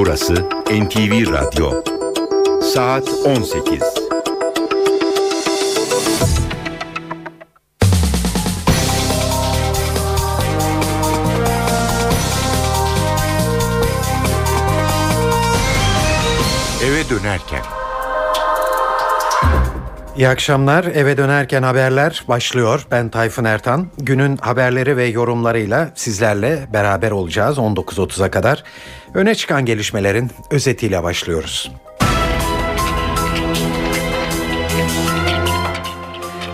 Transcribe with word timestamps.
Burası 0.00 0.34
NTV 0.70 1.32
Radyo. 1.32 1.82
Saat 2.62 3.08
18. 3.08 3.82
Eve 16.84 17.08
dönerken 17.10 17.79
İyi 20.20 20.28
akşamlar. 20.28 20.84
Eve 20.84 21.16
dönerken 21.16 21.62
haberler 21.62 22.24
başlıyor. 22.28 22.86
Ben 22.90 23.08
Tayfun 23.08 23.44
Ertan. 23.44 23.86
Günün 23.98 24.36
haberleri 24.36 24.96
ve 24.96 25.06
yorumlarıyla 25.06 25.90
sizlerle 25.94 26.66
beraber 26.72 27.10
olacağız 27.10 27.58
19.30'a 27.58 28.30
kadar. 28.30 28.64
Öne 29.14 29.34
çıkan 29.34 29.64
gelişmelerin 29.64 30.30
özetiyle 30.50 31.02
başlıyoruz. 31.02 31.70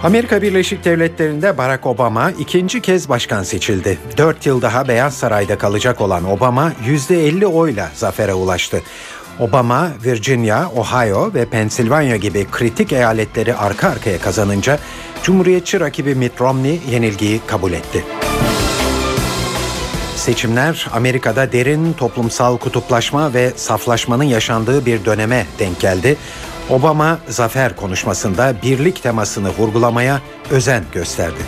Amerika 0.02 0.42
Birleşik 0.42 0.84
Devletleri'nde 0.84 1.58
Barack 1.58 1.86
Obama 1.86 2.30
ikinci 2.30 2.80
kez 2.80 3.08
başkan 3.08 3.42
seçildi. 3.42 3.98
Dört 4.16 4.46
yıl 4.46 4.62
daha 4.62 4.88
Beyaz 4.88 5.16
Saray'da 5.16 5.58
kalacak 5.58 6.00
olan 6.00 6.30
Obama 6.30 6.72
%50 6.86 7.46
oyla 7.46 7.90
zafere 7.94 8.34
ulaştı. 8.34 8.82
Obama, 9.40 9.92
Virginia, 10.04 10.70
Ohio 10.76 11.34
ve 11.34 11.44
Pennsylvania 11.44 12.16
gibi 12.16 12.46
kritik 12.52 12.92
eyaletleri 12.92 13.54
arka 13.54 13.88
arkaya 13.88 14.18
kazanınca 14.18 14.78
Cumhuriyetçi 15.22 15.80
rakibi 15.80 16.14
Mitt 16.14 16.40
Romney 16.40 16.80
yenilgiyi 16.90 17.40
kabul 17.46 17.72
etti. 17.72 18.04
Seçimler 20.16 20.88
Amerika'da 20.92 21.52
derin 21.52 21.92
toplumsal 21.92 22.56
kutuplaşma 22.56 23.34
ve 23.34 23.52
saflaşmanın 23.56 24.24
yaşandığı 24.24 24.86
bir 24.86 25.04
döneme 25.04 25.46
denk 25.58 25.80
geldi. 25.80 26.16
Obama 26.70 27.18
zafer 27.28 27.76
konuşmasında 27.76 28.54
birlik 28.62 29.02
temasını 29.02 29.50
vurgulamaya 29.50 30.20
özen 30.50 30.84
gösterdi. 30.92 31.40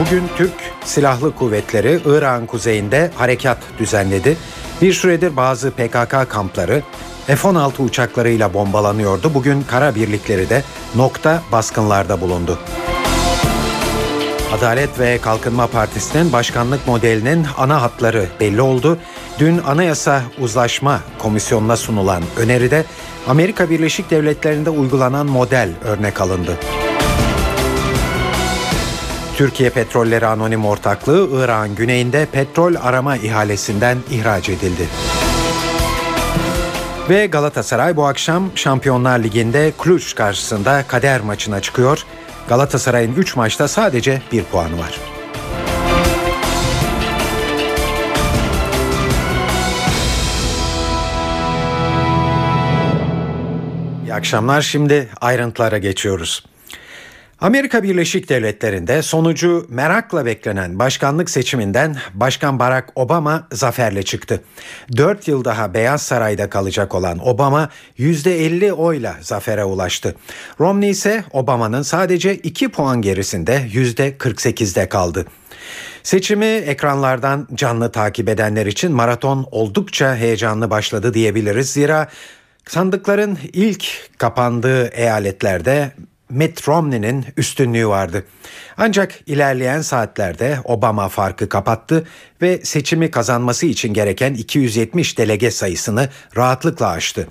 Bugün 0.00 0.22
Türk 0.36 0.52
Silahlı 0.84 1.34
Kuvvetleri 1.34 2.00
İran 2.06 2.46
kuzeyinde 2.46 3.10
harekat 3.14 3.58
düzenledi. 3.78 4.36
Bir 4.82 4.92
süredir 4.92 5.36
bazı 5.36 5.70
PKK 5.70 6.30
kampları 6.30 6.82
F-16 7.26 7.82
uçaklarıyla 7.82 8.54
bombalanıyordu. 8.54 9.34
Bugün 9.34 9.62
kara 9.62 9.94
birlikleri 9.94 10.50
de 10.50 10.62
nokta 10.94 11.42
baskınlarda 11.52 12.20
bulundu. 12.20 12.58
Adalet 14.52 14.98
ve 14.98 15.18
Kalkınma 15.18 15.66
Partisi'nin 15.66 16.32
başkanlık 16.32 16.86
modelinin 16.86 17.46
ana 17.58 17.82
hatları 17.82 18.26
belli 18.40 18.60
oldu. 18.60 18.98
Dün 19.38 19.58
Anayasa 19.58 20.22
Uzlaşma 20.40 21.00
Komisyonu'na 21.18 21.76
sunulan 21.76 22.22
öneride 22.36 22.84
Amerika 23.28 23.70
Birleşik 23.70 24.10
Devletleri'nde 24.10 24.70
uygulanan 24.70 25.26
model 25.26 25.70
örnek 25.84 26.20
alındı. 26.20 26.58
Türkiye 29.36 29.70
Petrolleri 29.70 30.26
Anonim 30.26 30.64
Ortaklığı 30.64 31.44
İran 31.44 31.74
güneyinde 31.74 32.26
petrol 32.32 32.74
arama 32.82 33.16
ihalesinden 33.16 33.98
ihraç 34.10 34.48
edildi. 34.48 34.88
Ve 37.08 37.26
Galatasaray 37.26 37.96
bu 37.96 38.06
akşam 38.06 38.50
Şampiyonlar 38.54 39.18
Ligi'nde 39.18 39.72
Cluj 39.84 40.14
karşısında 40.14 40.84
kader 40.88 41.20
maçına 41.20 41.60
çıkıyor. 41.60 42.04
Galatasaray'ın 42.48 43.14
3 43.14 43.36
maçta 43.36 43.68
sadece 43.68 44.22
1 44.32 44.44
puanı 44.44 44.78
var. 44.78 45.00
İyi 54.04 54.14
akşamlar. 54.14 54.62
Şimdi 54.62 55.08
ayrıntılara 55.20 55.78
geçiyoruz. 55.78 56.53
Amerika 57.44 57.82
Birleşik 57.82 58.28
Devletleri'nde 58.28 59.02
sonucu 59.02 59.66
merakla 59.68 60.26
beklenen 60.26 60.78
başkanlık 60.78 61.30
seçiminden 61.30 61.96
Başkan 62.14 62.58
Barack 62.58 62.92
Obama 62.94 63.48
zaferle 63.52 64.02
çıktı. 64.02 64.44
Dört 64.96 65.28
yıl 65.28 65.44
daha 65.44 65.74
Beyaz 65.74 66.02
Saray'da 66.02 66.50
kalacak 66.50 66.94
olan 66.94 67.28
Obama 67.28 67.68
%50 67.98 68.72
oyla 68.72 69.16
zafere 69.20 69.64
ulaştı. 69.64 70.14
Romney 70.60 70.90
ise 70.90 71.24
Obama'nın 71.32 71.82
sadece 71.82 72.34
2 72.34 72.68
puan 72.68 73.02
gerisinde 73.02 73.68
%48'de 73.72 74.88
kaldı. 74.88 75.26
Seçimi 76.02 76.46
ekranlardan 76.46 77.48
canlı 77.54 77.92
takip 77.92 78.28
edenler 78.28 78.66
için 78.66 78.92
maraton 78.92 79.46
oldukça 79.50 80.16
heyecanlı 80.16 80.70
başladı 80.70 81.14
diyebiliriz. 81.14 81.70
Zira 81.70 82.08
sandıkların 82.68 83.38
ilk 83.52 84.10
kapandığı 84.18 84.86
eyaletlerde 84.86 85.92
Mitt 86.34 86.68
Romney'nin 86.68 87.24
üstünlüğü 87.36 87.88
vardı. 87.88 88.24
Ancak 88.76 89.14
ilerleyen 89.26 89.80
saatlerde 89.80 90.58
Obama 90.64 91.08
farkı 91.08 91.48
kapattı 91.48 92.06
ve 92.42 92.64
seçimi 92.64 93.10
kazanması 93.10 93.66
için 93.66 93.94
gereken 93.94 94.34
270 94.34 95.18
delege 95.18 95.50
sayısını 95.50 96.08
rahatlıkla 96.36 96.88
aştı. 96.88 97.28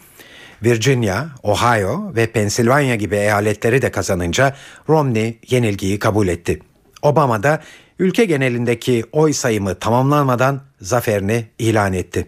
Virginia, 0.64 1.25
Ohio 1.44 2.16
ve 2.16 2.28
Pennsylvania 2.28 2.96
gibi 2.96 3.16
eyaletleri 3.16 3.81
de 3.81 3.91
kazanınca 3.91 4.56
Romney 4.90 5.40
yenilgiyi 5.50 6.00
kabul 6.00 6.28
etti. 6.28 6.59
Obama 7.02 7.44
da 7.44 7.62
ülke 8.00 8.25
genelindeki 8.25 9.03
oy 9.12 9.34
sayımı 9.34 9.75
tamamlanmadan 9.75 10.62
zaferini 10.81 11.46
ilan 11.59 11.94
etti. 11.94 12.28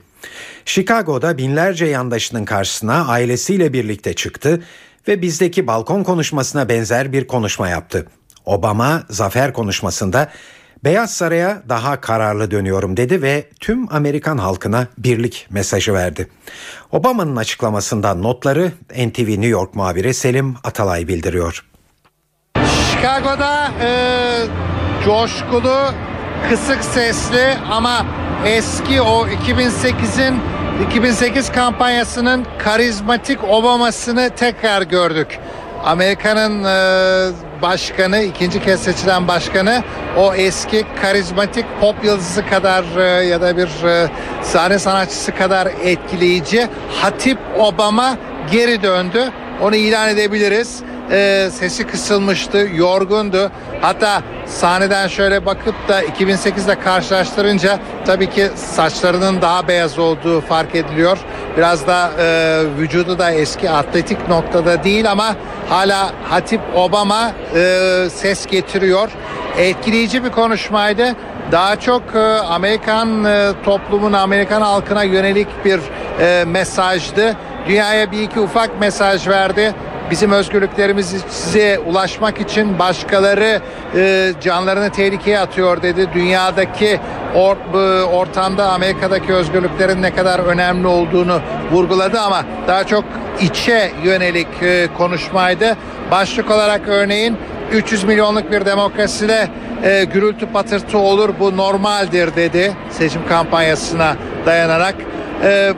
Chicago'da 0.65 1.37
binlerce 1.37 1.85
yandaşının 1.85 2.45
karşısına 2.45 3.07
ailesiyle 3.07 3.73
birlikte 3.73 4.13
çıktı 4.13 4.63
ve 5.07 5.21
bizdeki 5.21 5.67
balkon 5.67 6.03
konuşmasına 6.03 6.69
benzer 6.69 7.11
bir 7.11 7.27
konuşma 7.27 7.69
yaptı. 7.69 8.07
Obama 8.45 9.03
zafer 9.09 9.53
konuşmasında 9.53 10.29
Beyaz 10.83 11.13
Saray'a 11.13 11.61
daha 11.69 12.01
kararlı 12.01 12.51
dönüyorum 12.51 12.97
dedi 12.97 13.21
ve 13.21 13.49
tüm 13.59 13.93
Amerikan 13.93 14.37
halkına 14.37 14.87
birlik 14.97 15.47
mesajı 15.49 15.93
verdi. 15.93 16.27
Obama'nın 16.91 17.35
açıklamasından 17.35 18.23
notları 18.23 18.71
NTV 18.91 19.29
New 19.29 19.47
York 19.47 19.75
muhabiri 19.75 20.13
Selim 20.13 20.55
Atalay 20.63 21.07
bildiriyor. 21.07 21.65
Chicago'da 22.91 23.71
e, 23.81 23.89
coşkulu, 25.05 25.93
kısık 26.49 26.83
sesli 26.83 27.57
ama 27.71 28.05
eski 28.45 29.01
o 29.01 29.27
2008'in 29.27 30.41
2008 30.83 31.51
kampanyasının 31.51 32.45
karizmatik 32.57 33.43
Obama'sını 33.43 34.29
tekrar 34.29 34.81
gördük. 34.81 35.39
Amerika'nın 35.83 36.63
e, 36.63 37.61
başkanı, 37.61 38.19
ikinci 38.19 38.61
kez 38.61 38.83
seçilen 38.83 39.27
başkanı 39.27 39.83
o 40.17 40.33
eski 40.33 40.85
karizmatik 41.01 41.65
pop 41.81 41.95
yıldızı 42.03 42.45
kadar 42.49 42.83
e, 42.97 43.25
ya 43.25 43.41
da 43.41 43.57
bir 43.57 43.83
e, 43.87 44.07
sahne 44.43 44.79
sanatçısı 44.79 45.35
kadar 45.35 45.67
etkileyici 45.83 46.67
Hatip 47.01 47.37
Obama 47.59 48.17
geri 48.51 48.83
döndü. 48.83 49.31
Onu 49.61 49.75
ilan 49.75 50.09
edebiliriz 50.09 50.83
e, 51.11 51.49
sesi 51.51 51.87
kısılmıştı, 51.87 52.67
yorgundu. 52.75 53.51
Hatta 53.81 54.21
sahneden 54.45 55.07
şöyle 55.07 55.45
bakıp 55.45 55.75
da 55.87 56.03
2008'de 56.03 56.79
karşılaştırınca 56.79 57.79
tabii 58.05 58.29
ki 58.29 58.47
saçlarının 58.55 59.41
daha 59.41 59.67
beyaz 59.67 59.99
olduğu 59.99 60.41
fark 60.41 60.75
ediliyor. 60.75 61.17
Biraz 61.57 61.87
da 61.87 62.11
e, 62.19 62.61
vücudu 62.77 63.19
da 63.19 63.31
eski 63.31 63.69
atletik 63.69 64.29
noktada 64.29 64.83
değil 64.83 65.11
ama 65.11 65.35
hala 65.69 66.11
Hatip 66.29 66.61
Obama 66.75 67.31
e, 67.55 68.07
ses 68.13 68.45
getiriyor. 68.45 69.09
Etkileyici 69.57 70.23
bir 70.23 70.29
konuşmaydı. 70.29 71.15
Daha 71.51 71.75
çok 71.79 72.01
e, 72.15 72.19
Amerikan 72.37 73.25
e, 73.25 73.51
toplumun, 73.65 74.13
Amerikan 74.13 74.61
halkına 74.61 75.03
yönelik 75.03 75.47
bir 75.65 75.79
e, 76.19 76.45
mesajdı. 76.45 77.35
Dünyaya 77.67 78.11
bir 78.11 78.21
iki 78.21 78.39
ufak 78.39 78.79
mesaj 78.79 79.27
verdi 79.27 79.73
bizim 80.11 80.31
özgürlüklerimiz 80.31 81.15
size 81.29 81.79
ulaşmak 81.79 82.41
için 82.41 82.79
başkaları 82.79 83.61
e, 83.95 84.31
canlarını 84.41 84.91
tehlikeye 84.91 85.39
atıyor 85.39 85.81
dedi. 85.81 86.09
Dünyadaki 86.13 86.99
or, 87.35 87.55
e, 87.73 88.03
ortamda 88.03 88.71
Amerika'daki 88.71 89.33
özgürlüklerin 89.33 90.01
ne 90.01 90.15
kadar 90.15 90.39
önemli 90.39 90.87
olduğunu 90.87 91.41
vurguladı 91.71 92.19
ama 92.19 92.43
daha 92.67 92.83
çok 92.83 93.03
içe 93.41 93.91
yönelik 94.03 94.47
e, 94.61 94.87
konuşmaydı. 94.97 95.77
Başlık 96.11 96.51
olarak 96.51 96.81
örneğin 96.87 97.37
300 97.71 98.03
milyonluk 98.03 98.51
bir 98.51 98.65
demokraside 98.65 99.47
e, 99.83 100.03
gürültü 100.03 100.45
patırtı 100.45 100.97
olur 100.97 101.29
bu 101.39 101.57
normaldir 101.57 102.35
dedi 102.35 102.73
seçim 102.89 103.27
kampanyasına 103.27 104.15
dayanarak. 104.45 104.95
E, 105.43 105.73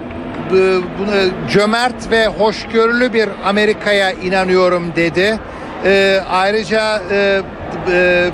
cömert 1.49 2.11
ve 2.11 2.27
hoşgörülü 2.27 3.13
bir 3.13 3.29
Amerika'ya 3.45 4.11
inanıyorum 4.11 4.95
dedi. 4.95 5.39
E, 5.85 6.19
ayrıca 6.29 7.01
e, 7.11 7.41
e, 7.91 8.29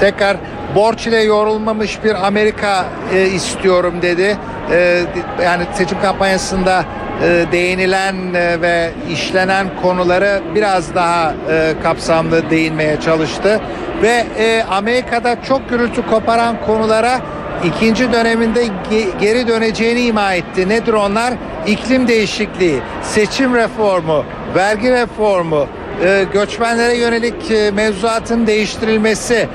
tekrar 0.00 0.36
borç 0.74 1.06
ile 1.06 1.22
yorulmamış 1.22 2.04
bir 2.04 2.26
Amerika 2.26 2.84
e, 3.14 3.26
istiyorum 3.26 3.94
dedi. 4.02 4.36
e, 4.72 5.02
yani 5.44 5.62
seçim 5.74 6.00
kampanyasında 6.00 6.84
e, 7.22 7.44
değinilen 7.52 8.34
e, 8.34 8.60
ve 8.60 8.90
işlenen 9.12 9.66
konuları 9.82 10.42
biraz 10.54 10.94
daha 10.94 11.34
e, 11.50 11.74
kapsamlı 11.82 12.50
değinmeye 12.50 13.00
çalıştı 13.00 13.60
ve 14.02 14.24
e, 14.38 14.64
Amerika'da 14.70 15.42
çok 15.42 15.70
gürültü 15.70 16.06
koparan 16.10 16.56
konulara 16.66 17.20
ikinci 17.64 18.12
döneminde 18.12 18.64
ge- 18.66 19.18
geri 19.20 19.48
döneceğini 19.48 20.00
ima 20.00 20.34
etti. 20.34 20.68
Nedir 20.68 20.92
onlar? 20.92 21.34
İklim 21.66 22.08
değişikliği, 22.08 22.80
seçim 23.02 23.54
reformu, 23.54 24.24
vergi 24.54 24.90
reformu, 24.92 25.66
e, 26.04 26.24
göçmenlere 26.32 26.96
yönelik 26.96 27.50
e, 27.50 27.70
mevzuatın 27.70 28.46
değiştirilmesi, 28.46 29.48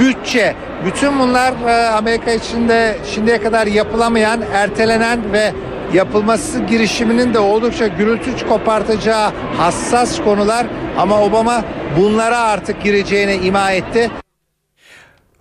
bütçe, 0.00 0.54
bütün 0.86 1.18
bunlar 1.18 1.52
e, 1.68 1.88
Amerika 1.88 2.30
içinde 2.30 2.98
şimdiye 3.14 3.42
kadar 3.42 3.66
yapılamayan, 3.66 4.42
ertelenen 4.54 5.32
ve 5.32 5.52
yapılması 5.92 6.60
girişiminin 6.60 7.34
de 7.34 7.38
oldukça 7.38 7.86
gürültü 7.86 8.48
kopartacağı 8.48 9.32
hassas 9.56 10.20
konular 10.24 10.66
ama 10.98 11.20
Obama 11.22 11.64
bunlara 11.98 12.38
artık 12.38 12.82
gireceğine 12.82 13.34
ima 13.36 13.72
etti. 13.72 14.10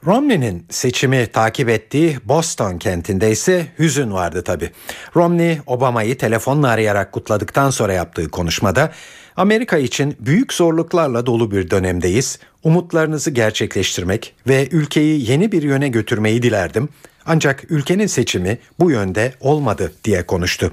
Romney'nin 0.05 0.65
seçimi 0.69 1.27
takip 1.27 1.69
ettiği 1.69 2.17
Boston 2.25 2.77
kentinde 2.77 3.31
ise 3.31 3.67
hüzün 3.79 4.11
vardı 4.11 4.43
tabi. 4.43 4.71
Romney 5.15 5.59
Obama'yı 5.65 6.17
telefonla 6.17 6.69
arayarak 6.69 7.11
kutladıktan 7.11 7.69
sonra 7.69 7.93
yaptığı 7.93 8.29
konuşmada 8.29 8.91
Amerika 9.35 9.77
için 9.77 10.15
büyük 10.19 10.53
zorluklarla 10.53 11.25
dolu 11.25 11.51
bir 11.51 11.69
dönemdeyiz. 11.69 12.39
Umutlarınızı 12.63 13.31
gerçekleştirmek 13.31 14.35
ve 14.47 14.67
ülkeyi 14.71 15.31
yeni 15.31 15.51
bir 15.51 15.63
yöne 15.63 15.89
götürmeyi 15.89 16.43
dilerdim. 16.43 16.89
Ancak 17.25 17.71
ülkenin 17.71 18.07
seçimi 18.07 18.57
bu 18.79 18.91
yönde 18.91 19.33
olmadı 19.39 19.93
diye 20.03 20.25
konuştu. 20.25 20.71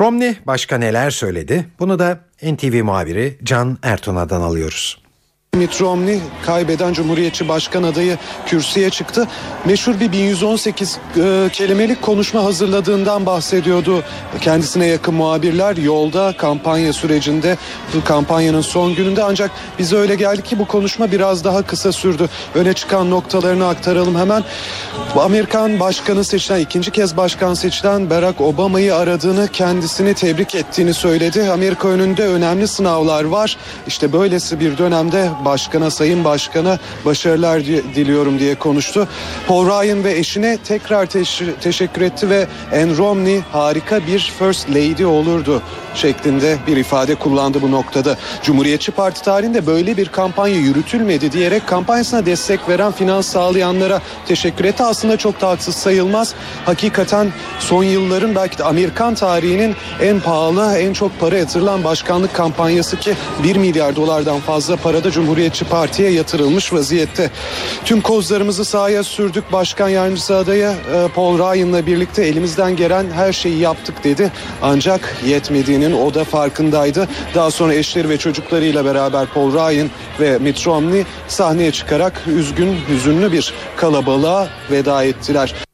Romney 0.00 0.36
başka 0.46 0.78
neler 0.78 1.10
söyledi? 1.10 1.66
Bunu 1.78 1.98
da 1.98 2.20
NTV 2.42 2.84
muhabiri 2.84 3.38
Can 3.44 3.78
Ertuna'dan 3.82 4.40
alıyoruz. 4.40 5.05
Mitt 5.56 5.80
Romney 5.80 6.20
kaybeden 6.46 6.92
Cumhuriyetçi 6.92 7.48
Başkan 7.48 7.82
adayı 7.82 8.18
kürsüye 8.46 8.90
çıktı. 8.90 9.28
Meşhur 9.64 10.00
bir 10.00 10.12
1118 10.12 10.98
e, 11.16 11.48
kelimelik 11.52 12.02
konuşma 12.02 12.44
hazırladığından 12.44 13.26
bahsediyordu. 13.26 14.02
Kendisine 14.40 14.86
yakın 14.86 15.14
muhabirler 15.14 15.76
yolda 15.76 16.34
kampanya 16.38 16.92
sürecinde 16.92 17.56
kampanyanın 18.04 18.60
son 18.60 18.94
gününde 18.94 19.22
ancak 19.22 19.50
bize 19.78 19.96
öyle 19.96 20.14
geldi 20.14 20.42
ki 20.42 20.58
bu 20.58 20.66
konuşma 20.66 21.12
biraz 21.12 21.44
daha 21.44 21.62
kısa 21.62 21.92
sürdü. 21.92 22.28
Öne 22.54 22.72
çıkan 22.72 23.10
noktalarını 23.10 23.68
aktaralım 23.68 24.16
hemen. 24.16 24.44
Amerikan 25.18 25.80
başkanı 25.80 26.24
seçilen 26.24 26.60
ikinci 26.60 26.90
kez 26.90 27.16
başkan 27.16 27.54
seçilen 27.54 28.10
Barack 28.10 28.40
Obama'yı 28.40 28.94
aradığını 28.94 29.48
kendisini 29.48 30.14
tebrik 30.14 30.54
ettiğini 30.54 30.94
söyledi. 30.94 31.50
Amerika 31.50 31.88
önünde 31.88 32.26
önemli 32.26 32.68
sınavlar 32.68 33.24
var. 33.24 33.56
İşte 33.86 34.12
böylesi 34.12 34.60
bir 34.60 34.78
dönemde 34.78 35.30
başkana, 35.46 35.90
sayın 35.90 36.24
başkana 36.24 36.78
başarılar 37.04 37.64
diliyorum 37.66 38.38
diye 38.38 38.54
konuştu. 38.54 39.08
Paul 39.46 39.66
Ryan 39.66 40.04
ve 40.04 40.18
eşine 40.18 40.58
tekrar 40.58 41.06
teş- 41.06 41.60
teşekkür 41.60 42.02
etti 42.02 42.30
ve 42.30 42.46
Anne 42.72 42.96
Romney 42.96 43.40
harika 43.52 44.06
bir 44.06 44.32
first 44.38 44.70
lady 44.70 45.04
olurdu 45.04 45.62
şeklinde 45.94 46.56
bir 46.66 46.76
ifade 46.76 47.14
kullandı 47.14 47.62
bu 47.62 47.70
noktada. 47.70 48.16
Cumhuriyetçi 48.42 48.92
Parti 48.92 49.22
tarihinde 49.22 49.66
böyle 49.66 49.96
bir 49.96 50.08
kampanya 50.08 50.56
yürütülmedi 50.56 51.32
diyerek 51.32 51.66
kampanyasına 51.66 52.26
destek 52.26 52.68
veren 52.68 52.92
finans 52.92 53.26
sağlayanlara 53.26 54.00
teşekkür 54.26 54.64
etti. 54.64 54.82
Aslında 54.82 55.16
çok 55.16 55.40
da 55.40 55.48
haksız 55.48 55.74
sayılmaz. 55.74 56.34
Hakikaten 56.64 57.32
son 57.60 57.84
yılların 57.84 58.34
belki 58.34 58.58
de 58.58 58.64
Amerikan 58.64 59.14
tarihinin 59.14 59.74
en 60.02 60.20
pahalı, 60.20 60.78
en 60.78 60.92
çok 60.92 61.20
para 61.20 61.38
yatırılan 61.38 61.84
başkanlık 61.84 62.34
kampanyası 62.34 62.96
ki 62.96 63.14
1 63.42 63.56
milyar 63.56 63.96
dolardan 63.96 64.40
fazla 64.40 64.76
parada 64.76 65.10
Cumhuriyetçi 65.36 65.64
Parti'ye 65.64 66.10
yatırılmış 66.10 66.72
vaziyette. 66.72 67.30
Tüm 67.84 68.00
kozlarımızı 68.00 68.64
sahaya 68.64 69.02
sürdük. 69.02 69.52
Başkan 69.52 69.88
yardımcısı 69.88 70.36
adayı 70.36 70.68
e, 70.68 71.08
Paul 71.14 71.38
Ryan'la 71.38 71.86
birlikte 71.86 72.24
elimizden 72.24 72.76
gelen 72.76 73.10
her 73.10 73.32
şeyi 73.32 73.58
yaptık 73.58 74.04
dedi. 74.04 74.32
Ancak 74.62 75.16
yetmediğini 75.26 75.94
o 75.94 76.14
da 76.14 76.24
farkındaydı. 76.24 77.08
Daha 77.34 77.50
sonra 77.50 77.74
eşleri 77.74 78.08
ve 78.08 78.18
çocuklarıyla 78.18 78.84
beraber 78.84 79.26
Paul 79.26 79.52
Ryan 79.52 79.90
ve 80.20 80.38
Mitt 80.38 80.66
Romney 80.66 81.04
sahneye 81.28 81.72
çıkarak 81.72 82.22
üzgün, 82.26 82.76
hüzünlü 82.88 83.32
bir 83.32 83.54
kalabalığa 83.76 84.48
veda 84.70 85.04
ettiler. 85.04 85.65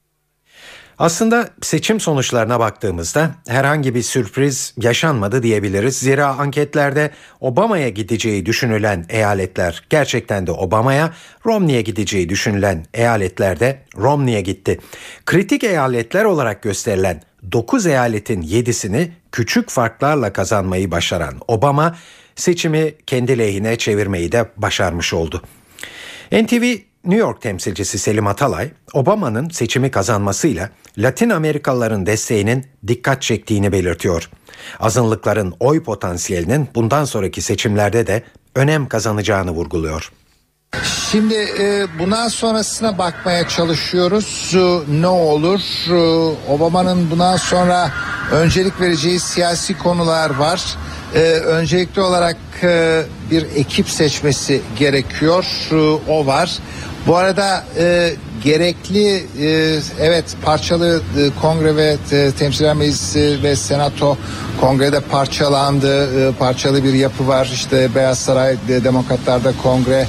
Aslında 1.02 1.48
seçim 1.62 2.00
sonuçlarına 2.00 2.60
baktığımızda 2.60 3.30
herhangi 3.48 3.94
bir 3.94 4.02
sürpriz 4.02 4.74
yaşanmadı 4.82 5.42
diyebiliriz. 5.42 5.96
Zira 5.96 6.26
anketlerde 6.26 7.10
Obama'ya 7.40 7.88
gideceği 7.88 8.46
düşünülen 8.46 9.06
eyaletler 9.08 9.84
gerçekten 9.90 10.46
de 10.46 10.52
Obama'ya, 10.52 11.12
Romney'e 11.46 11.82
gideceği 11.82 12.28
düşünülen 12.28 12.86
eyaletler 12.94 13.60
de 13.60 13.82
Romney'e 13.96 14.40
gitti. 14.40 14.80
Kritik 15.26 15.64
eyaletler 15.64 16.24
olarak 16.24 16.62
gösterilen 16.62 17.22
9 17.52 17.86
eyaletin 17.86 18.42
7'sini 18.42 19.08
küçük 19.32 19.70
farklarla 19.70 20.32
kazanmayı 20.32 20.90
başaran 20.90 21.34
Obama 21.48 21.96
seçimi 22.34 22.94
kendi 23.06 23.38
lehine 23.38 23.76
çevirmeyi 23.76 24.32
de 24.32 24.46
başarmış 24.56 25.14
oldu. 25.14 25.42
NTV 26.32 26.91
New 27.04 27.20
York 27.20 27.42
temsilcisi 27.42 27.98
Selim 27.98 28.26
Atalay, 28.26 28.70
Obama'nın 28.92 29.48
seçimi 29.48 29.90
kazanmasıyla 29.90 30.70
Latin 30.98 31.30
Amerikalıların 31.30 32.06
desteğinin 32.06 32.66
dikkat 32.86 33.22
çektiğini 33.22 33.72
belirtiyor. 33.72 34.30
Azınlıkların 34.80 35.54
oy 35.60 35.82
potansiyelinin 35.82 36.68
bundan 36.74 37.04
sonraki 37.04 37.42
seçimlerde 37.42 38.06
de 38.06 38.22
önem 38.54 38.88
kazanacağını 38.88 39.50
vurguluyor. 39.50 40.12
Şimdi 41.10 41.34
e, 41.34 41.86
bundan 41.98 42.28
sonrasına 42.28 42.98
bakmaya 42.98 43.48
çalışıyoruz. 43.48 44.52
E, 44.54 45.00
ne 45.00 45.06
olur? 45.06 45.60
E, 45.90 45.96
Obama'nın 46.52 47.10
bundan 47.10 47.36
sonra 47.36 47.90
öncelik 48.32 48.80
vereceği 48.80 49.20
siyasi 49.20 49.78
konular 49.78 50.30
var. 50.36 50.76
E, 51.14 51.18
öncelikli 51.32 52.00
olarak 52.00 52.36
e, 52.62 53.02
bir 53.30 53.42
ekip 53.56 53.88
seçmesi 53.88 54.60
gerekiyor. 54.78 55.44
E, 55.72 55.74
o 56.10 56.26
var. 56.26 56.58
Bu 57.06 57.16
arada 57.16 57.64
e, 57.78 58.14
gerekli 58.44 59.26
e, 59.40 59.78
evet 60.00 60.24
parçalı 60.44 61.02
e, 61.18 61.40
kongre 61.40 61.76
ve 61.76 61.96
e, 62.12 62.30
temsilciler 62.38 62.74
meclisi 62.74 63.38
ve 63.42 63.56
senato 63.56 64.16
kongrede 64.60 65.00
parçalandı. 65.00 66.28
E, 66.28 66.32
parçalı 66.32 66.84
bir 66.84 66.92
yapı 66.92 67.28
var. 67.28 67.50
İşte 67.54 67.94
Beyaz 67.94 68.18
Saray 68.18 68.56
de, 68.68 68.84
demokratlarda 68.84 69.52
kongre 69.62 70.06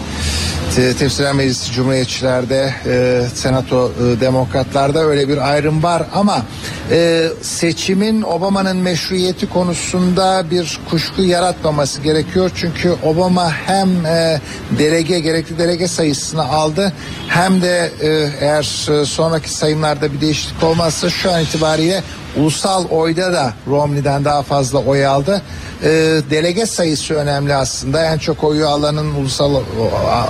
Temsilciler 0.75 1.33
Meclisi 1.33 1.71
Cumhuriyetçilerde, 1.71 2.73
e, 2.85 3.21
Senato 3.33 3.91
e, 3.91 4.21
Demokratlarda 4.21 4.99
öyle 4.99 5.27
bir 5.27 5.51
ayrım 5.51 5.83
var 5.83 6.03
ama 6.13 6.45
e, 6.91 7.27
seçimin 7.41 8.21
Obama'nın 8.21 8.77
meşruiyeti 8.77 9.49
konusunda 9.49 10.45
bir 10.51 10.79
kuşku 10.89 11.21
yaratmaması 11.21 12.01
gerekiyor. 12.01 12.51
Çünkü 12.55 12.93
Obama 13.03 13.51
hem 13.51 14.05
e, 14.05 14.41
delege 14.79 15.19
gerekli 15.19 15.57
delege 15.57 15.87
sayısını 15.87 16.43
aldı 16.43 16.93
hem 17.27 17.61
de 17.61 17.91
e, 18.01 18.22
eğer 18.41 19.01
e, 19.01 19.05
sonraki 19.05 19.49
sayımlarda 19.49 20.13
bir 20.13 20.21
değişiklik 20.21 20.63
olmazsa 20.63 21.09
şu 21.09 21.31
an 21.31 21.41
itibariyle 21.41 22.03
ulusal 22.37 22.85
oyda 22.89 23.33
da 23.33 23.53
Romney'den 23.67 24.25
daha 24.25 24.41
fazla 24.41 24.79
oy 24.79 25.05
aldı. 25.05 25.41
E, 25.83 25.89
delege 26.29 26.65
sayısı 26.65 27.13
önemli 27.13 27.55
aslında. 27.55 28.05
En 28.05 28.17
çok 28.17 28.43
oyu 28.43 28.67
alanın 28.67 29.15
ulusal 29.15 29.55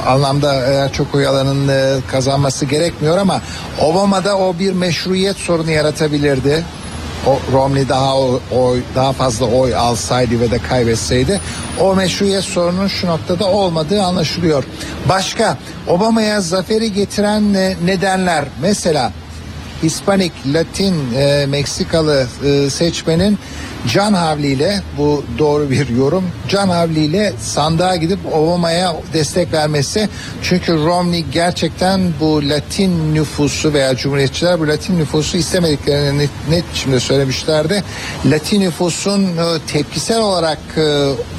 anlamda 0.07 0.83
en 0.85 0.89
çok 0.89 1.15
oy 1.15 1.27
alanın 1.27 1.67
e, 1.67 2.00
kazanması 2.12 2.65
gerekmiyor 2.65 3.17
ama 3.17 3.41
Obama'da 3.81 4.38
o 4.38 4.59
bir 4.59 4.73
meşruiyet 4.73 5.38
sorunu 5.38 5.71
yaratabilirdi. 5.71 6.63
O 7.27 7.39
Romney 7.53 7.89
daha 7.89 8.17
oy, 8.17 8.81
daha 8.95 9.13
fazla 9.13 9.45
oy 9.45 9.75
alsaydı 9.75 10.39
ve 10.39 10.51
de 10.51 10.57
kaybetseydi 10.57 11.41
o 11.79 11.95
meşruiyet 11.95 12.43
sorunun 12.43 12.87
şu 12.87 13.07
noktada 13.07 13.45
olmadığı 13.45 14.03
anlaşılıyor. 14.03 14.63
Başka 15.09 15.57
Obama'ya 15.87 16.41
zaferi 16.41 16.93
getiren 16.93 17.53
nedenler 17.85 18.45
mesela 18.61 19.11
Hispanik, 19.83 20.31
Latin, 20.53 20.95
e, 21.15 21.45
Meksikalı 21.45 22.27
e, 22.45 22.69
seçmenin 22.69 23.39
can 23.87 24.13
havliyle 24.13 24.81
bu 24.97 25.23
doğru 25.39 25.69
bir 25.69 25.89
yorum. 25.89 26.23
Can 26.49 26.69
havliyle 26.69 27.33
sandığa 27.41 27.95
gidip 27.95 28.19
Obama'ya 28.33 28.95
destek 29.13 29.53
vermesi. 29.53 30.09
Çünkü 30.43 30.73
Romney 30.73 31.25
gerçekten 31.31 32.01
bu 32.19 32.49
Latin 32.49 33.15
nüfusu 33.15 33.73
veya 33.73 33.95
Cumhuriyetçiler 33.95 34.59
bu 34.59 34.67
Latin 34.67 34.97
nüfusu 34.97 35.37
istemediklerini 35.37 36.19
net, 36.19 36.29
net 36.49 36.63
biçimde 36.73 36.99
söylemişlerdi. 36.99 37.83
Latin 38.25 38.61
nüfusun 38.61 39.23
e, 39.23 39.59
tepkisel 39.67 40.19
olarak 40.19 40.59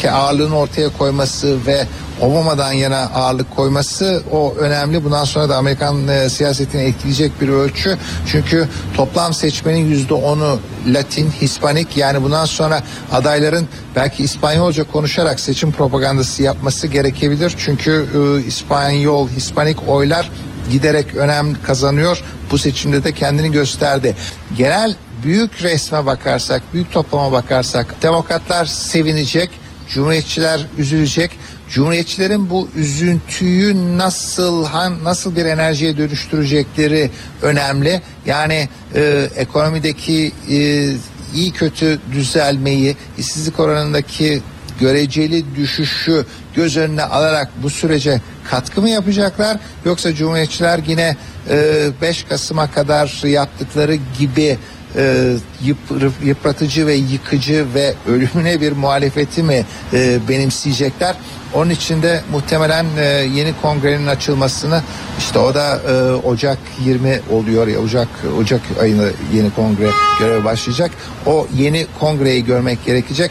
e, 0.05 0.11
ağırlığını 0.11 0.59
ortaya 0.59 0.89
koyması 0.89 1.67
ve 1.67 1.87
Obama'dan 2.21 2.73
yana 2.73 3.11
ağırlık 3.15 3.57
koyması 3.57 4.23
o 4.33 4.55
önemli. 4.55 5.05
Bundan 5.05 5.25
sonra 5.25 5.49
da 5.49 5.57
Amerikan 5.57 6.09
e, 6.09 6.29
siyasetini 6.29 6.83
etkileyecek 6.83 7.41
bir 7.41 7.49
ölçü. 7.49 7.99
Çünkü 8.27 8.69
toplam 8.97 9.35
seçmenin 9.35 9.87
yüzde 9.87 10.15
onu 10.15 10.59
Latin, 10.87 11.31
Hispanik 11.31 11.97
yani 11.97 12.23
bundan 12.23 12.45
sonra 12.45 12.83
adayların 13.13 13.69
belki 13.97 14.23
İspanyolca 14.23 14.85
konuşarak 14.85 15.41
seçim 15.41 15.73
propagandası 15.73 16.43
yapması 16.43 16.87
gerekebilir. 16.87 17.55
Çünkü 17.59 18.07
e, 18.15 18.47
İspanyol, 18.47 19.29
Hispanik 19.29 19.89
oylar 19.89 20.31
giderek 20.71 21.15
önem 21.15 21.63
kazanıyor. 21.63 22.23
Bu 22.51 22.59
seçimde 22.59 23.05
de 23.05 23.13
kendini 23.13 23.53
gösterdi. 23.53 24.17
Genel 24.57 24.95
büyük 25.25 25.63
resme 25.63 26.07
bakarsak, 26.07 26.63
büyük 26.73 26.93
toplama 26.93 27.33
bakarsak 27.33 28.03
demokratlar 28.03 28.65
sevinecek, 28.67 29.51
cumhuriyetçiler 29.89 30.67
üzülecek. 30.79 31.31
Cumhuriyetçilerin 31.71 32.51
bu 32.51 32.69
üzüntüyü 32.77 33.99
nasıl 33.99 34.67
nasıl 35.03 35.37
bir 35.37 35.45
enerjiye 35.45 35.97
dönüştürecekleri 35.97 37.11
önemli. 37.43 38.03
Yani 38.27 38.69
e, 38.95 39.29
ekonomideki 39.37 40.33
e, 40.51 40.89
iyi 41.35 41.53
kötü 41.53 41.99
düzelmeyi, 42.13 42.97
işsizlik 43.19 43.61
oranındaki 43.61 44.43
göreceli 44.81 45.45
düşüşü 45.57 46.27
göz 46.55 46.77
önüne 46.77 47.03
alarak 47.03 47.49
bu 47.63 47.71
sürece 47.71 48.21
katkı 48.51 48.81
mı 48.83 48.89
yapacaklar 48.89 49.59
yoksa 49.85 50.15
Cumhuriyetçiler 50.15 50.81
yine 50.87 51.17
e, 51.51 51.89
5 52.03 52.25
Kasım'a 52.25 52.71
kadar 52.71 53.27
yaptıkları 53.27 53.95
gibi 54.19 54.59
e, 54.97 55.35
yıpratıcı 56.25 56.87
ve 56.87 56.95
yıkıcı 56.95 57.67
ve 57.75 57.95
ölümüne 58.09 58.61
bir 58.61 58.73
muhalefeti 58.73 59.43
mi 59.43 59.65
e, 59.93 60.19
benimseyecekler? 60.29 61.17
Onun 61.55 61.71
için 61.71 62.03
de 62.03 62.21
muhtemelen 62.33 62.87
e, 62.99 63.05
yeni 63.35 63.53
kongrenin 63.63 64.07
açılmasını 64.07 64.83
işte 65.19 65.39
o 65.39 65.55
da 65.55 65.81
e, 65.89 66.13
Ocak 66.13 66.59
20 66.85 67.21
oluyor 67.31 67.67
ya 67.67 67.79
Ocak 67.79 68.09
Ocak 68.39 68.61
ayında 68.81 69.11
yeni 69.35 69.51
kongre 69.51 69.91
göreve 70.21 70.45
başlayacak. 70.45 70.91
O 71.27 71.47
yeni 71.57 71.87
kongreyi 72.01 72.45
görmek 72.45 72.85
gerekecek. 72.85 73.31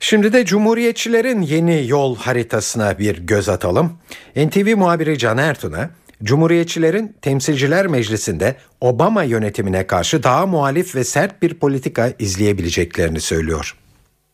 Şimdi 0.00 0.32
de 0.32 0.44
Cumhuriyetçilerin 0.44 1.42
yeni 1.42 1.88
yol 1.88 2.16
haritasına 2.16 2.98
bir 2.98 3.18
göz 3.18 3.48
atalım. 3.48 3.92
NTV 4.36 4.76
muhabiri 4.76 5.18
Can 5.18 5.38
Ertun'a 5.38 5.90
Cumhuriyetçilerin 6.24 7.14
Temsilciler 7.22 7.86
Meclisi'nde 7.86 8.56
Obama 8.80 9.22
yönetimine 9.22 9.86
karşı 9.86 10.22
daha 10.22 10.46
muhalif 10.46 10.94
ve 10.94 11.04
sert 11.04 11.42
bir 11.42 11.54
politika 11.54 12.08
izleyebileceklerini 12.18 13.20
söylüyor. 13.20 13.76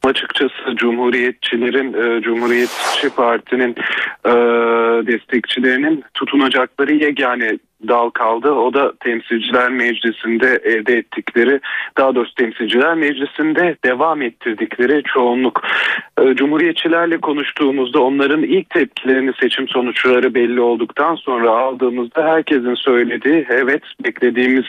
Açıkçası 0.02 0.76
Cumhuriyetçilerin, 0.76 1.92
e, 1.92 2.22
Cumhuriyetçi 2.22 3.10
Parti'nin 3.16 3.74
e, 4.24 4.32
destekçilerinin 5.06 6.04
tutunacakları 6.14 6.94
yegane 6.94 7.58
dal 7.88 8.10
kaldı. 8.10 8.50
O 8.50 8.74
da 8.74 8.92
temsilciler 9.00 9.70
meclisinde 9.70 10.60
elde 10.64 10.94
ettikleri 10.94 11.60
daha 11.98 12.14
doğrusu 12.14 12.34
temsilciler 12.34 12.94
meclisinde 12.94 13.76
devam 13.84 14.22
ettirdikleri 14.22 15.02
çoğunluk. 15.02 15.62
Ee, 16.20 16.34
Cumhuriyetçilerle 16.34 17.18
konuştuğumuzda 17.20 18.02
onların 18.02 18.42
ilk 18.42 18.70
tepkilerini 18.70 19.32
seçim 19.40 19.68
sonuçları 19.68 20.34
belli 20.34 20.60
olduktan 20.60 21.14
sonra 21.14 21.50
aldığımızda 21.50 22.24
herkesin 22.24 22.74
söylediği 22.74 23.46
evet 23.50 23.82
beklediğimiz 24.04 24.66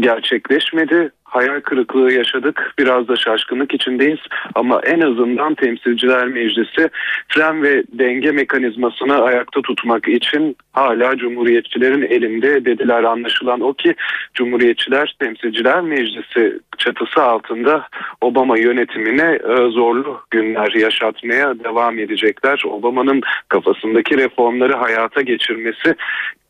gerçekleşmedi 0.00 1.10
hayal 1.32 1.60
kırıklığı 1.60 2.12
yaşadık. 2.12 2.74
Biraz 2.78 3.08
da 3.08 3.16
şaşkınlık 3.16 3.74
içindeyiz 3.74 4.18
ama 4.54 4.80
en 4.86 5.00
azından 5.00 5.54
Temsilciler 5.54 6.26
Meclisi 6.26 6.90
fren 7.28 7.62
ve 7.62 7.82
denge 7.92 8.32
mekanizmasını 8.32 9.22
ayakta 9.22 9.62
tutmak 9.62 10.08
için 10.08 10.56
hala 10.72 11.16
Cumhuriyetçilerin 11.16 12.02
elinde 12.02 12.41
dediler. 12.42 13.02
Anlaşılan 13.02 13.60
o 13.60 13.72
ki 13.72 13.94
Cumhuriyetçiler 14.34 15.16
Temsilciler 15.18 15.80
Meclisi 15.80 16.58
çatısı 16.78 17.22
altında 17.22 17.86
Obama 18.20 18.58
yönetimine 18.58 19.38
e, 19.48 19.54
zorlu 19.70 20.20
günler 20.30 20.72
yaşatmaya 20.72 21.64
devam 21.64 21.98
edecekler. 21.98 22.62
Obama'nın 22.66 23.20
kafasındaki 23.48 24.18
reformları 24.18 24.72
hayata 24.72 25.20
geçirmesi 25.20 25.94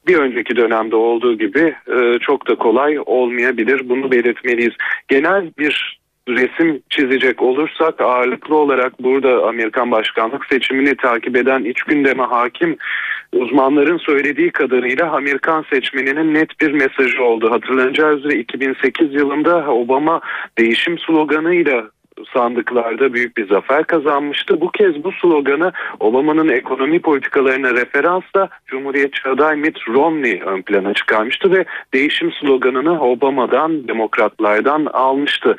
bir 0.06 0.16
önceki 0.16 0.56
dönemde 0.56 0.96
olduğu 0.96 1.38
gibi 1.38 1.74
e, 1.96 2.18
çok 2.18 2.48
da 2.48 2.54
kolay 2.54 2.98
olmayabilir. 3.06 3.88
Bunu 3.88 4.10
belirtmeliyiz. 4.10 4.74
Genel 5.08 5.50
bir 5.58 6.01
resim 6.28 6.82
çizecek 6.90 7.42
olursak 7.42 8.00
ağırlıklı 8.00 8.56
olarak 8.56 9.02
burada 9.02 9.46
Amerikan 9.46 9.90
başkanlık 9.90 10.46
seçimini 10.46 10.96
takip 10.96 11.36
eden 11.36 11.64
iç 11.64 11.82
gündeme 11.82 12.22
hakim 12.22 12.76
uzmanların 13.32 13.98
söylediği 13.98 14.50
kadarıyla 14.50 15.10
Amerikan 15.10 15.64
seçmeninin 15.72 16.34
net 16.34 16.60
bir 16.60 16.72
mesajı 16.72 17.22
oldu. 17.24 17.50
Hatırlanacağı 17.50 18.16
üzere 18.16 18.34
2008 18.34 19.14
yılında 19.14 19.66
Obama 19.70 20.20
değişim 20.58 20.98
sloganıyla 20.98 21.90
sandıklarda 22.32 23.12
büyük 23.12 23.36
bir 23.36 23.48
zafer 23.48 23.84
kazanmıştı. 23.84 24.60
Bu 24.60 24.70
kez 24.70 25.04
bu 25.04 25.12
sloganı 25.12 25.72
Obama'nın 26.00 26.48
ekonomi 26.48 27.00
politikalarına 27.00 27.70
referansla 27.70 28.48
Cumhuriyetçi 28.66 29.28
aday 29.28 29.56
Mitt 29.56 29.88
Romney 29.88 30.42
ön 30.46 30.62
plana 30.62 30.94
çıkarmıştı 30.94 31.52
ve 31.52 31.64
değişim 31.94 32.32
sloganını 32.32 33.00
Obama'dan, 33.00 33.88
demokratlardan 33.88 34.86
almıştı. 34.92 35.56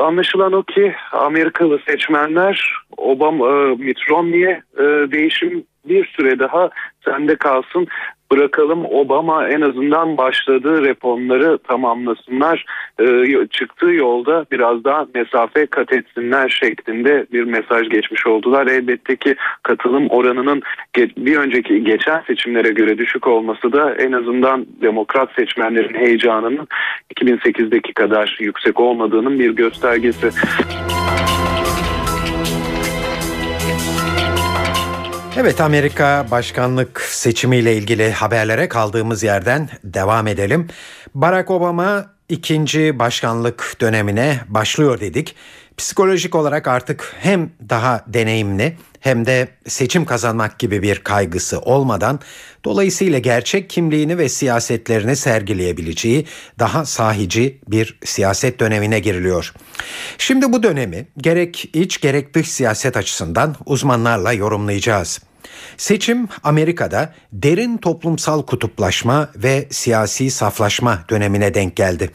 Anlaşılan 0.00 0.52
o 0.52 0.62
ki 0.62 0.94
Amerikalı 1.12 1.78
seçmenler 1.88 2.72
Obama, 2.96 3.48
e, 3.48 3.74
Mitt 3.74 3.98
Romney'e 4.10 4.62
e, 4.78 4.82
değişim 5.12 5.64
bir 5.88 6.06
süre 6.06 6.38
daha 6.38 6.70
sende 7.04 7.36
kalsın 7.36 7.86
bırakalım 8.32 8.84
Obama 8.84 9.48
en 9.48 9.60
azından 9.60 10.16
başladığı 10.16 10.82
reformları 10.82 11.58
tamamlasınlar 11.58 12.64
e, 13.00 13.06
çıktığı 13.50 13.90
yolda 13.90 14.46
biraz 14.52 14.84
daha 14.84 15.06
mesafe 15.14 15.66
kat 15.66 15.92
etsinler 15.92 16.48
şeklinde 16.48 17.26
bir 17.32 17.44
mesaj 17.44 17.88
geçmiş 17.88 18.26
oldular. 18.26 18.66
Elbette 18.66 19.16
ki 19.16 19.34
katılım 19.62 20.06
oranının 20.10 20.62
bir 20.96 21.36
önceki 21.36 21.84
geçen 21.84 22.20
seçimlere 22.20 22.70
göre 22.70 22.98
düşük 22.98 23.26
olması 23.26 23.72
da 23.72 23.94
en 23.94 24.12
azından 24.12 24.66
demokrat 24.82 25.32
seçmenlerin 25.32 25.94
heyecanının 25.94 26.68
2008'deki 27.16 27.94
kadar 27.94 28.36
yüksek 28.40 28.80
olmadığının 28.80 29.38
bir 29.38 29.50
göstergesi. 29.50 30.30
Evet 35.36 35.60
Amerika 35.60 36.26
başkanlık 36.30 37.00
seçimiyle 37.00 37.76
ilgili 37.76 38.12
haberlere 38.12 38.68
kaldığımız 38.68 39.22
yerden 39.22 39.68
devam 39.84 40.26
edelim. 40.26 40.68
Barack 41.14 41.50
Obama 41.50 42.06
ikinci 42.28 42.98
başkanlık 42.98 43.76
dönemine 43.80 44.40
başlıyor 44.48 45.00
dedik. 45.00 45.34
Psikolojik 45.82 46.34
olarak 46.34 46.68
artık 46.68 47.14
hem 47.20 47.50
daha 47.68 48.04
deneyimli 48.06 48.76
hem 49.00 49.26
de 49.26 49.48
seçim 49.66 50.04
kazanmak 50.04 50.58
gibi 50.58 50.82
bir 50.82 50.98
kaygısı 50.98 51.60
olmadan 51.60 52.20
dolayısıyla 52.64 53.18
gerçek 53.18 53.70
kimliğini 53.70 54.18
ve 54.18 54.28
siyasetlerini 54.28 55.16
sergileyebileceği 55.16 56.26
daha 56.58 56.84
sahici 56.84 57.58
bir 57.68 57.98
siyaset 58.04 58.60
dönemine 58.60 59.00
giriliyor. 59.00 59.54
Şimdi 60.18 60.52
bu 60.52 60.62
dönemi 60.62 61.06
gerek 61.16 61.70
iç 61.72 62.00
gerek 62.00 62.34
dış 62.34 62.50
siyaset 62.50 62.96
açısından 62.96 63.56
uzmanlarla 63.66 64.32
yorumlayacağız. 64.32 65.20
Seçim 65.76 66.28
Amerika'da 66.42 67.14
derin 67.32 67.76
toplumsal 67.76 68.42
kutuplaşma 68.42 69.28
ve 69.36 69.68
siyasi 69.70 70.30
saflaşma 70.30 71.04
dönemine 71.10 71.54
denk 71.54 71.76
geldi. 71.76 72.10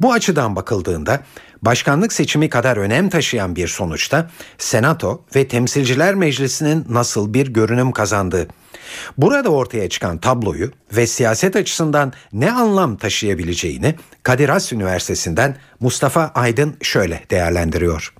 Bu 0.00 0.12
açıdan 0.12 0.56
bakıldığında 0.56 1.20
başkanlık 1.64 2.12
seçimi 2.12 2.48
kadar 2.48 2.76
önem 2.76 3.08
taşıyan 3.08 3.56
bir 3.56 3.68
sonuçta 3.68 4.30
Senato 4.58 5.22
ve 5.36 5.48
Temsilciler 5.48 6.14
Meclisi'nin 6.14 6.86
nasıl 6.88 7.34
bir 7.34 7.46
görünüm 7.46 7.92
kazandığı. 7.92 8.48
Burada 9.18 9.48
ortaya 9.48 9.88
çıkan 9.88 10.18
tabloyu 10.18 10.70
ve 10.92 11.06
siyaset 11.06 11.56
açısından 11.56 12.12
ne 12.32 12.52
anlam 12.52 12.96
taşıyabileceğini 12.96 13.94
Kadir 14.22 14.48
Has 14.48 14.72
Üniversitesi'nden 14.72 15.56
Mustafa 15.80 16.30
Aydın 16.34 16.76
şöyle 16.82 17.22
değerlendiriyor. 17.30 18.14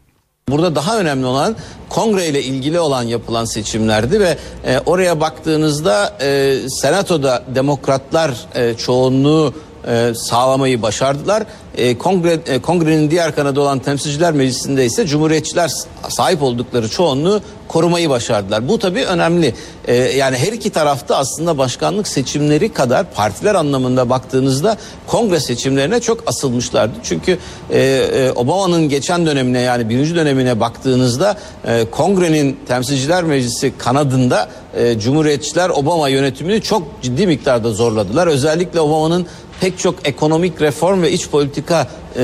Burada 0.49 0.75
daha 0.75 0.99
önemli 0.99 1.27
olan 1.27 1.57
kongre 1.89 2.27
ile 2.27 2.43
ilgili 2.43 2.81
olan 2.81 3.03
yapılan 3.03 3.45
seçimlerdi 3.45 4.21
ve 4.21 4.39
e, 4.65 4.79
oraya 4.79 5.21
baktığınızda 5.21 6.17
e, 6.21 6.59
senatoda 6.69 7.43
demokratlar 7.55 8.47
e, 8.55 8.75
çoğunluğu 8.75 9.55
e, 9.87 10.15
sağlamayı 10.15 10.83
başardılar. 10.83 11.43
E, 11.77 11.99
kongre, 11.99 12.39
e, 12.47 12.59
kongrenin 12.59 13.11
diğer 13.11 13.35
kanadı 13.35 13.61
olan 13.61 13.79
Temsilciler 13.79 14.33
Meclisi'nde 14.33 14.85
ise 14.85 15.07
Cumhuriyetçiler 15.07 15.71
sahip 16.09 16.43
oldukları 16.43 16.89
çoğunluğu 16.89 17.41
korumayı 17.69 18.11
başardılar. 18.11 18.69
Bu 18.69 18.79
tabii 18.79 19.05
önemli. 19.05 19.55
E, 19.85 19.95
yani 19.95 20.37
her 20.37 20.53
iki 20.53 20.71
tarafta 20.71 21.17
aslında 21.17 21.59
başkanlık 21.59 22.09
seçimleri 22.09 22.73
kadar 22.73 23.11
partiler 23.11 23.55
anlamında 23.55 24.11
baktığınızda 24.11 24.77
kongre 25.07 25.41
seçimlerine 25.41 26.01
çok 26.01 26.29
asılmışlardı. 26.29 26.95
Çünkü 27.03 27.39
e, 27.71 27.81
e, 27.81 28.33
Obama'nın 28.33 28.89
geçen 28.89 29.27
dönemine 29.27 29.61
yani 29.61 29.89
birinci 29.89 30.15
dönemine 30.15 30.61
baktığınızda 30.61 31.37
e, 31.65 31.85
kongrenin 31.91 32.59
Temsilciler 32.69 33.25
Meclisi 33.25 33.73
kanadında 33.79 34.49
e, 34.77 34.99
Cumhuriyetçiler 34.99 35.69
Obama 35.71 36.09
yönetimini 36.09 36.61
çok 36.61 36.83
ciddi 37.03 37.27
miktarda 37.27 37.71
zorladılar. 37.71 38.27
Özellikle 38.27 38.81
Obama'nın 38.81 39.27
pek 39.65 39.79
çok 39.79 40.09
ekonomik 40.09 40.61
reform 40.61 41.03
ve 41.03 41.13
iç 41.13 41.29
politika 41.29 41.89
e, 42.17 42.23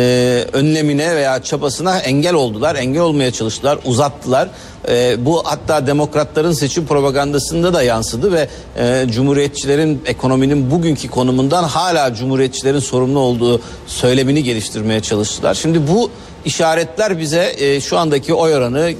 önlemine 0.52 1.16
veya 1.16 1.42
çabasına 1.42 1.98
engel 1.98 2.34
oldular. 2.34 2.76
Engel 2.76 3.02
olmaya 3.02 3.30
çalıştılar, 3.30 3.78
uzattılar. 3.84 4.48
E, 4.88 5.24
bu 5.24 5.42
hatta 5.44 5.86
demokratların 5.86 6.52
seçim 6.52 6.86
propagandasında 6.86 7.74
da 7.74 7.82
yansıdı 7.82 8.32
ve 8.32 8.48
e, 8.76 9.06
cumhuriyetçilerin 9.10 10.02
ekonominin 10.06 10.70
bugünkü 10.70 11.08
konumundan 11.08 11.64
hala 11.64 12.14
cumhuriyetçilerin 12.14 12.78
sorumlu 12.78 13.18
olduğu 13.18 13.60
söylemini 13.86 14.44
geliştirmeye 14.44 15.00
çalıştılar. 15.00 15.54
Şimdi 15.54 15.88
bu 15.88 16.10
işaretler 16.44 17.18
bize 17.18 17.54
e, 17.58 17.80
şu 17.80 17.98
andaki 17.98 18.34
oy 18.34 18.54
oranı 18.54 18.92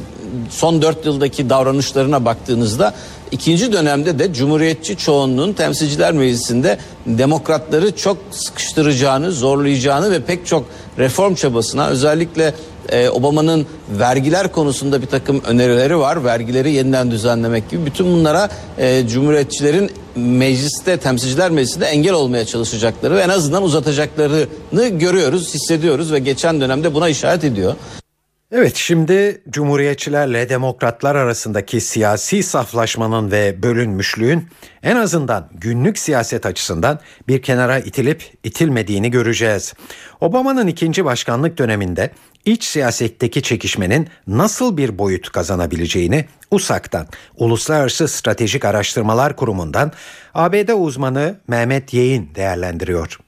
son 0.51 0.83
dört 0.83 1.07
yıldaki 1.07 1.51
davranışlarına 1.51 2.25
baktığınızda 2.25 2.95
ikinci 3.31 3.73
dönemde 3.73 4.19
de 4.19 4.33
Cumhuriyetçi 4.33 4.97
çoğunluğun 4.97 5.53
temsilciler 5.53 6.13
meclisinde 6.13 6.79
demokratları 7.07 7.97
çok 7.97 8.17
sıkıştıracağını, 8.31 9.33
zorlayacağını 9.33 10.11
ve 10.11 10.21
pek 10.21 10.47
çok 10.47 10.65
reform 10.99 11.35
çabasına 11.35 11.89
özellikle 11.89 12.55
e, 12.89 13.09
Obama'nın 13.09 13.67
vergiler 13.91 14.53
konusunda 14.53 15.03
bir 15.03 15.07
takım 15.07 15.43
önerileri 15.47 15.99
var. 15.99 16.25
Vergileri 16.25 16.73
yeniden 16.73 17.11
düzenlemek 17.11 17.71
gibi 17.71 17.87
bütün 17.87 18.07
bunlara 18.07 18.49
e, 18.79 19.09
Cumhuriyetçilerin 19.09 19.91
mecliste, 20.17 20.97
temsilciler 20.97 21.51
meclisinde 21.51 21.87
engel 21.87 22.13
olmaya 22.13 22.45
çalışacakları 22.45 23.15
ve 23.15 23.21
en 23.21 23.29
azından 23.29 23.63
uzatacaklarını 23.63 24.89
görüyoruz, 24.89 25.55
hissediyoruz 25.55 26.13
ve 26.13 26.19
geçen 26.19 26.61
dönemde 26.61 26.95
buna 26.95 27.09
işaret 27.09 27.45
ediyor. 27.45 27.75
Evet 28.53 28.77
şimdi 28.77 29.43
Cumhuriyetçilerle 29.51 30.49
Demokratlar 30.49 31.15
arasındaki 31.15 31.81
siyasi 31.81 32.43
saflaşmanın 32.43 33.31
ve 33.31 33.63
bölünmüşlüğün 33.63 34.49
en 34.83 34.97
azından 34.97 35.49
günlük 35.55 35.99
siyaset 35.99 36.47
açısından 36.47 36.99
bir 37.29 37.43
kenara 37.43 37.79
itilip 37.79 38.25
itilmediğini 38.45 39.11
göreceğiz. 39.11 39.75
Obama'nın 40.21 40.67
ikinci 40.67 41.05
başkanlık 41.05 41.59
döneminde 41.59 42.11
iç 42.45 42.65
siyasetteki 42.65 43.43
çekişmenin 43.43 44.09
nasıl 44.27 44.77
bir 44.77 44.99
boyut 44.99 45.33
kazanabileceğini 45.33 46.25
USAK'tan, 46.51 47.07
Uluslararası 47.37 48.09
Stratejik 48.09 48.65
Araştırmalar 48.65 49.37
Kurumu'ndan 49.37 49.93
ABD 50.35 50.69
uzmanı 50.69 51.37
Mehmet 51.49 51.95
Yeğin 51.95 52.31
değerlendiriyor. 52.35 53.19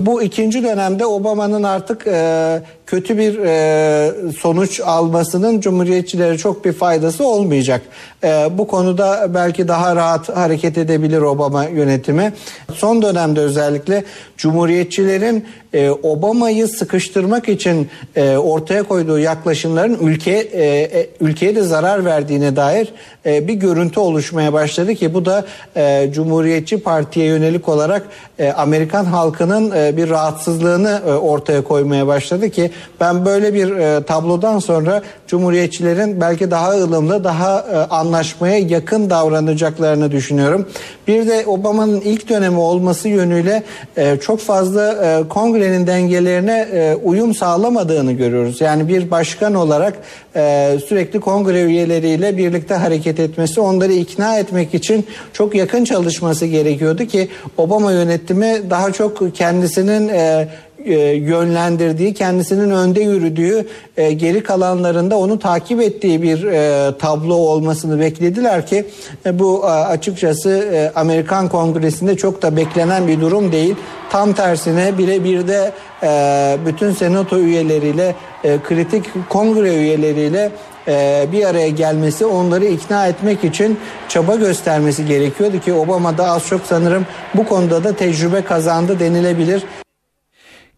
Bu 0.00 0.22
ikinci 0.22 0.62
dönemde 0.62 1.06
Obama'nın 1.06 1.62
artık 1.62 2.06
e, 2.06 2.62
kötü 2.88 3.18
bir 3.18 3.38
e, 3.38 4.32
sonuç 4.32 4.80
almasının 4.80 5.60
Cumhuriyetçilere 5.60 6.38
çok 6.38 6.64
bir 6.64 6.72
faydası 6.72 7.26
olmayacak. 7.26 7.82
E, 8.24 8.48
bu 8.58 8.66
konuda 8.66 9.34
belki 9.34 9.68
daha 9.68 9.96
rahat 9.96 10.36
hareket 10.36 10.78
edebilir 10.78 11.20
Obama 11.20 11.64
yönetimi. 11.64 12.32
Son 12.74 13.02
dönemde 13.02 13.40
özellikle 13.40 14.04
Cumhuriyetçilerin 14.36 15.44
e, 15.72 15.90
Obama'yı 15.90 16.68
sıkıştırmak 16.68 17.48
için 17.48 17.88
e, 18.16 18.36
ortaya 18.36 18.82
koyduğu 18.82 19.18
yaklaşımların 19.18 19.98
ülke 20.00 20.30
e, 20.30 20.64
e, 20.64 21.10
ülkeye 21.20 21.56
de 21.56 21.62
zarar 21.62 22.04
verdiğine 22.04 22.56
dair 22.56 22.88
e, 23.26 23.48
bir 23.48 23.54
görüntü 23.54 24.00
oluşmaya 24.00 24.52
başladı 24.52 24.94
ki 24.94 25.14
bu 25.14 25.24
da 25.24 25.44
e, 25.76 26.10
Cumhuriyetçi 26.12 26.82
Parti'ye 26.82 27.26
yönelik 27.26 27.68
olarak 27.68 28.02
e, 28.38 28.52
Amerikan 28.52 29.04
halkının 29.04 29.72
e, 29.76 29.96
bir 29.96 30.10
rahatsızlığını 30.10 31.02
e, 31.06 31.12
ortaya 31.12 31.64
koymaya 31.64 32.06
başladı 32.06 32.50
ki 32.50 32.70
ben 33.00 33.24
böyle 33.24 33.54
bir 33.54 33.70
e, 33.76 34.02
tablodan 34.02 34.58
sonra 34.58 35.02
Cumhuriyetçilerin 35.26 36.20
belki 36.20 36.50
daha 36.50 36.70
ılımlı, 36.70 37.24
daha 37.24 37.58
e, 37.60 37.76
anlaşmaya 37.76 38.58
yakın 38.58 39.10
davranacaklarını 39.10 40.12
düşünüyorum. 40.12 40.68
Bir 41.08 41.28
de 41.28 41.46
Obama'nın 41.46 42.00
ilk 42.00 42.28
dönemi 42.28 42.58
olması 42.58 43.08
yönüyle 43.08 43.62
e, 43.96 44.16
çok 44.16 44.40
fazla 44.40 44.92
e, 44.92 45.28
kongrenin 45.28 45.86
dengelerine 45.86 46.68
e, 46.72 46.94
uyum 47.04 47.34
sağlamadığını 47.34 48.12
görüyoruz. 48.12 48.60
Yani 48.60 48.88
bir 48.88 49.10
başkan 49.10 49.54
olarak 49.54 49.94
e, 50.36 50.78
sürekli 50.86 51.20
kongre 51.20 51.62
üyeleriyle 51.62 52.36
birlikte 52.36 52.74
hareket 52.74 53.20
etmesi, 53.20 53.60
onları 53.60 53.92
ikna 53.92 54.38
etmek 54.38 54.74
için 54.74 55.06
çok 55.32 55.54
yakın 55.54 55.84
çalışması 55.84 56.46
gerekiyordu 56.46 57.04
ki 57.04 57.28
Obama 57.56 57.92
yönetimi 57.92 58.70
daha 58.70 58.92
çok 58.92 59.36
kendisinin 59.36 60.08
e, 60.08 60.48
yönlendirdiği, 60.86 62.14
kendisinin 62.14 62.70
önde 62.70 63.00
yürüdüğü, 63.00 63.66
e, 63.96 64.12
geri 64.12 64.42
kalanlarında 64.42 65.18
onu 65.18 65.38
takip 65.38 65.80
ettiği 65.80 66.22
bir 66.22 66.44
e, 66.44 66.92
tablo 66.98 67.34
olmasını 67.34 68.00
beklediler 68.00 68.66
ki 68.66 68.86
e, 69.26 69.38
bu 69.38 69.62
e, 69.64 69.66
açıkçası 69.66 70.50
e, 70.50 70.92
Amerikan 70.94 71.48
Kongresi'nde 71.48 72.16
çok 72.16 72.42
da 72.42 72.56
beklenen 72.56 73.08
bir 73.08 73.20
durum 73.20 73.52
değil. 73.52 73.74
Tam 74.10 74.32
tersine 74.32 74.98
birebir 74.98 75.48
de 75.48 75.72
e, 76.02 76.56
bütün 76.66 76.92
senato 76.92 77.38
üyeleriyle, 77.38 78.14
e, 78.44 78.58
kritik 78.68 79.04
kongre 79.28 79.74
üyeleriyle 79.74 80.50
e, 80.88 81.26
bir 81.32 81.44
araya 81.44 81.68
gelmesi, 81.68 82.26
onları 82.26 82.64
ikna 82.64 83.06
etmek 83.06 83.44
için 83.44 83.78
çaba 84.08 84.34
göstermesi 84.34 85.06
gerekiyordu 85.06 85.60
ki 85.60 85.72
Obama 85.72 86.18
da 86.18 86.30
az 86.30 86.46
çok 86.46 86.60
sanırım 86.66 87.06
bu 87.34 87.46
konuda 87.46 87.84
da 87.84 87.96
tecrübe 87.96 88.44
kazandı 88.44 89.00
denilebilir. 89.00 89.62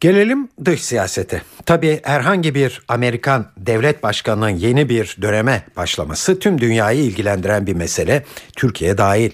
Gelelim 0.00 0.48
dış 0.64 0.84
siyasete. 0.84 1.42
Tabii 1.66 2.00
herhangi 2.02 2.54
bir 2.54 2.82
Amerikan 2.88 3.46
devlet 3.56 4.02
başkanının 4.02 4.48
yeni 4.48 4.88
bir 4.88 5.16
döneme 5.22 5.62
başlaması 5.76 6.38
tüm 6.38 6.60
dünyayı 6.60 7.00
ilgilendiren 7.00 7.66
bir 7.66 7.74
mesele, 7.74 8.24
Türkiye 8.56 8.98
dahil. 8.98 9.30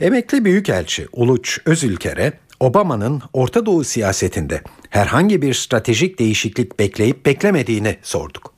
Emekli 0.00 0.44
Büyükelçi 0.44 1.06
Uluç 1.12 1.58
Özülker'e 1.66 2.32
Obama'nın 2.60 3.22
Orta 3.32 3.66
Doğu 3.66 3.84
siyasetinde 3.84 4.60
herhangi 4.90 5.42
bir 5.42 5.54
stratejik 5.54 6.18
değişiklik 6.18 6.78
bekleyip 6.78 7.26
beklemediğini 7.26 7.96
sorduk. 8.02 8.54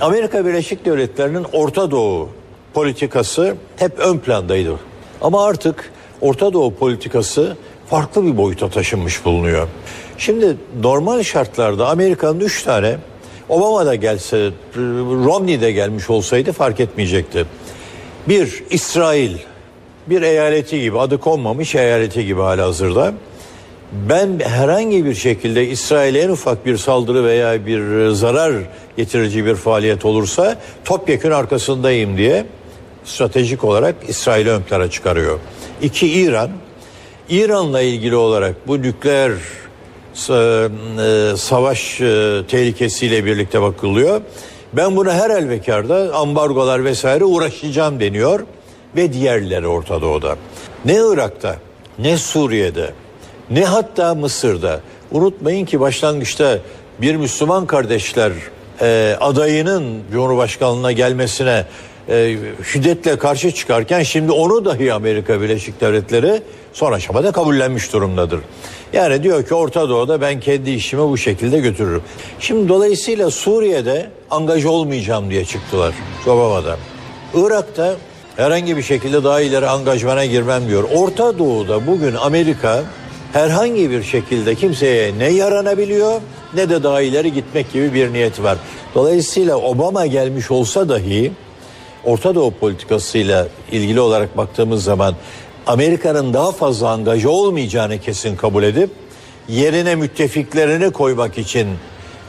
Amerika 0.00 0.46
Birleşik 0.46 0.84
Devletleri'nin 0.84 1.46
Orta 1.52 1.90
Doğu 1.90 2.30
politikası 2.74 3.56
hep 3.76 3.98
ön 3.98 4.18
plandaydı. 4.18 4.78
Ama 5.20 5.44
artık 5.44 5.92
Orta 6.20 6.52
Doğu 6.52 6.74
politikası 6.74 7.56
farklı 7.90 8.26
bir 8.26 8.36
boyuta 8.36 8.70
taşınmış 8.70 9.24
bulunuyor. 9.24 9.68
Şimdi 10.20 10.56
normal 10.82 11.22
şartlarda 11.22 11.88
Amerika'nın 11.88 12.40
üç 12.40 12.62
tane 12.62 12.96
Obama 13.48 13.86
da 13.86 13.94
gelse, 13.94 14.50
Romney 15.24 15.60
de 15.60 15.72
gelmiş 15.72 16.10
olsaydı 16.10 16.52
fark 16.52 16.80
etmeyecekti. 16.80 17.46
Bir, 18.28 18.62
İsrail. 18.70 19.36
Bir 20.06 20.22
eyaleti 20.22 20.80
gibi, 20.80 20.98
adı 20.98 21.18
konmamış 21.18 21.74
eyaleti 21.74 22.26
gibi 22.26 22.40
hala 22.40 22.66
hazırda. 22.66 23.14
Ben 23.92 24.40
herhangi 24.44 25.04
bir 25.04 25.14
şekilde 25.14 25.66
İsrail'e 25.66 26.20
en 26.20 26.28
ufak 26.28 26.66
bir 26.66 26.76
saldırı 26.76 27.24
veya 27.24 27.66
bir 27.66 28.08
zarar 28.08 28.52
getirici 28.96 29.44
bir 29.44 29.54
faaliyet 29.54 30.04
olursa 30.04 30.56
topyekun 30.84 31.30
arkasındayım 31.30 32.16
diye 32.16 32.46
stratejik 33.04 33.64
olarak 33.64 33.94
İsrail'i 34.08 34.50
ön 34.50 34.62
plana 34.62 34.90
çıkarıyor. 34.90 35.38
İki, 35.82 36.08
İran. 36.08 36.50
İran'la 37.28 37.80
ilgili 37.80 38.16
olarak 38.16 38.68
bu 38.68 38.82
nükleer 38.82 39.32
savaş 41.36 42.00
e, 42.00 42.42
tehlikesiyle 42.48 43.24
birlikte 43.24 43.62
bakılıyor. 43.62 44.20
Ben 44.72 44.96
bunu 44.96 45.10
her 45.10 45.30
elbekarda 45.30 46.14
ambargolar 46.14 46.84
vesaire 46.84 47.24
uğraşacağım 47.24 48.00
deniyor 48.00 48.40
ve 48.96 49.12
diğerleri 49.12 49.66
Orta 49.66 50.00
Doğu'da. 50.00 50.36
Ne 50.84 50.94
Irak'ta 50.94 51.56
ne 51.98 52.16
Suriye'de 52.16 52.90
ne 53.50 53.64
hatta 53.64 54.14
Mısır'da. 54.14 54.80
Unutmayın 55.10 55.64
ki 55.64 55.80
başlangıçta 55.80 56.58
bir 57.00 57.16
Müslüman 57.16 57.66
kardeşler 57.66 58.32
e, 58.80 59.16
adayının 59.20 59.98
Cumhurbaşkanlığına 60.12 60.92
gelmesine 60.92 61.64
e, 62.08 62.36
şiddetle 62.72 63.18
karşı 63.18 63.50
çıkarken 63.50 64.02
şimdi 64.02 64.32
onu 64.32 64.64
dahi 64.64 64.92
Amerika 64.92 65.40
Birleşik 65.40 65.80
Devletleri 65.80 66.42
son 66.72 66.92
aşamada 66.92 67.32
kabullenmiş 67.32 67.92
durumdadır. 67.92 68.40
Yani 68.92 69.22
diyor 69.22 69.46
ki 69.46 69.54
Orta 69.54 69.88
Doğu'da 69.88 70.20
ben 70.20 70.40
kendi 70.40 70.70
işimi 70.70 71.08
bu 71.08 71.18
şekilde 71.18 71.58
götürürüm. 71.58 72.02
Şimdi 72.40 72.68
dolayısıyla 72.68 73.30
Suriye'de 73.30 74.10
angaj 74.30 74.64
olmayacağım 74.64 75.30
diye 75.30 75.44
çıktılar 75.44 75.94
Obama'da. 76.26 76.76
Irak'ta 77.34 77.94
herhangi 78.36 78.76
bir 78.76 78.82
şekilde 78.82 79.24
daha 79.24 79.40
ileri 79.40 79.68
angajmana 79.68 80.24
girmem 80.24 80.68
diyor. 80.68 80.84
Orta 80.94 81.38
Doğu'da 81.38 81.86
bugün 81.86 82.14
Amerika 82.14 82.82
herhangi 83.32 83.90
bir 83.90 84.02
şekilde 84.02 84.54
kimseye 84.54 85.18
ne 85.18 85.28
yaranabiliyor 85.28 86.20
ne 86.54 86.70
de 86.70 86.82
daha 86.82 87.00
ileri 87.00 87.32
gitmek 87.32 87.72
gibi 87.72 87.94
bir 87.94 88.12
niyeti 88.12 88.44
var. 88.44 88.58
Dolayısıyla 88.94 89.56
Obama 89.56 90.06
gelmiş 90.06 90.50
olsa 90.50 90.88
dahi 90.88 91.32
Orta 92.04 92.34
Doğu 92.34 92.50
politikasıyla 92.50 93.46
ilgili 93.72 94.00
olarak 94.00 94.36
baktığımız 94.36 94.84
zaman 94.84 95.14
Amerika'nın 95.70 96.34
daha 96.34 96.52
fazla 96.52 96.88
angajı 96.88 97.30
olmayacağını 97.30 97.98
kesin 97.98 98.36
kabul 98.36 98.62
edip 98.62 98.90
yerine 99.48 99.94
müttefiklerini 99.94 100.90
koymak 100.90 101.38
için 101.38 101.68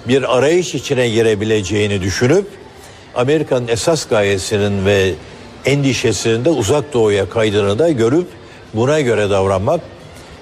bir 0.08 0.38
arayış 0.38 0.76
içine 0.76 1.10
girebileceğini 1.10 2.02
düşünüp 2.02 2.46
Amerika'nın 3.16 3.68
esas 3.68 4.08
gayesinin 4.08 4.86
ve 4.86 5.14
endişesinin 5.66 6.46
de 6.46 6.50
uzak 6.50 6.94
doğuya 6.94 7.30
kaydığını 7.30 7.80
da 7.80 7.90
görüp 7.90 8.28
buna 8.74 9.02
göre 9.02 9.30
davranmak 9.30 9.82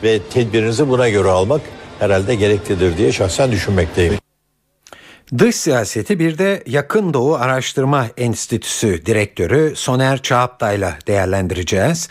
ve 0.03 0.19
tedbirinizi 0.33 0.89
buna 0.89 1.09
göre 1.09 1.29
almak 1.29 1.61
herhalde 1.99 2.35
gereklidir 2.35 2.97
diye 2.97 3.11
şahsen 3.11 3.51
düşünmekteyim. 3.51 4.13
Dış 5.37 5.55
siyaseti 5.55 6.19
bir 6.19 6.37
de 6.37 6.63
Yakın 6.67 7.13
Doğu 7.13 7.35
Araştırma 7.35 8.07
Enstitüsü 8.17 9.05
Direktörü 9.05 9.73
Soner 9.75 10.21
Çağaptay'la 10.21 10.97
değerlendireceğiz. 11.07 12.09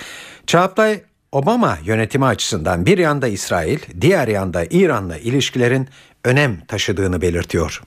Çağaptay, 0.48 1.00
Obama 1.32 1.78
yönetimi 1.84 2.24
açısından 2.24 2.86
bir 2.86 2.98
yanda 2.98 3.28
İsrail, 3.28 3.78
diğer 4.00 4.28
yanda 4.28 4.64
İran'la 4.70 5.18
ilişkilerin 5.18 5.88
önem 6.24 6.60
taşıdığını 6.68 7.22
belirtiyor. 7.22 7.82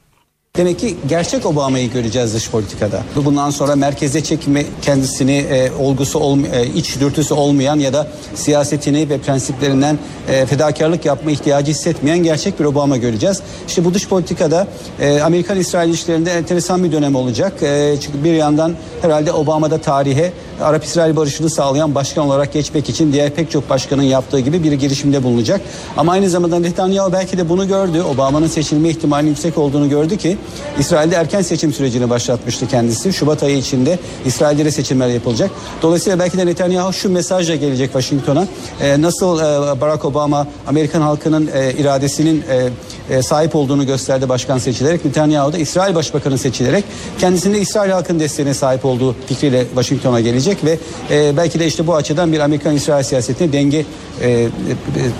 Demek 0.58 0.80
ki 0.80 0.96
gerçek 1.10 1.46
Obama'yı 1.46 1.92
göreceğiz 1.92 2.34
dış 2.34 2.50
politikada. 2.50 3.04
Bundan 3.16 3.50
sonra 3.50 3.76
merkeze 3.76 4.24
çekme 4.24 4.66
kendisini 4.82 5.38
e, 5.38 5.72
olgusu 5.80 6.20
olm 6.20 6.46
e, 6.46 6.66
iç 6.76 7.00
dürtüsü 7.00 7.34
olmayan 7.34 7.80
ya 7.80 7.94
da 7.94 8.08
siyasetini 8.36 9.10
ve 9.10 9.18
prensiplerinden 9.18 10.00
e, 10.30 10.46
fedakarlık 10.46 11.06
yapma 11.06 11.32
ihtiyacı 11.32 11.72
hissetmeyen 11.72 12.24
gerçek 12.24 12.60
bir 12.60 12.66
Obama 12.66 12.98
göreceğiz. 12.98 13.42
İşte 13.68 13.86
bu 13.86 13.94
dış 13.94 14.08
politikada 14.08 14.68
e, 15.00 15.22
Amerikan-İsrail 15.22 15.90
ilişkilerinde 15.90 16.32
enteresan 16.32 16.84
bir 16.84 16.92
dönem 16.92 17.16
olacak. 17.16 17.64
E, 17.64 17.96
çünkü 18.02 18.24
bir 18.24 18.34
yandan 18.34 18.74
herhalde 19.02 19.32
Obama'da 19.32 19.78
tarihe 19.78 20.34
Arap-İsrail 20.62 21.16
barışını 21.16 21.50
sağlayan 21.50 21.96
başkan 21.96 22.26
olarak 22.26 22.54
geçmek 22.54 22.90
için 22.90 23.14
diğer 23.14 23.30
pek 23.30 23.52
çok 23.52 23.70
başkanın 23.70 24.04
yaptığı 24.04 24.40
gibi 24.40 24.64
bir 24.64 24.72
girişimde 24.72 25.24
bulunacak. 25.24 25.62
Ama 25.98 26.12
aynı 26.12 26.30
zamanda 26.30 26.60
Netanyahu 26.60 27.14
belki 27.14 27.38
de 27.38 27.50
bunu 27.50 27.68
gördü. 27.68 28.02
Obama'nın 28.02 28.48
seçilme 28.48 28.90
ihtimalinin 28.90 29.30
yüksek 29.30 29.58
olduğunu 29.58 29.90
gördü 29.90 30.18
ki 30.18 30.38
İsrail'de 30.80 31.15
erken 31.15 31.41
seçim 31.41 31.73
sürecini 31.73 32.10
başlatmıştı 32.10 32.67
kendisi. 32.67 33.13
Şubat 33.13 33.43
ayı 33.43 33.58
içinde 33.58 33.99
İsrail'de 34.25 34.65
de 34.65 34.71
seçimler 34.71 35.08
yapılacak. 35.08 35.51
Dolayısıyla 35.82 36.19
belki 36.19 36.38
de 36.38 36.45
Netanyahu 36.45 36.93
şu 36.93 37.10
mesajla 37.10 37.56
gelecek 37.56 37.86
Washington'a. 37.86 38.47
Ee, 38.82 39.01
nasıl 39.01 39.39
e, 39.39 39.82
Barack 39.82 40.06
Obama 40.06 40.47
Amerikan 40.67 41.01
halkının 41.01 41.49
e, 41.54 41.73
iradesinin 41.73 42.43
e, 42.49 42.69
e, 43.15 43.21
sahip 43.21 43.56
olduğunu 43.56 43.86
gösterdi 43.86 44.30
başkan 44.30 44.58
seçilerek. 44.58 45.06
Netanyahu 45.06 45.54
da 45.54 45.58
İsrail 45.58 45.95
Başbakanı 45.95 46.38
seçilerek 46.38 46.84
kendisinde 47.19 47.60
İsrail 47.60 47.91
halkının 47.91 48.19
desteğine 48.19 48.54
sahip 48.54 48.86
olduğu 48.86 49.15
fikriyle 49.27 49.65
Washington'a 49.65 50.21
gelecek 50.21 50.65
ve 50.65 50.77
e, 51.12 51.38
belki 51.38 51.60
de 51.60 51.67
işte 51.67 51.88
bu 51.88 51.95
açıdan 51.95 52.32
bir 52.32 52.39
Amerikan-İsrail 52.39 53.04
siyasetine 53.04 53.54
denge 53.54 53.86
e, 54.21 54.47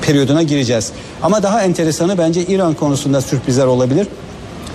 periyoduna 0.02 0.44
gireceğiz. 0.44 0.92
Ama 1.22 1.44
daha 1.44 1.64
enteresanı 1.64 2.18
bence 2.18 2.42
İran 2.42 2.74
konusunda 2.74 3.22
sürprizler 3.22 3.66
olabilir. 3.66 4.08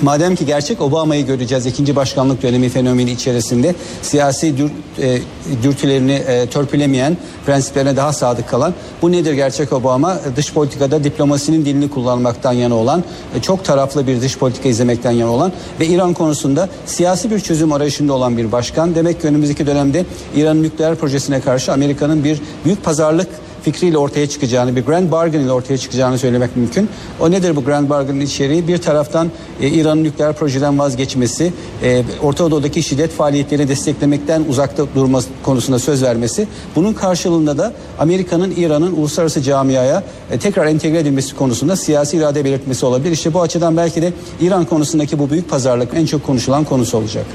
Madem 0.02 0.36
ki 0.36 0.46
gerçek 0.46 0.80
Obama'yı 0.80 1.26
göreceğiz 1.26 1.66
ikinci 1.66 1.96
başkanlık 1.96 2.42
dönemi 2.42 2.68
fenomeni 2.68 3.10
içerisinde 3.10 3.74
siyasi 4.02 4.58
dür, 4.58 4.70
e, 5.02 5.18
dürtülerini 5.62 6.12
e, 6.12 6.46
törpülemeyen, 6.46 7.16
prensiplerine 7.46 7.96
daha 7.96 8.12
sadık 8.12 8.48
kalan 8.48 8.74
bu 9.02 9.12
nedir 9.12 9.32
gerçek 9.32 9.72
Obama? 9.72 10.18
Dış 10.36 10.52
politikada 10.52 11.04
diplomasinin 11.04 11.64
dilini 11.64 11.90
kullanmaktan 11.90 12.52
yana 12.52 12.74
olan, 12.74 13.04
e, 13.34 13.42
çok 13.42 13.64
taraflı 13.64 14.06
bir 14.06 14.20
dış 14.20 14.38
politika 14.38 14.68
izlemekten 14.68 15.10
yana 15.10 15.30
olan 15.30 15.52
ve 15.80 15.86
İran 15.86 16.14
konusunda 16.14 16.68
siyasi 16.86 17.30
bir 17.30 17.40
çözüm 17.40 17.72
arayışında 17.72 18.12
olan 18.12 18.36
bir 18.36 18.52
başkan. 18.52 18.94
Demek 18.94 19.20
ki 19.20 19.26
önümüzdeki 19.26 19.66
dönemde 19.66 20.04
İran'ın 20.36 20.62
nükleer 20.62 20.94
projesine 20.94 21.40
karşı 21.40 21.72
Amerika'nın 21.72 22.24
bir 22.24 22.40
büyük 22.64 22.84
pazarlık 22.84 23.28
fikriyle 23.66 23.98
ortaya 23.98 24.28
çıkacağını, 24.28 24.76
bir 24.76 24.84
grand 24.84 25.10
bargain 25.10 25.44
ile 25.44 25.52
ortaya 25.52 25.78
çıkacağını 25.78 26.18
söylemek 26.18 26.56
mümkün. 26.56 26.88
O 27.20 27.30
nedir 27.30 27.56
bu 27.56 27.64
grand 27.64 27.90
bargain'in 27.90 28.20
içeriği? 28.20 28.68
Bir 28.68 28.78
taraftan 28.78 29.30
e, 29.60 29.68
İran'ın 29.68 30.04
nükleer 30.04 30.32
projeden 30.32 30.78
vazgeçmesi, 30.78 31.52
e, 31.82 32.02
Orta 32.22 32.50
Doğu'daki 32.50 32.82
şiddet 32.82 33.10
faaliyetlerini 33.10 33.68
desteklemekten 33.68 34.44
uzakta 34.48 34.84
durma 34.94 35.20
konusunda 35.42 35.78
söz 35.78 36.02
vermesi. 36.02 36.48
Bunun 36.76 36.92
karşılığında 36.92 37.58
da 37.58 37.72
Amerika'nın 37.98 38.54
İran'ın 38.56 38.92
uluslararası 38.92 39.42
camiaya 39.42 40.02
e, 40.30 40.38
tekrar 40.38 40.66
entegre 40.66 40.98
edilmesi 40.98 41.36
konusunda 41.36 41.76
siyasi 41.76 42.16
irade 42.16 42.44
belirtmesi 42.44 42.86
olabilir. 42.86 43.12
İşte 43.12 43.34
bu 43.34 43.40
açıdan 43.40 43.76
belki 43.76 44.02
de 44.02 44.12
İran 44.40 44.64
konusundaki 44.64 45.18
bu 45.18 45.30
büyük 45.30 45.50
pazarlık 45.50 45.94
en 45.94 46.06
çok 46.06 46.26
konuşulan 46.26 46.64
konusu 46.64 46.98
olacak. 46.98 47.26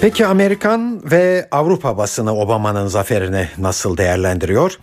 Peki 0.00 0.26
Amerikan 0.26 1.10
ve 1.10 1.48
Avrupa 1.50 1.98
basını 1.98 2.36
Obama'nın 2.36 2.86
zaferini 2.86 3.48
nasıl 3.58 3.96
değerlendiriyor? 3.96 4.78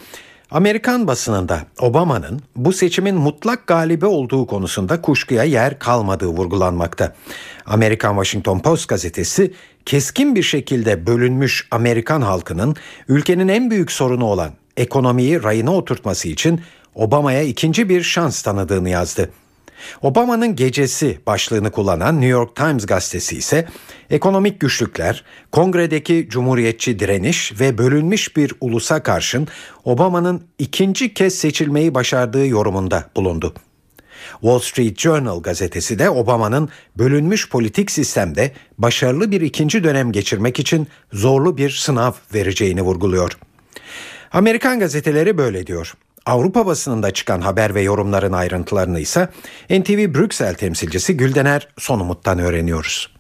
Amerikan 0.51 1.07
basınında 1.07 1.61
Obama'nın 1.79 2.41
bu 2.55 2.73
seçimin 2.73 3.15
mutlak 3.15 3.67
galibi 3.67 4.05
olduğu 4.05 4.47
konusunda 4.47 5.01
kuşkuya 5.01 5.43
yer 5.43 5.79
kalmadığı 5.79 6.27
vurgulanmakta. 6.27 7.15
Amerikan 7.65 8.13
Washington 8.13 8.59
Post 8.59 8.87
gazetesi 8.87 9.53
keskin 9.85 10.35
bir 10.35 10.43
şekilde 10.43 11.07
bölünmüş 11.07 11.67
Amerikan 11.71 12.21
halkının 12.21 12.75
ülkenin 13.07 13.47
en 13.47 13.71
büyük 13.71 13.91
sorunu 13.91 14.25
olan 14.25 14.51
ekonomiyi 14.77 15.43
rayına 15.43 15.75
oturtması 15.75 16.27
için 16.27 16.61
Obama'ya 16.95 17.41
ikinci 17.41 17.89
bir 17.89 18.03
şans 18.03 18.41
tanıdığını 18.41 18.89
yazdı. 18.89 19.29
Obama'nın 20.01 20.55
gecesi 20.55 21.19
başlığını 21.27 21.71
kullanan 21.71 22.15
New 22.15 22.27
York 22.27 22.55
Times 22.55 22.85
gazetesi 22.85 23.37
ise 23.37 23.67
ekonomik 24.09 24.59
güçlükler, 24.59 25.23
kongredeki 25.51 26.27
cumhuriyetçi 26.29 26.99
direniş 26.99 27.59
ve 27.59 27.77
bölünmüş 27.77 28.37
bir 28.37 28.53
ulusa 28.61 29.03
karşın 29.03 29.47
Obama'nın 29.83 30.43
ikinci 30.59 31.13
kez 31.13 31.35
seçilmeyi 31.35 31.95
başardığı 31.95 32.47
yorumunda 32.47 33.09
bulundu. 33.15 33.53
Wall 34.31 34.59
Street 34.59 34.99
Journal 34.99 35.41
gazetesi 35.41 35.99
de 35.99 36.09
Obama'nın 36.09 36.69
bölünmüş 36.97 37.49
politik 37.49 37.91
sistemde 37.91 38.51
başarılı 38.77 39.31
bir 39.31 39.41
ikinci 39.41 39.83
dönem 39.83 40.11
geçirmek 40.11 40.59
için 40.59 40.87
zorlu 41.13 41.57
bir 41.57 41.69
sınav 41.69 42.11
vereceğini 42.33 42.81
vurguluyor. 42.81 43.37
Amerikan 44.31 44.79
gazeteleri 44.79 45.37
böyle 45.37 45.67
diyor. 45.67 45.93
Avrupa 46.25 46.65
basınında 46.65 47.11
çıkan 47.11 47.41
haber 47.41 47.75
ve 47.75 47.81
yorumların 47.81 48.31
ayrıntılarını 48.31 48.99
ise 48.99 49.29
NTV 49.69 50.13
Brüksel 50.13 50.55
temsilcisi 50.55 51.17
Güldener 51.17 51.67
Sonumut'tan 51.77 52.39
öğreniyoruz. 52.39 53.15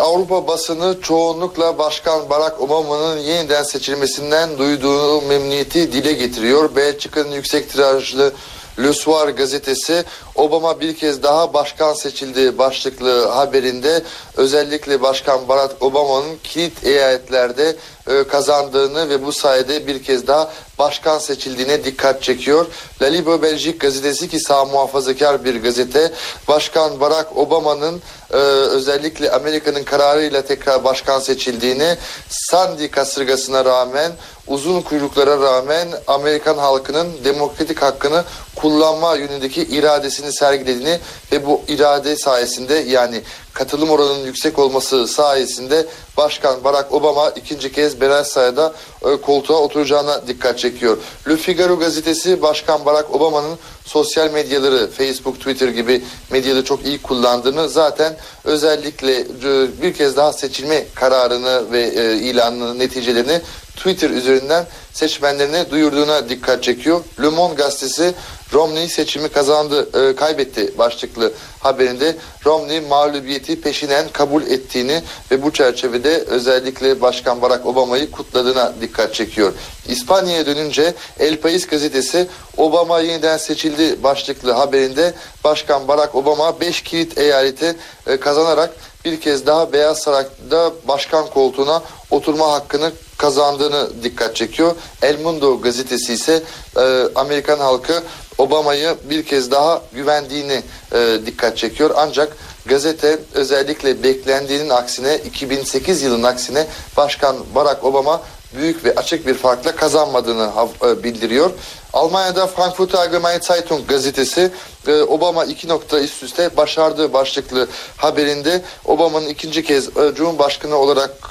Avrupa 0.00 0.46
basını 0.46 1.00
çoğunlukla 1.02 1.78
Başkan 1.78 2.30
Barack 2.30 2.60
Obama'nın 2.60 3.18
yeniden 3.18 3.62
seçilmesinden 3.62 4.58
duyduğu 4.58 5.22
memnuniyeti 5.22 5.92
dile 5.92 6.12
getiriyor. 6.12 6.76
Belçika'nın 6.76 7.30
yüksek 7.30 7.70
tirajlı 7.70 8.32
Le 8.78 8.92
Soir 8.92 9.28
gazetesi 9.28 10.04
Obama 10.34 10.80
bir 10.80 10.96
kez 10.96 11.22
daha 11.22 11.54
başkan 11.54 11.94
seçildi 11.94 12.58
başlıklı 12.58 13.28
haberinde 13.28 14.02
özellikle 14.36 15.02
Başkan 15.02 15.48
Barack 15.48 15.82
Obama'nın 15.82 16.36
kilit 16.42 16.86
eyaletlerde 16.86 17.76
e, 18.08 18.24
kazandığını 18.24 19.08
ve 19.08 19.26
bu 19.26 19.32
sayede 19.32 19.86
bir 19.86 20.02
kez 20.02 20.26
daha 20.26 20.52
başkan 20.78 21.18
seçildiğine 21.18 21.84
dikkat 21.84 22.22
çekiyor. 22.22 22.66
La 23.02 23.06
Libre 23.06 23.42
Belgique 23.42 23.78
gazetesi 23.78 24.28
ki 24.28 24.40
sağ 24.40 24.64
muhafazakar 24.64 25.44
bir 25.44 25.62
gazete 25.62 26.12
Başkan 26.48 27.00
Barack 27.00 27.36
Obama'nın 27.36 28.02
e, 28.32 28.36
özellikle 28.36 29.30
Amerika'nın 29.30 29.84
kararıyla 29.84 30.42
tekrar 30.42 30.84
başkan 30.84 31.20
seçildiğini 31.20 31.96
Sandy 32.28 32.88
kasırgasına 32.88 33.64
rağmen 33.64 34.12
uzun 34.46 34.80
kuyruklara 34.80 35.40
rağmen 35.40 35.88
Amerikan 36.06 36.58
halkının 36.58 37.08
demokratik 37.24 37.82
hakkını 37.82 38.24
kullanma 38.56 39.16
yönündeki 39.16 39.62
iradesini 39.62 40.32
sergilediğini 40.32 40.98
ve 41.32 41.46
bu 41.46 41.60
irade 41.68 42.16
sayesinde 42.16 42.74
yani 42.74 43.22
katılım 43.54 43.90
oranının 43.90 44.26
yüksek 44.26 44.58
olması 44.58 45.08
sayesinde 45.08 45.86
Başkan 46.16 46.64
Barack 46.64 46.92
Obama 46.92 47.30
ikinci 47.30 47.72
kez 47.72 48.00
Beyaz 48.00 48.28
Saray'da 48.28 48.74
e, 49.04 49.20
koltuğa 49.20 49.58
oturacağına 49.58 50.26
dikkat 50.26 50.58
çekiyor. 50.58 50.96
Le 51.28 51.36
Figaro 51.36 51.78
gazetesi 51.78 52.42
Başkan 52.42 52.84
Barack 52.84 53.14
Obama'nın 53.14 53.58
sosyal 53.84 54.30
medyaları 54.30 54.90
Facebook, 54.90 55.38
Twitter 55.38 55.68
gibi 55.68 56.04
medyaları 56.30 56.64
çok 56.64 56.86
iyi 56.86 57.02
kullandığını 57.02 57.68
zaten 57.68 58.16
özellikle 58.44 59.20
e, 59.20 59.82
bir 59.82 59.94
kez 59.94 60.16
daha 60.16 60.32
seçilme 60.32 60.84
kararını 60.94 61.72
ve 61.72 61.82
e, 61.82 62.16
ilanını 62.16 62.78
neticelerini 62.78 63.40
Twitter 63.76 64.10
üzerinden 64.10 64.66
seçmenlerine 64.92 65.70
duyurduğuna 65.70 66.28
dikkat 66.28 66.62
çekiyor. 66.62 67.00
Le 67.22 67.28
Monde 67.28 67.54
gazetesi 67.54 68.14
Romney 68.52 68.88
seçimi 68.88 69.28
kazandı, 69.28 70.10
e, 70.10 70.16
kaybetti 70.16 70.78
başlıklı 70.78 71.32
haberinde 71.60 72.16
Romney 72.46 72.80
mağlubiyeti 72.80 73.60
peşinen 73.60 74.08
kabul 74.08 74.42
ettiğini 74.42 75.02
ve 75.30 75.42
bu 75.42 75.52
çerçevede 75.52 76.24
özellikle 76.26 77.00
Başkan 77.00 77.42
Barack 77.42 77.66
Obama'yı 77.66 78.10
kutladığına 78.10 78.72
dikkat 78.80 79.14
çekiyor. 79.14 79.52
İspanya'ya 79.88 80.46
dönünce 80.46 80.94
El 81.20 81.36
País 81.36 81.66
gazetesi 81.66 82.26
Obama 82.56 83.00
yeniden 83.00 83.36
seçildi 83.36 84.02
başlıklı 84.02 84.52
haberinde 84.52 85.14
Başkan 85.44 85.88
Barack 85.88 86.14
Obama 86.14 86.60
5 86.60 86.82
kilit 86.82 87.18
eyaleti 87.18 87.76
e, 88.06 88.16
kazanarak 88.16 88.70
bir 89.04 89.20
kez 89.20 89.46
daha 89.46 89.72
Beyaz 89.72 89.98
Saray'da 89.98 90.72
başkan 90.88 91.26
koltuğuna 91.26 91.82
oturma 92.10 92.52
hakkını 92.52 92.92
kazandığını 93.24 93.90
dikkat 94.02 94.36
çekiyor. 94.36 94.74
El 95.02 95.20
Mundo 95.20 95.60
gazetesi 95.60 96.12
ise 96.12 96.42
e, 96.76 96.80
Amerikan 97.14 97.58
halkı 97.58 98.02
Obama'yı 98.38 98.96
bir 99.10 99.22
kez 99.22 99.50
daha 99.50 99.82
güvendiğini 99.92 100.62
e, 100.92 101.18
dikkat 101.26 101.56
çekiyor. 101.56 101.90
Ancak 101.96 102.36
gazete 102.66 103.18
özellikle 103.34 104.02
beklendiğinin 104.02 104.70
aksine 104.70 105.16
2008 105.18 106.02
yılının 106.02 106.22
aksine 106.22 106.66
Başkan 106.96 107.36
Barack 107.54 107.84
Obama 107.84 108.22
büyük 108.56 108.84
ve 108.84 108.94
açık 108.94 109.26
bir 109.26 109.34
farkla 109.34 109.76
kazanmadığını 109.76 110.50
e, 110.82 111.02
bildiriyor. 111.02 111.50
Almanya'da 111.92 112.46
Frankfurter 112.46 112.98
Allgemeine 112.98 113.42
Zeitung 113.42 113.88
gazetesi 113.88 114.50
e, 114.86 115.02
Obama 115.02 115.44
iki 115.44 115.68
nokta 115.68 116.00
üst 116.00 116.22
üste 116.22 116.56
başardığı 116.56 117.12
başlıklı 117.12 117.68
haberinde 117.96 118.62
Obama'nın 118.84 119.28
ikinci 119.28 119.64
kez 119.64 119.96
e, 119.96 120.14
Cumhurbaşkanı 120.14 120.76
olarak 120.76 121.30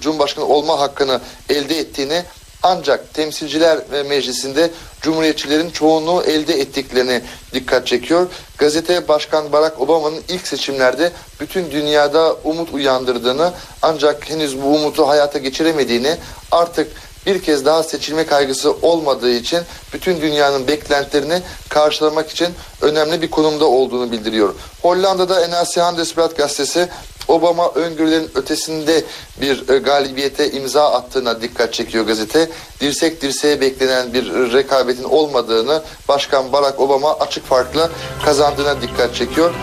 Cumhurbaşkanı 0.00 0.46
olma 0.46 0.80
hakkını 0.80 1.20
elde 1.48 1.78
ettiğini 1.78 2.22
ancak 2.64 3.14
temsilciler 3.14 3.78
meclisinde 4.08 4.70
cumhuriyetçilerin 5.00 5.70
çoğunluğu 5.70 6.22
elde 6.22 6.60
ettiklerini 6.60 7.22
dikkat 7.52 7.86
çekiyor. 7.86 8.26
Gazete 8.58 9.08
Başkan 9.08 9.52
Barack 9.52 9.80
Obama'nın 9.80 10.22
ilk 10.28 10.46
seçimlerde 10.46 11.12
bütün 11.40 11.70
dünyada 11.70 12.36
umut 12.44 12.74
uyandırdığını 12.74 13.52
ancak 13.82 14.30
henüz 14.30 14.62
bu 14.62 14.66
umutu 14.66 15.08
hayata 15.08 15.38
geçiremediğini 15.38 16.16
artık 16.50 16.92
bir 17.26 17.42
kez 17.42 17.64
daha 17.64 17.82
seçilme 17.82 18.26
kaygısı 18.26 18.72
olmadığı 18.72 19.30
için 19.30 19.60
bütün 19.92 20.20
dünyanın 20.20 20.68
beklentilerini 20.68 21.42
karşılamak 21.68 22.30
için 22.30 22.48
önemli 22.82 23.22
bir 23.22 23.30
konumda 23.30 23.64
olduğunu 23.64 24.12
bildiriyor. 24.12 24.54
Hollanda'da 24.82 25.48
NRC 25.48 25.80
Handelsblad 25.80 26.36
gazetesi 26.36 26.88
Obama 27.28 27.68
öngörülerin 27.74 28.30
ötesinde 28.34 29.04
bir 29.40 29.68
e, 29.68 29.78
galibiyete 29.78 30.50
imza 30.50 30.92
attığına 30.92 31.42
dikkat 31.42 31.72
çekiyor 31.72 32.06
gazete. 32.06 32.50
Dirsek 32.80 33.22
dirseğe 33.22 33.60
beklenen 33.60 34.14
bir 34.14 34.32
rekabetin 34.52 35.04
olmadığını 35.04 35.82
Başkan 36.08 36.52
Barack 36.52 36.80
Obama 36.80 37.14
açık 37.14 37.46
farkla 37.46 37.90
kazandığına 38.24 38.82
dikkat 38.82 39.14
çekiyor. 39.14 39.54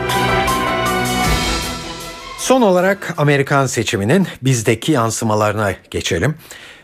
Son 2.38 2.62
olarak 2.62 3.14
Amerikan 3.18 3.66
seçiminin 3.66 4.28
bizdeki 4.42 4.92
yansımalarına 4.92 5.74
geçelim. 5.92 6.36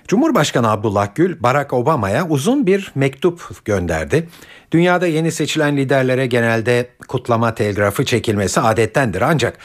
Cumhurbaşkanı 0.07 0.71
Abdullah 0.71 1.15
Gül, 1.15 1.43
Barack 1.43 1.73
Obama'ya 1.73 2.27
uzun 2.29 2.67
bir 2.67 2.91
mektup 2.95 3.65
gönderdi. 3.65 4.29
Dünyada 4.71 5.07
yeni 5.07 5.31
seçilen 5.31 5.77
liderlere 5.77 6.27
genelde 6.27 6.89
kutlama 7.07 7.55
telgrafı 7.55 8.05
çekilmesi 8.05 8.59
adettendir 8.59 9.21
ancak 9.21 9.57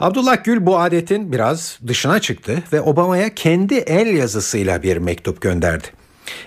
Abdullah 0.00 0.44
Gül 0.44 0.66
bu 0.66 0.78
adetin 0.78 1.32
biraz 1.32 1.78
dışına 1.86 2.20
çıktı 2.20 2.62
ve 2.72 2.80
Obama'ya 2.80 3.34
kendi 3.34 3.74
el 3.74 4.06
yazısıyla 4.06 4.82
bir 4.82 4.96
mektup 4.96 5.40
gönderdi. 5.40 5.86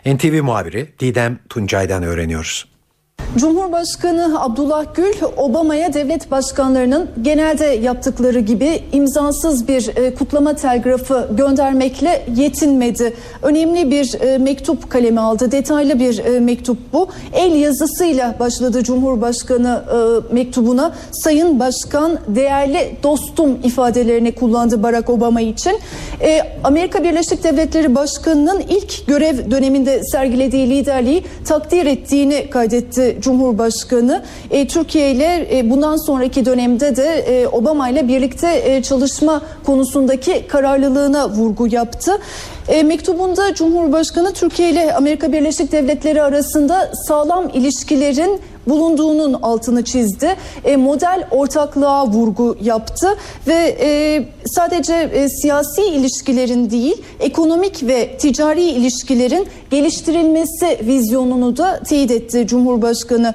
NTV 0.06 0.44
muhabiri 0.44 0.90
Didem 1.00 1.40
Tuncay'dan 1.50 2.04
öğreniyoruz. 2.04 2.73
Cumhurbaşkanı 3.38 4.42
Abdullah 4.42 4.86
Gül 4.96 5.14
Obama'ya 5.38 5.94
devlet 5.94 6.32
başkanlarının 6.32 7.10
genelde 7.22 7.66
yaptıkları 7.66 8.40
gibi 8.40 8.84
imzasız 8.92 9.68
bir 9.68 9.98
e, 9.98 10.14
kutlama 10.14 10.56
telgrafı 10.56 11.28
göndermekle 11.38 12.26
yetinmedi. 12.36 13.14
Önemli 13.42 13.92
bir 13.92 14.22
e, 14.22 14.38
mektup 14.38 14.90
kalemi 14.90 15.20
aldı. 15.20 15.52
Detaylı 15.52 16.00
bir 16.00 16.26
e, 16.26 16.40
mektup 16.40 16.78
bu. 16.94 17.08
El 17.34 17.56
yazısıyla 17.56 18.36
başladı 18.40 18.84
Cumhurbaşkanı 18.84 19.84
mektubuna. 20.32 20.94
Sayın 21.12 21.60
Başkan 21.60 22.20
değerli 22.28 22.98
dostum 23.04 23.60
ifadelerini 23.64 24.36
kullandı 24.36 24.84
Barack 24.84 25.10
Obama 25.10 25.42
için. 25.42 25.80
Amerika 26.64 27.04
Birleşik 27.04 27.44
Devletleri 27.44 27.96
Başkanı'nın 27.96 28.60
ilk 28.70 29.08
görev 29.08 29.52
döneminde 29.52 30.04
sergilediği 30.04 30.70
liderliği 30.70 31.24
takdir 31.46 31.86
ettiğini 31.86 32.50
kaydetti 32.50 33.13
Cumhurbaşkanı. 33.22 34.24
E, 34.52 34.68
Türkiye 34.68 35.12
ile 35.12 35.58
e, 35.58 35.70
bundan 35.70 36.06
sonraki 36.06 36.46
dönemde 36.46 36.96
de 36.96 37.04
e, 37.04 37.48
Obama 37.48 37.90
ile 37.90 38.08
birlikte 38.08 38.62
e, 38.66 38.82
çalışma 38.82 39.42
konusundaki 39.66 40.48
kararlılığına 40.48 41.30
vurgu 41.30 41.68
yaptı. 41.68 42.20
E, 42.68 42.84
mektubunda 42.84 43.54
Cumhurbaşkanı 43.54 44.34
Türkiye 44.34 44.70
ile 44.70 44.94
Amerika 44.94 45.34
Birleşik 45.34 45.72
Devletleri 45.72 46.22
arasında 46.22 46.92
sağlam 47.08 47.50
ilişkilerin 47.54 48.42
bulunduğunun 48.68 49.34
altını 49.34 49.84
çizdi. 49.84 50.36
E, 50.66 50.76
model 50.76 51.28
ortaklığa 51.32 52.08
vurgu 52.08 52.58
yaptı 52.62 53.08
ve 53.48 53.78
e, 53.82 54.24
sadece 54.46 54.94
e, 54.94 55.30
siyasi 55.30 55.82
ilişkilerin 55.82 56.70
değil 56.70 57.02
ekonomik 57.20 57.88
ve 57.88 58.18
ticari 58.18 58.64
ilişkilerin 58.64 59.48
geliştirilmesi 59.72 60.80
vizyonunu 60.82 61.58
da 61.58 61.80
teyit 61.80 62.12
etti 62.12 62.48
Cumhurbaşkanı. 62.48 63.34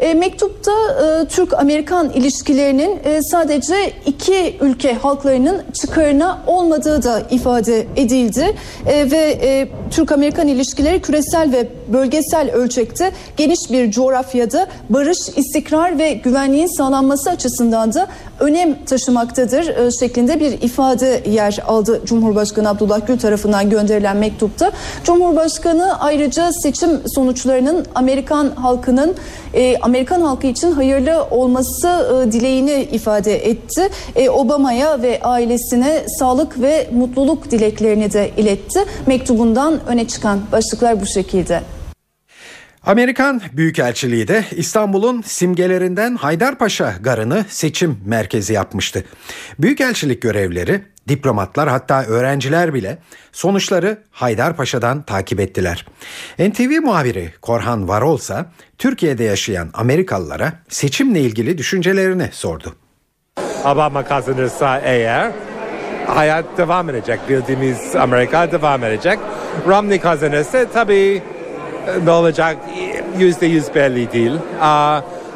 E, 0.00 0.14
mektupta 0.14 0.72
e, 0.72 1.28
Türk-Amerikan 1.28 2.10
ilişkilerinin 2.10 3.00
e, 3.04 3.22
sadece 3.22 3.92
iki 4.06 4.56
ülke 4.60 4.94
halklarının 4.94 5.62
çıkarına 5.80 6.42
olmadığı 6.46 7.02
da 7.02 7.22
ifade 7.30 7.86
edildi. 7.96 8.56
E, 8.86 9.10
ve 9.10 9.38
e, 9.42 9.68
Türk-Amerikan 9.90 10.48
ilişkileri 10.48 11.02
küresel 11.02 11.52
ve 11.52 11.68
bölgesel 11.92 12.50
ölçekte 12.50 13.12
geniş 13.36 13.58
bir 13.70 13.90
coğrafyada 13.90 14.66
barış, 14.90 15.18
istikrar 15.36 15.98
ve 15.98 16.12
güvenliğin 16.12 16.76
sağlanması 16.78 17.30
açısından 17.30 17.94
da 17.94 18.06
önem 18.40 18.84
taşımaktadır 18.84 19.68
e, 19.68 19.90
şeklinde 19.90 20.40
bir 20.40 20.52
ifade 20.62 21.22
yer 21.30 21.58
aldı 21.66 22.00
Cumhurbaşkanı 22.04 22.68
Abdullah 22.68 23.06
Gül 23.06 23.18
tarafından 23.18 23.70
gönderilen 23.70 24.16
mektupta. 24.16 24.72
Cumhurbaşkanı 25.04 26.00
ayrıca 26.00 26.52
seçim 26.52 26.90
sonuçlarının 27.14 27.86
Amerikan 27.94 28.50
halkının 28.50 29.14
e, 29.54 29.76
Amerikan 29.78 30.20
halkı 30.20 30.46
için 30.46 30.72
hayırlı 30.72 31.24
olması 31.30 31.88
e, 31.88 32.32
dileğini 32.32 32.88
ifade 32.92 33.48
etti. 33.48 33.88
Obama'ya 34.30 35.02
ve 35.02 35.20
ailesine 35.22 36.02
sağlık 36.18 36.60
ve 36.62 36.88
mutluluk 36.92 37.50
dileklerini 37.50 38.12
de 38.12 38.30
iletti. 38.36 38.80
Mektubundan 39.06 39.80
öne 39.88 40.08
çıkan 40.08 40.40
başlıklar 40.52 41.00
bu 41.00 41.06
şekilde. 41.06 41.60
Amerikan 42.86 43.40
Büyükelçiliği 43.52 44.28
de 44.28 44.44
İstanbul'un 44.50 45.22
simgelerinden 45.22 46.16
Haydarpaşa 46.16 46.94
Garı'nı 47.00 47.44
seçim 47.48 47.98
merkezi 48.06 48.52
yapmıştı. 48.52 49.04
Büyükelçilik 49.58 50.22
görevleri, 50.22 50.82
diplomatlar 51.08 51.68
hatta 51.68 52.04
öğrenciler 52.04 52.74
bile 52.74 52.98
sonuçları 53.32 53.98
Haydarpaşa'dan 54.10 55.02
takip 55.02 55.40
ettiler. 55.40 55.86
NTV 56.38 56.80
muhabiri 56.82 57.32
Korhan 57.42 57.88
Varolsa 57.88 58.46
Türkiye'de 58.78 59.24
yaşayan 59.24 59.70
Amerikalılara 59.74 60.52
seçimle 60.68 61.20
ilgili 61.20 61.58
düşüncelerini 61.58 62.28
sordu. 62.32 62.76
Obama 63.64 64.04
kazanırsa 64.04 64.78
eğer 64.78 65.32
hayat 66.06 66.44
devam 66.58 66.90
edecek. 66.90 67.20
Bildiğimiz 67.28 67.96
Amerika 67.96 68.52
devam 68.52 68.84
edecek. 68.84 69.18
Romney 69.66 70.00
kazanırsa 70.00 70.64
tabii 70.72 71.22
ne 72.04 72.10
olacak 72.10 72.56
yüzde 73.18 73.46
yüz 73.46 73.74
belli 73.74 74.12
değil. 74.12 74.32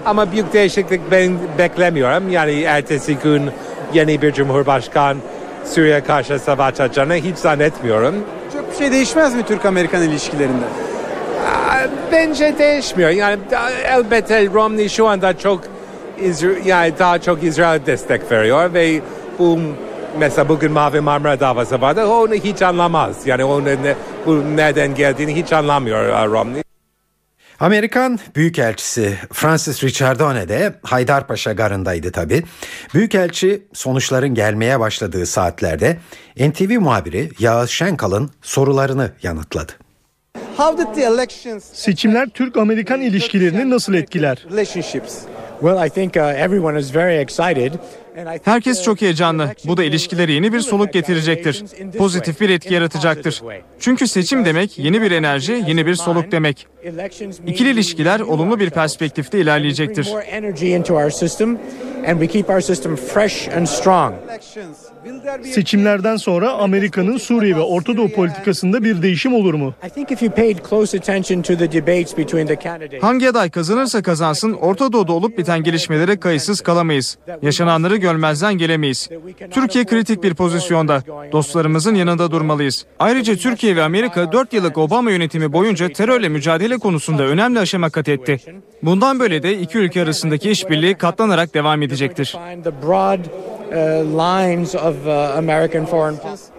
Ama 0.06 0.32
büyük 0.32 0.52
değişiklik 0.52 1.00
ben 1.10 1.38
beklemiyorum. 1.58 2.30
Yani 2.30 2.62
ertesi 2.62 3.16
gün 3.16 3.50
yeni 3.94 4.22
bir 4.22 4.32
cumhurbaşkan 4.32 5.16
Suriye 5.64 6.00
karşı 6.00 6.38
savaş 6.38 6.80
açacağını 6.80 7.14
hiç 7.14 7.36
zannetmiyorum. 7.36 8.14
Çok 8.52 8.72
bir 8.72 8.76
şey 8.76 8.92
değişmez 8.92 9.34
mi 9.34 9.42
Türk-Amerikan 9.46 10.02
ilişkilerinde? 10.02 10.64
Bence 12.12 12.54
değişmiyor. 12.58 13.10
Yani 13.10 13.38
elbette 13.84 14.46
Romney 14.46 14.88
şu 14.88 15.06
anda 15.08 15.38
çok 15.38 15.60
yani 16.64 16.92
daha 16.98 17.18
çok 17.18 17.42
İsrail 17.42 17.86
destek 17.86 18.32
veriyor 18.32 18.74
ve 18.74 19.00
bu 19.38 19.58
mesela 20.18 20.48
bugün 20.48 20.72
Mavi 20.72 21.00
Marmara 21.00 21.40
davası 21.40 21.80
vardı. 21.80 22.06
Onu 22.06 22.34
hiç 22.34 22.62
anlamaz. 22.62 23.16
Yani 23.26 23.44
onu 23.44 23.64
ne, 23.64 23.94
bu 24.26 24.56
nereden 24.56 24.94
geldiğini 24.94 25.36
hiç 25.36 25.52
anlamıyor 25.52 26.08
uh, 26.08 26.32
Romney. 26.32 26.62
Amerikan 27.60 28.18
Büyükelçisi 28.36 29.18
Francis 29.32 29.84
Richardone 29.84 30.48
de 30.48 30.74
Haydarpaşa 30.82 31.52
garındaydı 31.52 32.12
tabi. 32.12 32.42
Büyükelçi 32.94 33.62
sonuçların 33.72 34.34
gelmeye 34.34 34.80
başladığı 34.80 35.26
saatlerde 35.26 35.98
NTV 36.36 36.80
muhabiri 36.80 37.30
Yağız 37.38 37.70
Şenkal'ın 37.70 38.30
sorularını 38.42 39.10
yanıtladı. 39.22 39.72
Seçimler 41.72 42.28
Türk-Amerikan 42.28 43.00
ilişkilerini 43.00 43.70
nasıl 43.70 43.94
etkiler? 43.94 44.46
Herkes 48.44 48.82
çok 48.82 49.00
heyecanlı. 49.00 49.54
Bu 49.64 49.76
da 49.76 49.84
ilişkilere 49.84 50.32
yeni 50.32 50.52
bir 50.52 50.60
soluk 50.60 50.92
getirecektir. 50.92 51.64
Pozitif 51.98 52.40
bir 52.40 52.50
etki 52.50 52.74
yaratacaktır. 52.74 53.42
Çünkü 53.80 54.08
seçim 54.08 54.44
demek 54.44 54.78
yeni 54.78 55.02
bir 55.02 55.10
enerji, 55.10 55.64
yeni 55.66 55.86
bir 55.86 55.94
soluk 55.94 56.32
demek. 56.32 56.66
İkili 57.46 57.70
ilişkiler 57.70 58.20
olumlu 58.20 58.60
bir 58.60 58.70
perspektifte 58.70 59.40
ilerleyecektir. 59.40 60.08
Seçimlerden 65.42 66.16
sonra 66.16 66.52
Amerika'nın 66.52 67.16
Suriye 67.16 67.56
ve 67.56 67.60
Orta 67.60 67.96
Doğu 67.96 68.08
politikasında 68.08 68.84
bir 68.84 69.02
değişim 69.02 69.34
olur 69.34 69.54
mu? 69.54 69.74
Hangi 73.00 73.28
aday 73.28 73.50
kazanırsa 73.50 74.02
kazansın 74.02 74.52
Orta 74.52 74.92
Doğu'da 74.92 75.12
olup 75.12 75.38
biten 75.38 75.62
gelişmelere 75.62 76.20
kayıtsız 76.20 76.60
kalamayız. 76.60 77.18
Yaşananları 77.42 77.96
görmezden 77.96 78.54
gelemeyiz. 78.54 79.08
Türkiye 79.50 79.84
kritik 79.84 80.22
bir 80.22 80.34
pozisyonda. 80.34 81.02
Dostlarımızın 81.32 81.94
yanında 81.94 82.30
durmalıyız. 82.30 82.86
Ayrıca 82.98 83.36
Türkiye 83.36 83.76
ve 83.76 83.82
Amerika 83.82 84.32
4 84.32 84.52
yıllık 84.52 84.78
Obama 84.78 85.10
yönetimi 85.10 85.52
boyunca 85.52 85.88
terörle 85.88 86.28
mücadele 86.28 86.78
konusunda 86.78 87.22
önemli 87.22 87.58
aşama 87.58 87.90
kat 87.90 88.08
etti. 88.08 88.40
Bundan 88.82 89.20
böyle 89.20 89.42
de 89.42 89.58
iki 89.58 89.78
ülke 89.78 90.02
arasındaki 90.02 90.50
işbirliği 90.50 90.94
katlanarak 90.94 91.54
devam 91.54 91.82
edecektir. 91.82 92.36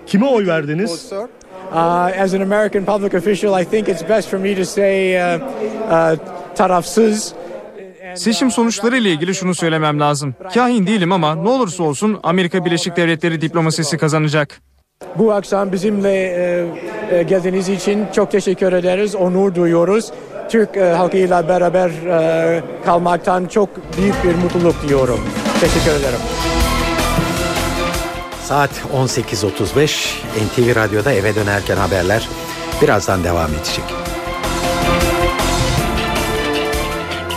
Kime 0.08 0.26
oy 0.26 0.48
verdiniz? 0.48 1.12
Uh, 1.72 1.78
as 2.24 2.34
an 2.34 2.42
American 2.42 2.86
public 2.86 3.18
official, 3.18 3.62
I 3.62 3.66
think 3.66 3.90
it's 3.90 4.10
best 4.10 4.30
for 4.30 4.40
me 4.40 4.56
to 4.56 4.66
say 4.66 5.16
uh, 5.16 5.40
uh, 5.92 6.18
tarafsız. 6.56 7.34
Seçim 8.16 8.52
sonuçları 8.52 8.98
ile 8.98 9.12
ilgili 9.12 9.36
şunu 9.36 9.56
söylemem 9.56 10.00
lazım. 10.00 10.36
Kahin 10.54 10.88
değilim 10.88 11.12
ama 11.12 11.36
ne 11.36 11.50
olursa 11.50 11.84
olsun 11.84 12.20
Amerika 12.24 12.66
Birleşik 12.66 12.98
Devletleri 12.98 13.42
diplomasisi 13.42 13.98
kazanacak. 13.98 14.62
Bu 15.16 15.34
akşam 15.34 15.72
bizimle 15.72 16.14
e, 16.14 16.66
e, 17.12 17.24
geldiğiniz 17.24 17.70
için 17.70 18.06
çok 18.16 18.32
teşekkür 18.32 18.74
ederiz, 18.74 19.16
onur 19.16 19.56
duyuyoruz. 19.56 20.12
Türk 20.50 20.78
e, 20.78 20.92
halkıyla 20.92 21.48
beraber 21.50 21.90
e, 21.90 22.64
kalmaktan 22.86 23.46
çok 23.46 23.70
büyük 23.98 24.24
bir 24.24 24.36
mutluluk 24.36 24.84
duyuyorum. 24.84 25.20
Teşekkür 25.62 25.92
ederim. 26.00 26.20
Saat 28.46 28.72
18.35 28.94 30.18
NTV 30.46 30.76
Radyo'da 30.76 31.14
eve 31.14 31.36
dönerken 31.36 31.78
haberler 31.78 32.30
birazdan 32.82 33.24
devam 33.24 33.50
edecek. 33.52 33.84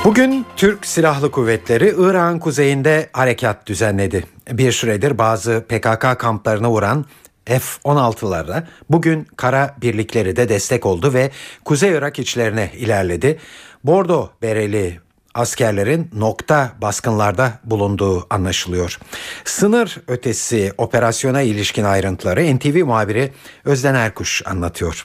Bugün 0.05 0.47
Türk 0.57 0.87
Silahlı 0.87 1.31
Kuvvetleri 1.31 1.95
Irak'ın 1.99 2.39
kuzeyinde 2.39 3.11
harekat 3.13 3.67
düzenledi. 3.67 4.25
Bir 4.53 4.73
süredir 4.73 5.19
bazı 5.19 5.65
PKK 5.69 6.21
kamplarına 6.21 6.71
vuran 6.71 7.05
F-16'lara 7.47 8.63
bugün 8.91 9.27
kara 9.37 9.77
birlikleri 9.83 10.37
de 10.37 10.49
destek 10.49 10.87
oldu 10.87 11.15
ve 11.15 11.31
Kuzey 11.65 11.91
Irak 11.91 12.19
içlerine 12.19 12.71
ilerledi. 12.77 13.39
Bordo 13.85 14.31
bereli 14.43 15.01
askerlerin 15.39 16.11
nokta 16.13 16.73
baskınlarda 16.83 17.53
bulunduğu 17.65 18.27
anlaşılıyor. 18.31 18.99
Sınır 19.45 19.99
ötesi 20.09 20.73
operasyona 20.79 21.43
ilişkin 21.43 21.85
ayrıntıları 21.85 22.57
NTV 22.57 22.85
muhabiri 22.85 23.33
Özden 23.65 23.95
Erkuş 23.95 24.43
anlatıyor. 24.47 25.05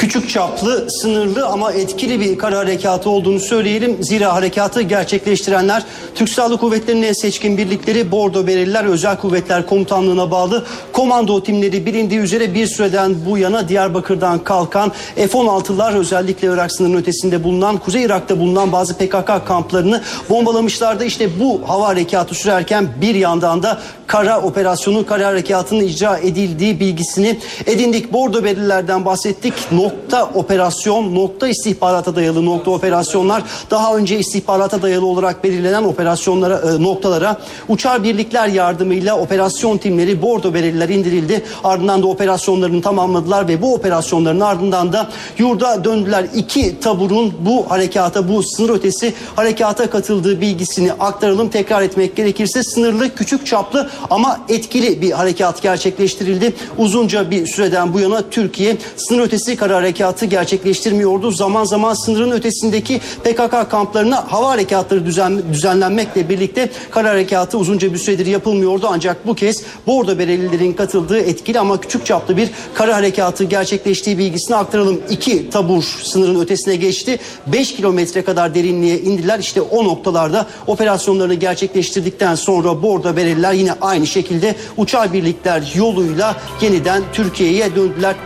Küçük 0.00 0.28
çaplı, 0.28 0.90
sınırlı 0.90 1.46
ama 1.46 1.72
etkili 1.72 2.20
bir 2.20 2.38
kara 2.38 2.58
harekatı 2.58 3.10
olduğunu 3.10 3.40
söyleyelim. 3.40 3.96
Zira 4.00 4.34
harekatı 4.34 4.82
gerçekleştirenler 4.82 5.82
Türk 6.14 6.28
Silahlı 6.28 6.58
Kuvvetleri'nin 6.58 7.12
seçkin 7.12 7.58
birlikleri 7.58 8.10
Bordo 8.10 8.46
Bereliler 8.46 8.84
Özel 8.84 9.16
Kuvvetler 9.16 9.66
Komutanlığı'na 9.66 10.30
bağlı 10.30 10.66
komando 10.92 11.42
timleri 11.42 11.86
bilindiği 11.86 12.20
üzere 12.20 12.54
bir 12.54 12.66
süreden 12.66 13.14
bu 13.26 13.38
yana 13.38 13.68
Diyarbakır'dan 13.68 14.44
kalkan 14.44 14.92
F-16'lar 15.16 15.94
özellikle 15.98 16.48
Irak 16.48 16.72
sınırının 16.72 16.96
ötesinde 16.96 17.44
bulunan 17.44 17.76
Kuzey 17.76 18.02
Irak'ta 18.02 18.38
bulunan 18.38 18.72
bazı 18.72 18.94
PKK 18.94 19.46
kamplarını 19.46 20.02
bombalamışlardı. 20.30 21.04
İşte 21.04 21.40
bu 21.40 21.60
hava 21.66 21.88
harekatı 21.88 22.34
sürerken 22.34 22.88
bir 23.00 23.14
yandan 23.14 23.62
da 23.62 23.78
kara 24.06 24.42
operasyonu, 24.42 25.06
kara 25.06 25.26
harekatının 25.26 25.84
icra 25.84 26.18
edildiği 26.18 26.80
bilgisini 26.80 27.38
edindik. 27.66 28.12
Bordo 28.12 28.44
Berelilerden 28.44 29.04
bahsettik. 29.04 29.54
Nokta 29.90 30.30
operasyon, 30.34 31.14
nokta 31.14 31.48
istihbarata 31.48 32.16
dayalı 32.16 32.44
nokta 32.44 32.70
operasyonlar 32.70 33.42
daha 33.70 33.96
önce 33.96 34.18
istihbarata 34.18 34.82
dayalı 34.82 35.06
olarak 35.06 35.44
belirlenen 35.44 35.84
operasyonlara, 35.84 36.58
e, 36.58 36.82
noktalara 36.82 37.36
uçar 37.68 38.02
birlikler 38.02 38.48
yardımıyla 38.48 39.18
operasyon 39.18 39.78
timleri 39.78 40.22
Bordo 40.22 40.54
Bereliler 40.54 40.88
indirildi. 40.88 41.44
Ardından 41.64 42.02
da 42.02 42.06
operasyonlarını 42.06 42.82
tamamladılar 42.82 43.48
ve 43.48 43.62
bu 43.62 43.74
operasyonların 43.74 44.40
ardından 44.40 44.92
da 44.92 45.08
yurda 45.38 45.84
döndüler. 45.84 46.26
İki 46.34 46.80
taburun 46.80 47.32
bu 47.40 47.70
harekata, 47.70 48.28
bu 48.28 48.42
sınır 48.42 48.70
ötesi 48.70 49.14
harekata 49.36 49.90
katıldığı 49.90 50.40
bilgisini 50.40 50.92
aktaralım. 50.92 51.48
Tekrar 51.48 51.82
etmek 51.82 52.16
gerekirse 52.16 52.62
sınırlı, 52.62 53.14
küçük 53.14 53.46
çaplı 53.46 53.90
ama 54.10 54.40
etkili 54.48 55.02
bir 55.02 55.10
harekat 55.10 55.62
gerçekleştirildi. 55.62 56.54
Uzunca 56.78 57.30
bir 57.30 57.46
süreden 57.46 57.92
bu 57.94 58.00
yana 58.00 58.22
Türkiye 58.30 58.76
sınır 58.96 59.22
ötesi 59.22 59.56
kara 59.56 59.79
harekatı 59.80 60.26
gerçekleştirmiyordu. 60.26 61.30
Zaman 61.30 61.64
zaman 61.64 61.94
sınırın 61.94 62.30
ötesindeki 62.30 63.00
PKK 63.24 63.70
kamplarına 63.70 64.32
hava 64.32 64.48
harekatları 64.48 65.06
düzen, 65.06 65.42
düzenlenmekle 65.52 66.28
birlikte 66.28 66.70
kara 66.90 67.08
harekatı 67.10 67.58
uzunca 67.58 67.92
bir 67.92 67.98
süredir 67.98 68.26
yapılmıyordu. 68.26 68.88
Ancak 68.90 69.26
bu 69.26 69.34
kez 69.34 69.62
Bordo 69.86 70.18
Berelilerin 70.18 70.72
katıldığı 70.72 71.20
etkili 71.20 71.60
ama 71.60 71.80
küçük 71.80 72.06
çaplı 72.06 72.36
bir 72.36 72.50
kara 72.74 72.96
harekatı 72.96 73.44
gerçekleştiği 73.44 74.18
bilgisini 74.18 74.56
aktaralım. 74.56 75.00
İki 75.10 75.50
tabur 75.50 75.82
sınırın 76.02 76.40
ötesine 76.40 76.76
geçti. 76.76 77.18
5 77.46 77.76
kilometre 77.76 78.24
kadar 78.24 78.54
derinliğe 78.54 78.98
indiler. 78.98 79.38
İşte 79.38 79.60
o 79.60 79.84
noktalarda 79.84 80.46
operasyonlarını 80.66 81.34
gerçekleştirdikten 81.34 82.34
sonra 82.34 82.82
Bordo 82.82 83.16
Bereliler 83.16 83.52
yine 83.52 83.72
aynı 83.80 84.06
şekilde 84.06 84.54
uçar 84.76 85.12
birlikler 85.12 85.72
yoluyla 85.74 86.36
yeniden 86.60 87.02
Türkiye'ye 87.12 87.76
döndüler. 87.76 88.16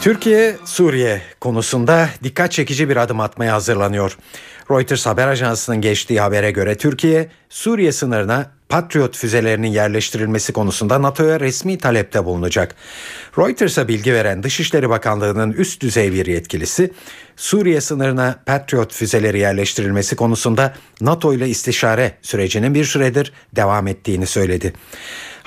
Türkiye 0.00 0.56
Suriye 0.64 1.22
konusunda 1.40 2.08
dikkat 2.24 2.52
çekici 2.52 2.88
bir 2.88 2.96
adım 2.96 3.20
atmaya 3.20 3.54
hazırlanıyor. 3.54 4.18
Reuters 4.70 5.06
haber 5.06 5.28
ajansının 5.28 5.80
geçtiği 5.80 6.20
habere 6.20 6.50
göre 6.50 6.74
Türkiye 6.74 7.28
Suriye 7.48 7.92
sınırına 7.92 8.50
Patriot 8.68 9.16
füzelerinin 9.16 9.68
yerleştirilmesi 9.68 10.52
konusunda 10.52 11.02
NATO'ya 11.02 11.40
resmi 11.40 11.78
talepte 11.78 12.24
bulunacak. 12.24 12.74
Reuters'a 13.38 13.88
bilgi 13.88 14.12
veren 14.14 14.42
Dışişleri 14.42 14.90
Bakanlığı'nın 14.90 15.52
üst 15.52 15.82
düzey 15.82 16.12
bir 16.12 16.26
yetkilisi 16.26 16.92
Suriye 17.36 17.80
sınırına 17.80 18.38
Patriot 18.46 18.92
füzeleri 18.94 19.38
yerleştirilmesi 19.38 20.16
konusunda 20.16 20.74
NATO 21.00 21.34
ile 21.34 21.48
istişare 21.48 22.12
sürecinin 22.22 22.74
bir 22.74 22.84
süredir 22.84 23.32
devam 23.56 23.86
ettiğini 23.86 24.26
söyledi. 24.26 24.72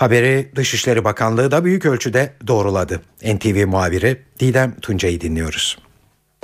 Haberi 0.01 0.51
Dışişleri 0.55 1.03
Bakanlığı 1.03 1.51
da 1.51 1.65
büyük 1.65 1.85
ölçüde 1.85 2.33
doğruladı. 2.47 3.01
NTV 3.23 3.67
muhabiri 3.67 4.21
Didem 4.39 4.75
Tuncay'ı 4.81 5.21
dinliyoruz. 5.21 5.77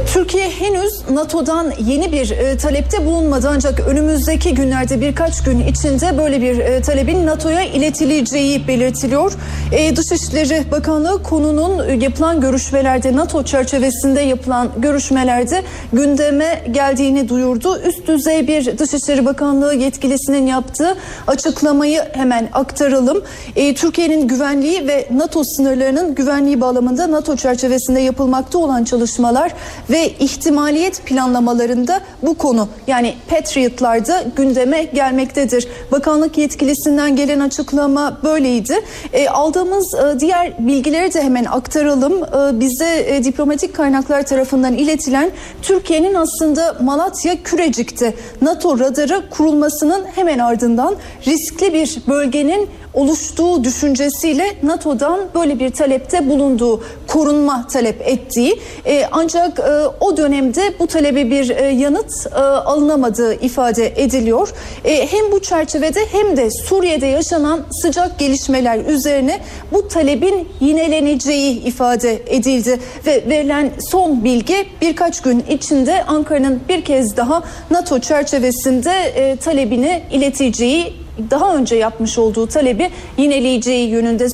Türkiye 0.05 0.49
henüz 0.49 1.09
NATO'dan 1.09 1.73
yeni 1.85 2.11
bir 2.11 2.29
e, 2.29 2.57
talepte 2.57 3.05
bulunmadı 3.05 3.49
ancak 3.51 3.79
önümüzdeki 3.79 4.53
günlerde 4.53 5.01
birkaç 5.01 5.43
gün 5.43 5.59
içinde 5.59 6.17
böyle 6.17 6.41
bir 6.41 6.59
e, 6.59 6.81
talebin 6.81 7.25
NATO'ya 7.25 7.61
iletileceği 7.61 8.67
belirtiliyor. 8.67 9.33
E, 9.71 9.95
Dışişleri 9.95 10.71
Bakanlığı 10.71 11.23
konunun 11.23 11.99
yapılan 11.99 12.41
görüşmelerde 12.41 13.15
NATO 13.15 13.43
çerçevesinde 13.43 14.21
yapılan 14.21 14.69
görüşmelerde 14.77 15.63
gündeme 15.93 16.63
geldiğini 16.71 17.29
duyurdu. 17.29 17.79
Üst 17.79 18.07
düzey 18.07 18.47
bir 18.47 18.77
Dışişleri 18.77 19.25
Bakanlığı 19.25 19.75
yetkilisinin 19.75 20.47
yaptığı 20.47 20.97
açıklamayı 21.27 22.01
hemen 22.13 22.49
aktaralım. 22.53 23.23
E, 23.55 23.75
Türkiye'nin 23.75 24.27
güvenliği 24.27 24.87
ve 24.87 25.07
NATO 25.11 25.43
sınırlarının 25.43 26.15
güvenliği 26.15 26.61
bağlamında 26.61 27.11
NATO 27.11 27.35
çerçevesinde 27.35 27.99
yapılmakta 27.99 28.57
olan 28.57 28.83
çalışmalar 28.83 29.53
ve 29.89 30.09
ihtimaliyet 30.19 31.05
planlamalarında 31.05 32.01
bu 32.21 32.33
konu 32.33 32.67
yani 32.87 33.13
Patriot'larda 33.29 34.23
gündeme 34.35 34.83
gelmektedir. 34.83 35.67
Bakanlık 35.91 36.37
yetkilisinden 36.37 37.15
gelen 37.15 37.39
açıklama 37.39 38.17
böyleydi. 38.23 38.75
E, 39.13 39.29
aldığımız 39.29 39.93
e, 39.93 40.19
diğer 40.19 40.67
bilgileri 40.67 41.13
de 41.13 41.23
hemen 41.23 41.45
aktaralım. 41.45 42.23
E, 42.23 42.59
bize 42.59 43.05
e, 43.07 43.23
diplomatik 43.23 43.75
kaynaklar 43.75 44.25
tarafından 44.25 44.73
iletilen 44.73 45.31
Türkiye'nin 45.61 46.13
aslında 46.13 46.77
Malatya 46.81 47.43
Kürecik'te 47.43 48.13
NATO 48.41 48.79
radarı 48.79 49.29
kurulmasının 49.29 50.05
hemen 50.15 50.39
ardından 50.39 50.95
riskli 51.27 51.73
bir 51.73 51.97
bölgenin 52.07 52.69
oluştuğu 52.97 53.63
düşüncesiyle 53.63 54.55
NATO'dan 54.63 55.19
böyle 55.35 55.59
bir 55.59 55.69
talepte 55.69 56.29
bulunduğu, 56.29 56.83
korunma 57.07 57.67
talep 57.67 58.01
ettiği 58.07 58.59
e, 58.85 59.05
ancak 59.11 59.59
e, 59.59 59.63
o 59.99 60.17
dönemde 60.17 60.73
bu 60.79 60.87
talebe 60.87 61.31
bir 61.31 61.49
e, 61.49 61.65
yanıt 61.65 62.27
e, 62.31 62.39
alınamadığı 62.39 63.33
ifade 63.33 63.93
ediliyor. 64.03 64.49
E, 64.85 65.07
hem 65.11 65.31
bu 65.31 65.41
çerçevede 65.41 65.99
hem 66.11 66.37
de 66.37 66.49
Suriye'de 66.51 67.05
yaşanan 67.05 67.59
sıcak 67.81 68.19
gelişmeler 68.19 68.85
üzerine 68.85 69.39
bu 69.71 69.87
talebin 69.87 70.47
yineleneceği 70.59 71.63
ifade 71.63 72.21
edildi 72.27 72.79
ve 73.05 73.23
verilen 73.29 73.71
son 73.89 74.23
bilgi 74.23 74.65
birkaç 74.81 75.21
gün 75.21 75.43
içinde 75.49 76.03
Ankara'nın 76.03 76.61
bir 76.69 76.85
kez 76.85 77.17
daha 77.17 77.43
NATO 77.71 77.99
çerçevesinde 77.99 78.91
e, 78.91 79.35
talebini 79.35 80.01
ileteceği 80.11 81.06
daha 81.31 81.55
önce 81.55 81.75
yapmış 81.75 82.17
olduğu 82.17 82.47
talebi 82.47 82.89
yineleyeceği 83.17 83.89
yönünde. 83.89 84.27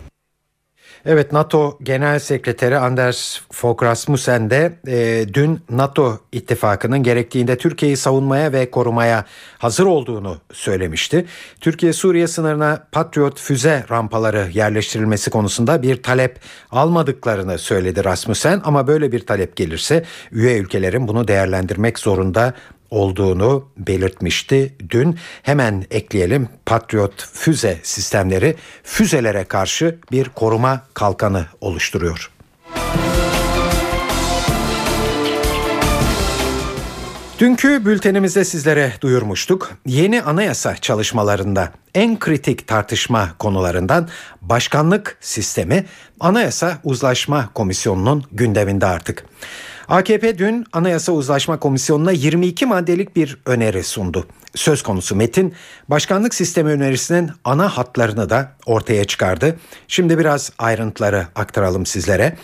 Evet 1.06 1.32
NATO 1.32 1.78
Genel 1.84 2.20
Sekreteri 2.20 2.78
Anders 2.78 3.40
Fogh 3.52 3.84
Rasmussen 3.84 4.50
de 4.50 4.74
e, 4.88 5.26
dün 5.34 5.60
NATO 5.70 6.20
ittifakının 6.32 7.04
gerektiğinde 7.04 7.58
Türkiye'yi 7.58 7.98
savunmaya 7.98 8.54
ve 8.54 8.72
korumaya 8.72 9.26
hazır 9.58 9.86
olduğunu 9.86 10.38
söylemişti. 10.54 11.26
Türkiye 11.62 11.94
Suriye 11.94 12.28
sınırına 12.28 12.88
Patriot 12.92 13.40
füze 13.40 13.86
rampaları 13.90 14.50
yerleştirilmesi 14.54 15.30
konusunda 15.30 15.82
bir 15.82 16.04
talep 16.04 16.40
almadıklarını 16.72 17.58
söyledi 17.58 18.04
Rasmussen 18.04 18.62
ama 18.64 18.88
böyle 18.88 19.12
bir 19.12 19.26
talep 19.26 19.56
gelirse 19.56 20.04
üye 20.32 20.58
ülkelerin 20.58 21.08
bunu 21.08 21.28
değerlendirmek 21.28 22.00
zorunda 22.00 22.54
olduğunu 22.94 23.70
belirtmişti 23.78 24.76
dün. 24.90 25.18
Hemen 25.44 25.86
ekleyelim 25.92 26.50
Patriot 26.66 27.28
füze 27.34 27.80
sistemleri 27.84 28.56
füzelere 28.84 29.44
karşı 29.44 30.00
bir 30.12 30.30
koruma 30.30 30.82
kalkanı 30.94 31.46
oluşturuyor. 31.62 32.32
Dünkü 37.40 37.86
bültenimizde 37.86 38.46
sizlere 38.46 38.94
duyurmuştuk. 39.02 39.72
Yeni 39.86 40.22
anayasa 40.22 40.76
çalışmalarında 40.76 41.72
en 41.96 42.20
kritik 42.20 42.68
tartışma 42.68 43.30
konularından 43.40 44.10
başkanlık 44.42 45.18
sistemi 45.22 45.86
Anayasa 46.20 46.78
Uzlaşma 46.84 47.50
Komisyonu'nun 47.54 48.24
gündeminde 48.32 48.86
artık. 48.86 49.26
AKP 49.94 50.38
dün 50.38 50.66
Anayasa 50.74 51.12
Uzlaşma 51.12 51.60
Komisyonu'na 51.60 52.12
22 52.12 52.66
maddelik 52.66 53.16
bir 53.16 53.38
öneri 53.46 53.84
sundu. 53.84 54.28
Söz 54.56 54.84
konusu 54.84 55.16
metin 55.16 55.54
başkanlık 55.90 56.34
sistemi 56.34 56.70
önerisinin 56.70 57.32
ana 57.44 57.78
hatlarını 57.78 58.30
da 58.30 58.52
ortaya 58.66 59.06
çıkardı. 59.06 59.60
Şimdi 59.88 60.18
biraz 60.18 60.52
ayrıntıları 60.58 61.28
aktaralım 61.36 61.86
sizlere. 61.86 62.38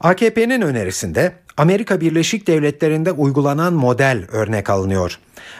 AKP'nin 0.00 0.60
önerisinde 0.60 1.32
Amerika 1.60 2.00
Birleşik 2.00 2.46
Devletleri'nde 2.46 3.12
uygulanan 3.12 3.72
model 3.72 4.26
örnek 4.32 4.70
alınıyor. 4.70 5.18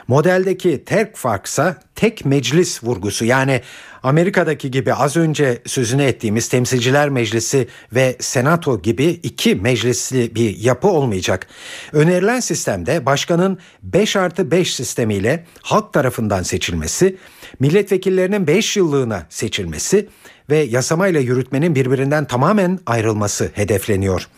Modeldeki 0.09 0.85
tek 0.85 1.17
farksa 1.17 1.77
tek 1.95 2.25
meclis 2.25 2.85
vurgusu 2.85 3.25
yani 3.25 3.61
Amerika'daki 4.03 4.71
gibi 4.71 4.95
az 4.95 5.17
önce 5.17 5.63
sözünü 5.67 6.03
ettiğimiz 6.03 6.49
Temsilciler 6.49 7.09
Meclisi 7.09 7.69
ve 7.93 8.17
Senato 8.21 8.83
gibi 8.83 9.05
iki 9.05 9.55
meclisli 9.55 10.35
bir 10.35 10.59
yapı 10.59 10.89
olmayacak. 10.89 11.47
Önerilen 11.93 12.41
sistemde 12.41 13.07
başkanın 13.07 13.59
5 13.83 14.17
artı 14.17 14.51
5 14.51 14.75
sistemiyle 14.75 15.45
halk 15.63 15.93
tarafından 15.93 16.43
seçilmesi, 16.43 17.17
milletvekillerinin 17.59 18.47
5 18.47 18.77
yıllığına 18.77 19.27
seçilmesi 19.29 20.09
ve 20.51 20.59
yasamayla 20.59 21.21
yürütmenin 21.21 21.75
birbirinden 21.75 22.25
tamamen 22.25 22.79
ayrılması 22.87 23.51
hedefleniyor. 23.55 24.29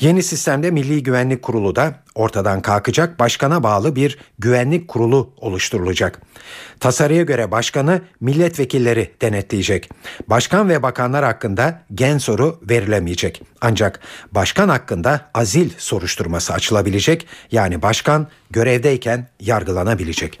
Yeni 0.00 0.22
sistemde 0.22 0.70
Milli 0.70 1.02
Güvenlik 1.02 1.42
Kurulu 1.42 1.76
da 1.76 1.94
ortadan 2.14 2.62
kalkacak 2.62 3.18
başkana 3.18 3.62
bağlı 3.62 3.96
bir 3.96 4.18
güvenlik 4.38 4.88
kurulu 4.88 5.32
oluşturulacak. 5.36 6.20
Tasarıya 6.80 7.22
göre 7.22 7.50
başkanı 7.50 8.00
milletvekilleri 8.20 9.10
denetleyecek. 9.22 9.90
Başkan 10.28 10.68
ve 10.68 10.82
bakanlar 10.82 11.24
hakkında 11.24 11.82
gen 11.94 12.18
soru 12.18 12.60
verilemeyecek. 12.70 13.42
Ancak 13.60 14.00
başkan 14.32 14.68
hakkında 14.68 15.30
azil 15.34 15.70
soruşturması 15.78 16.52
açılabilecek. 16.52 17.26
Yani 17.52 17.82
başkan 17.82 18.28
görevdeyken 18.50 19.28
yargılanabilecek. 19.40 20.40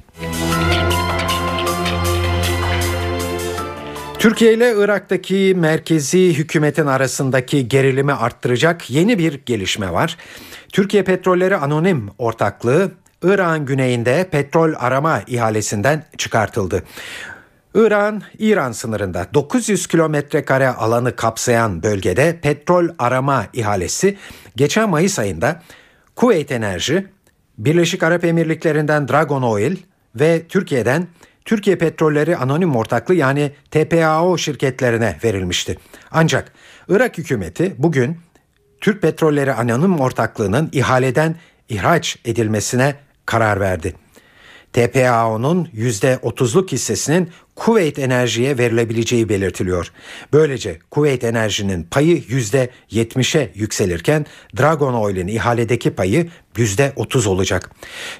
Türkiye 4.22 4.54
ile 4.54 4.74
Irak'taki 4.76 5.54
merkezi 5.56 6.34
hükümetin 6.38 6.86
arasındaki 6.86 7.68
gerilimi 7.68 8.12
arttıracak 8.12 8.90
yeni 8.90 9.18
bir 9.18 9.40
gelişme 9.46 9.92
var. 9.92 10.16
Türkiye 10.72 11.04
Petrolleri 11.04 11.56
Anonim 11.56 12.08
Ortaklığı 12.18 12.92
Irak'ın 13.22 13.66
güneyinde 13.66 14.28
petrol 14.30 14.72
arama 14.78 15.22
ihalesinden 15.26 16.04
çıkartıldı. 16.18 16.82
İran, 17.74 18.22
İran 18.38 18.72
sınırında 18.72 19.26
900 19.34 19.86
kilometre 19.86 20.44
kare 20.44 20.68
alanı 20.68 21.16
kapsayan 21.16 21.82
bölgede 21.82 22.38
petrol 22.42 22.88
arama 22.98 23.46
ihalesi 23.52 24.18
geçen 24.56 24.90
Mayıs 24.90 25.18
ayında 25.18 25.62
Kuveyt 26.16 26.52
Enerji, 26.52 27.06
Birleşik 27.58 28.02
Arap 28.02 28.24
Emirlikleri'nden 28.24 29.08
Dragon 29.08 29.42
Oil 29.42 29.76
ve 30.14 30.42
Türkiye'den 30.48 31.06
Türkiye 31.44 31.78
Petrolleri 31.78 32.36
Anonim 32.36 32.76
Ortaklığı 32.76 33.14
yani 33.14 33.52
TPAO 33.70 34.38
şirketlerine 34.38 35.18
verilmişti. 35.24 35.78
Ancak 36.10 36.52
Irak 36.88 37.18
hükümeti 37.18 37.74
bugün 37.78 38.18
Türk 38.80 39.02
Petrolleri 39.02 39.52
Anonim 39.52 40.00
Ortaklığı'nın 40.00 40.68
ihaleden 40.72 41.36
ihraç 41.68 42.18
edilmesine 42.24 42.94
karar 43.26 43.60
verdi. 43.60 43.94
TPAO'nun 44.72 45.68
%30'luk 45.76 46.72
hissesinin 46.72 47.30
Kuveyt 47.56 47.98
Enerji'ye 47.98 48.58
verilebileceği 48.58 49.28
belirtiliyor. 49.28 49.92
Böylece 50.32 50.78
Kuveyt 50.90 51.24
Enerji'nin 51.24 51.82
payı 51.82 52.18
%70'e 52.18 53.50
yükselirken 53.54 54.26
Dragon 54.58 54.94
Oil'in 54.94 55.26
ihaledeki 55.26 55.90
payı 55.90 56.28
%30 56.56 57.28
olacak. 57.28 57.70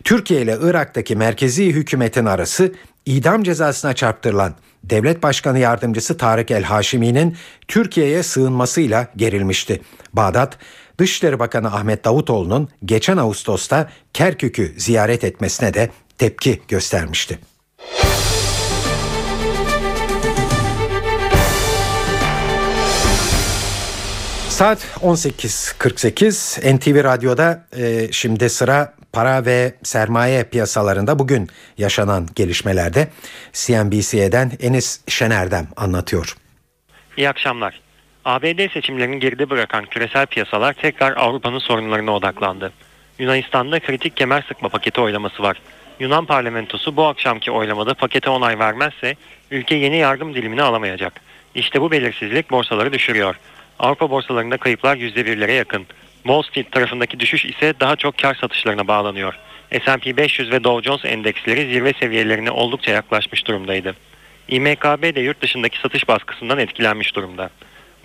Türkiye 0.05 0.43
ile 0.43 0.59
Irak'taki 0.63 1.17
merkezi 1.17 1.67
hükümetin 1.67 2.25
arası 2.25 2.73
idam 3.07 3.43
cezasına 3.43 3.95
çarptırılan 3.95 4.55
Devlet 4.85 5.23
Başkanı 5.23 5.59
Yardımcısı 5.59 6.17
Tarık 6.17 6.51
El 6.51 6.63
Haşimi'nin 6.63 7.37
Türkiye'ye 7.69 8.23
sığınmasıyla 8.23 9.07
gerilmişti. 9.17 9.81
Bağdat, 10.13 10.59
Dışişleri 10.99 11.39
Bakanı 11.39 11.75
Ahmet 11.75 12.05
Davutoğlu'nun 12.05 12.69
geçen 12.85 13.17
Ağustos'ta 13.17 13.91
Kerkük'ü 14.13 14.75
ziyaret 14.77 15.25
etmesine 15.25 15.75
de 15.75 15.91
tepki 16.19 16.61
göstermişti. 16.69 17.39
Saat 24.49 24.79
18.48 25.01 26.77
NTV 26.77 27.05
Radyo'da 27.05 27.67
e, 27.77 28.13
şimdi 28.13 28.51
sıra 28.51 28.95
para 29.13 29.47
ve 29.47 29.75
sermaye 29.83 30.45
piyasalarında 30.45 31.19
bugün 31.19 31.49
yaşanan 31.79 32.29
gelişmelerde 32.35 33.09
CNBC'den 33.53 34.53
Enis 34.61 35.01
Şener'den 35.09 35.67
anlatıyor. 35.77 36.37
İyi 37.17 37.29
akşamlar. 37.29 37.81
ABD 38.25 38.73
seçimlerini 38.73 39.19
geride 39.19 39.51
bırakan 39.51 39.85
küresel 39.85 40.27
piyasalar 40.27 40.73
tekrar 40.73 41.17
Avrupa'nın 41.17 41.59
sorunlarına 41.59 42.15
odaklandı. 42.15 42.73
Yunanistan'da 43.19 43.81
kritik 43.81 44.17
kemer 44.17 44.45
sıkma 44.49 44.69
paketi 44.69 45.01
oylaması 45.01 45.43
var. 45.43 45.61
Yunan 46.01 46.27
parlamentosu 46.27 46.97
bu 46.97 47.07
akşamki 47.07 47.51
oylamada 47.51 47.95
pakete 47.95 48.31
onay 48.31 48.59
vermezse 48.59 49.17
ülke 49.51 49.75
yeni 49.75 49.97
yardım 49.97 50.35
dilimini 50.35 50.63
alamayacak. 50.63 51.21
İşte 51.55 51.81
bu 51.81 51.91
belirsizlik 51.91 52.51
borsaları 52.51 52.93
düşürüyor. 52.93 53.37
Avrupa 53.79 54.11
borsalarında 54.11 54.57
kayıplar 54.57 54.97
%1'lere 54.97 55.53
yakın. 55.53 55.87
Wall 56.23 56.43
Street 56.43 56.73
tarafındaki 56.73 57.21
düşüş 57.21 57.45
ise 57.45 57.75
daha 57.81 57.97
çok 57.97 58.19
kar 58.19 58.35
satışlarına 58.35 58.89
bağlanıyor. 58.89 59.35
S&P 59.85 60.17
500 60.17 60.51
ve 60.51 60.65
Dow 60.65 60.83
Jones 60.83 61.05
endeksleri 61.05 61.73
zirve 61.73 61.93
seviyelerine 61.93 62.51
oldukça 62.51 62.91
yaklaşmış 62.91 63.47
durumdaydı. 63.47 63.95
İMKB 64.49 65.15
de 65.15 65.21
yurt 65.21 65.43
dışındaki 65.43 65.79
satış 65.79 66.09
baskısından 66.09 66.59
etkilenmiş 66.59 67.15
durumda. 67.15 67.51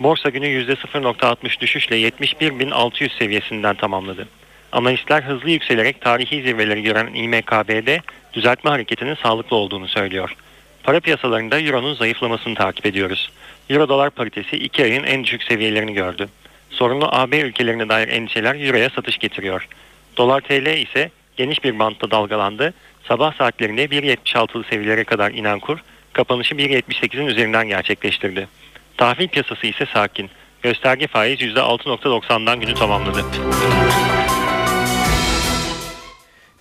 Borsa 0.00 0.28
günü 0.28 0.46
%0.60 0.46 1.60
düşüşle 1.60 1.96
71.600 2.08 3.18
seviyesinden 3.18 3.76
tamamladı. 3.76 4.28
Analistler 4.72 5.22
hızlı 5.22 5.50
yükselerek 5.50 6.00
tarihi 6.00 6.42
zirveleri 6.42 6.82
gören 6.82 7.14
İMKB'de 7.14 8.00
düzeltme 8.32 8.70
hareketinin 8.70 9.14
sağlıklı 9.14 9.56
olduğunu 9.56 9.88
söylüyor. 9.88 10.36
Para 10.82 11.00
piyasalarında 11.00 11.60
Euro'nun 11.60 11.94
zayıflamasını 11.94 12.54
takip 12.54 12.86
ediyoruz. 12.86 13.30
Euro 13.70 13.88
dolar 13.88 14.10
paritesi 14.10 14.56
2 14.56 14.82
ayın 14.84 15.04
en 15.04 15.24
düşük 15.24 15.42
seviyelerini 15.42 15.94
gördü. 15.94 16.28
Sorunlu 16.70 17.08
AB 17.12 17.40
ülkelerine 17.40 17.88
dair 17.88 18.08
endişeler 18.08 18.66
Euro'ya 18.66 18.90
satış 18.90 19.18
getiriyor. 19.18 19.68
Dolar 20.16 20.40
TL 20.40 20.66
ise 20.76 21.10
geniş 21.36 21.64
bir 21.64 21.78
bantta 21.78 22.10
dalgalandı. 22.10 22.74
Sabah 23.08 23.34
saatlerinde 23.34 23.84
1.76'lı 23.84 24.64
seviyelere 24.64 25.04
kadar 25.04 25.30
inen 25.30 25.60
kur 25.60 25.78
kapanışı 26.12 26.54
1.78'in 26.54 27.26
üzerinden 27.26 27.68
gerçekleştirdi. 27.68 28.48
Tahvil 28.96 29.28
piyasası 29.28 29.66
ise 29.66 29.86
sakin. 29.94 30.30
Gösterge 30.62 31.06
faiz 31.06 31.40
%6.90'dan 31.40 32.60
günü 32.60 32.74
tamamladı. 32.74 33.24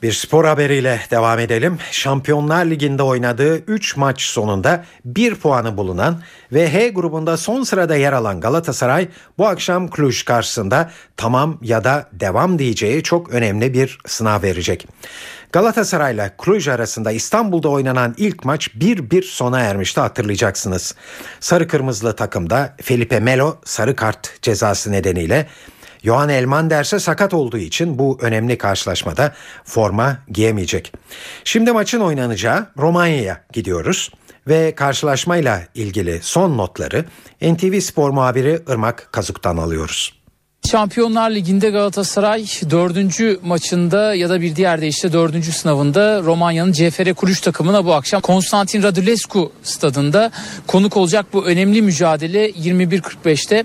Bir 0.01 0.11
spor 0.11 0.45
haberiyle 0.45 1.01
devam 1.11 1.39
edelim. 1.39 1.77
Şampiyonlar 1.91 2.65
Ligi'nde 2.65 3.03
oynadığı 3.03 3.57
3 3.57 3.97
maç 3.97 4.21
sonunda 4.21 4.85
1 5.05 5.35
puanı 5.35 5.77
bulunan 5.77 6.21
ve 6.53 6.73
H 6.73 6.89
grubunda 6.89 7.37
son 7.37 7.63
sırada 7.63 7.95
yer 7.95 8.13
alan 8.13 8.41
Galatasaray 8.41 9.07
bu 9.37 9.47
akşam 9.47 9.89
Cluj 9.89 10.23
karşısında 10.23 10.91
tamam 11.17 11.59
ya 11.61 11.83
da 11.83 12.09
devam 12.13 12.59
diyeceği 12.59 13.03
çok 13.03 13.29
önemli 13.29 13.73
bir 13.73 13.99
sınav 14.05 14.43
verecek. 14.43 14.87
Galatasaray 15.51 16.13
ile 16.13 16.33
Cluj 16.45 16.67
arasında 16.67 17.11
İstanbul'da 17.11 17.69
oynanan 17.69 18.15
ilk 18.17 18.45
maç 18.45 18.67
1-1 18.67 19.21
sona 19.23 19.59
ermişti 19.59 19.99
hatırlayacaksınız. 19.99 20.95
Sarı 21.39 21.67
kırmızılı 21.67 22.15
takımda 22.15 22.75
Felipe 22.81 23.19
Melo 23.19 23.57
sarı 23.65 23.95
kart 23.95 24.41
cezası 24.41 24.91
nedeniyle 24.91 25.47
Johan 26.03 26.29
Elmander 26.29 26.83
ise 26.83 26.99
sakat 26.99 27.33
olduğu 27.33 27.57
için 27.57 27.99
bu 27.99 28.17
önemli 28.21 28.57
karşılaşmada 28.57 29.33
forma 29.63 30.17
giyemeyecek. 30.29 30.93
Şimdi 31.43 31.71
maçın 31.71 31.99
oynanacağı 31.99 32.67
Romanya'ya 32.77 33.43
gidiyoruz 33.53 34.11
ve 34.47 34.75
karşılaşmayla 34.75 35.63
ilgili 35.75 36.19
son 36.21 36.57
notları 36.57 37.05
NTV 37.41 37.79
Spor 37.79 38.09
muhabiri 38.09 38.59
Irmak 38.67 39.09
Kazuk'tan 39.11 39.57
alıyoruz. 39.57 40.16
Şampiyonlar 40.68 41.32
Ligi'nde 41.32 41.70
Galatasaray 41.70 42.45
dördüncü 42.70 43.39
maçında 43.43 44.13
ya 44.13 44.30
da 44.30 44.41
bir 44.41 44.55
diğer 44.55 44.82
de 44.82 44.88
işte 44.88 45.13
dördüncü 45.13 45.51
sınavında 45.51 46.22
Romanya'nın 46.22 46.72
CFR 46.72 47.13
Kulüş 47.13 47.41
takımına 47.41 47.86
bu 47.86 47.93
akşam 47.93 48.22
Konstantin 48.22 48.84
Radulescu 48.84 49.51
stadında 49.63 50.32
konuk 50.68 50.97
olacak 50.97 51.26
bu 51.34 51.45
önemli 51.45 51.82
mücadele 51.82 52.49
21.45'te 52.49 53.63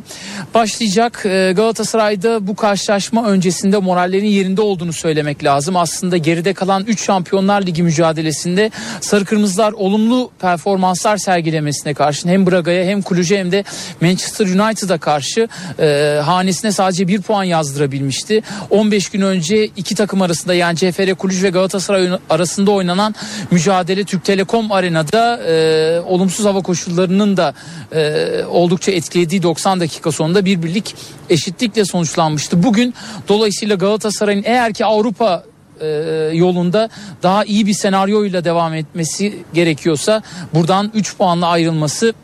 başlayacak. 0.54 1.22
Ee, 1.24 1.52
Galatasaray'da 1.56 2.46
bu 2.46 2.56
karşılaşma 2.56 3.26
öncesinde 3.26 3.78
morallerin 3.78 4.26
yerinde 4.26 4.60
olduğunu 4.60 4.92
söylemek 4.92 5.44
lazım. 5.44 5.76
Aslında 5.76 6.16
geride 6.16 6.54
kalan 6.54 6.84
3 6.84 7.04
Şampiyonlar 7.04 7.62
Ligi 7.62 7.82
mücadelesinde 7.82 8.70
Sarı 9.00 9.24
Kırmızılar 9.24 9.72
olumlu 9.72 10.30
performanslar 10.40 11.16
sergilemesine 11.16 11.94
karşın 11.94 12.28
hem 12.28 12.46
Braga'ya 12.46 12.84
hem 12.84 13.02
Kulüç'e 13.02 13.38
hem 13.38 13.52
de 13.52 13.64
Manchester 14.00 14.46
United'a 14.46 14.98
karşı 14.98 15.48
e, 15.78 16.20
hanesine 16.24 16.72
sadece 16.72 16.91
bir 16.98 17.22
puan 17.22 17.44
yazdırabilmişti. 17.44 18.42
15 18.70 19.08
gün 19.08 19.20
önce 19.20 19.64
iki 19.64 19.94
takım 19.94 20.22
arasında 20.22 20.54
yani 20.54 20.76
CFR 20.76 21.14
Kulüç 21.14 21.42
ve 21.42 21.50
Galatasaray 21.50 22.08
arasında 22.30 22.70
oynanan 22.70 23.14
mücadele 23.50 24.04
Türk 24.04 24.24
Telekom 24.24 24.72
Arena'da 24.72 25.36
e, 25.36 26.00
olumsuz 26.00 26.46
hava 26.46 26.62
koşullarının 26.62 27.36
da 27.36 27.54
e, 27.92 28.44
oldukça 28.44 28.92
etkilediği 28.92 29.42
90 29.42 29.80
dakika 29.80 30.12
sonunda 30.12 30.44
bir 30.44 30.62
birlik 30.62 30.94
eşitlikle 31.30 31.84
sonuçlanmıştı. 31.84 32.62
Bugün 32.62 32.94
dolayısıyla 33.28 33.76
Galatasaray'ın 33.76 34.42
eğer 34.46 34.74
ki 34.74 34.84
Avrupa 34.84 35.44
e, 35.80 35.86
yolunda 36.32 36.88
daha 37.22 37.44
iyi 37.44 37.66
bir 37.66 37.74
senaryoyla 37.74 38.44
devam 38.44 38.74
etmesi 38.74 39.38
gerekiyorsa 39.54 40.22
buradan 40.54 40.90
3 40.94 41.16
puanla 41.16 41.46
ayrılması 41.46 42.14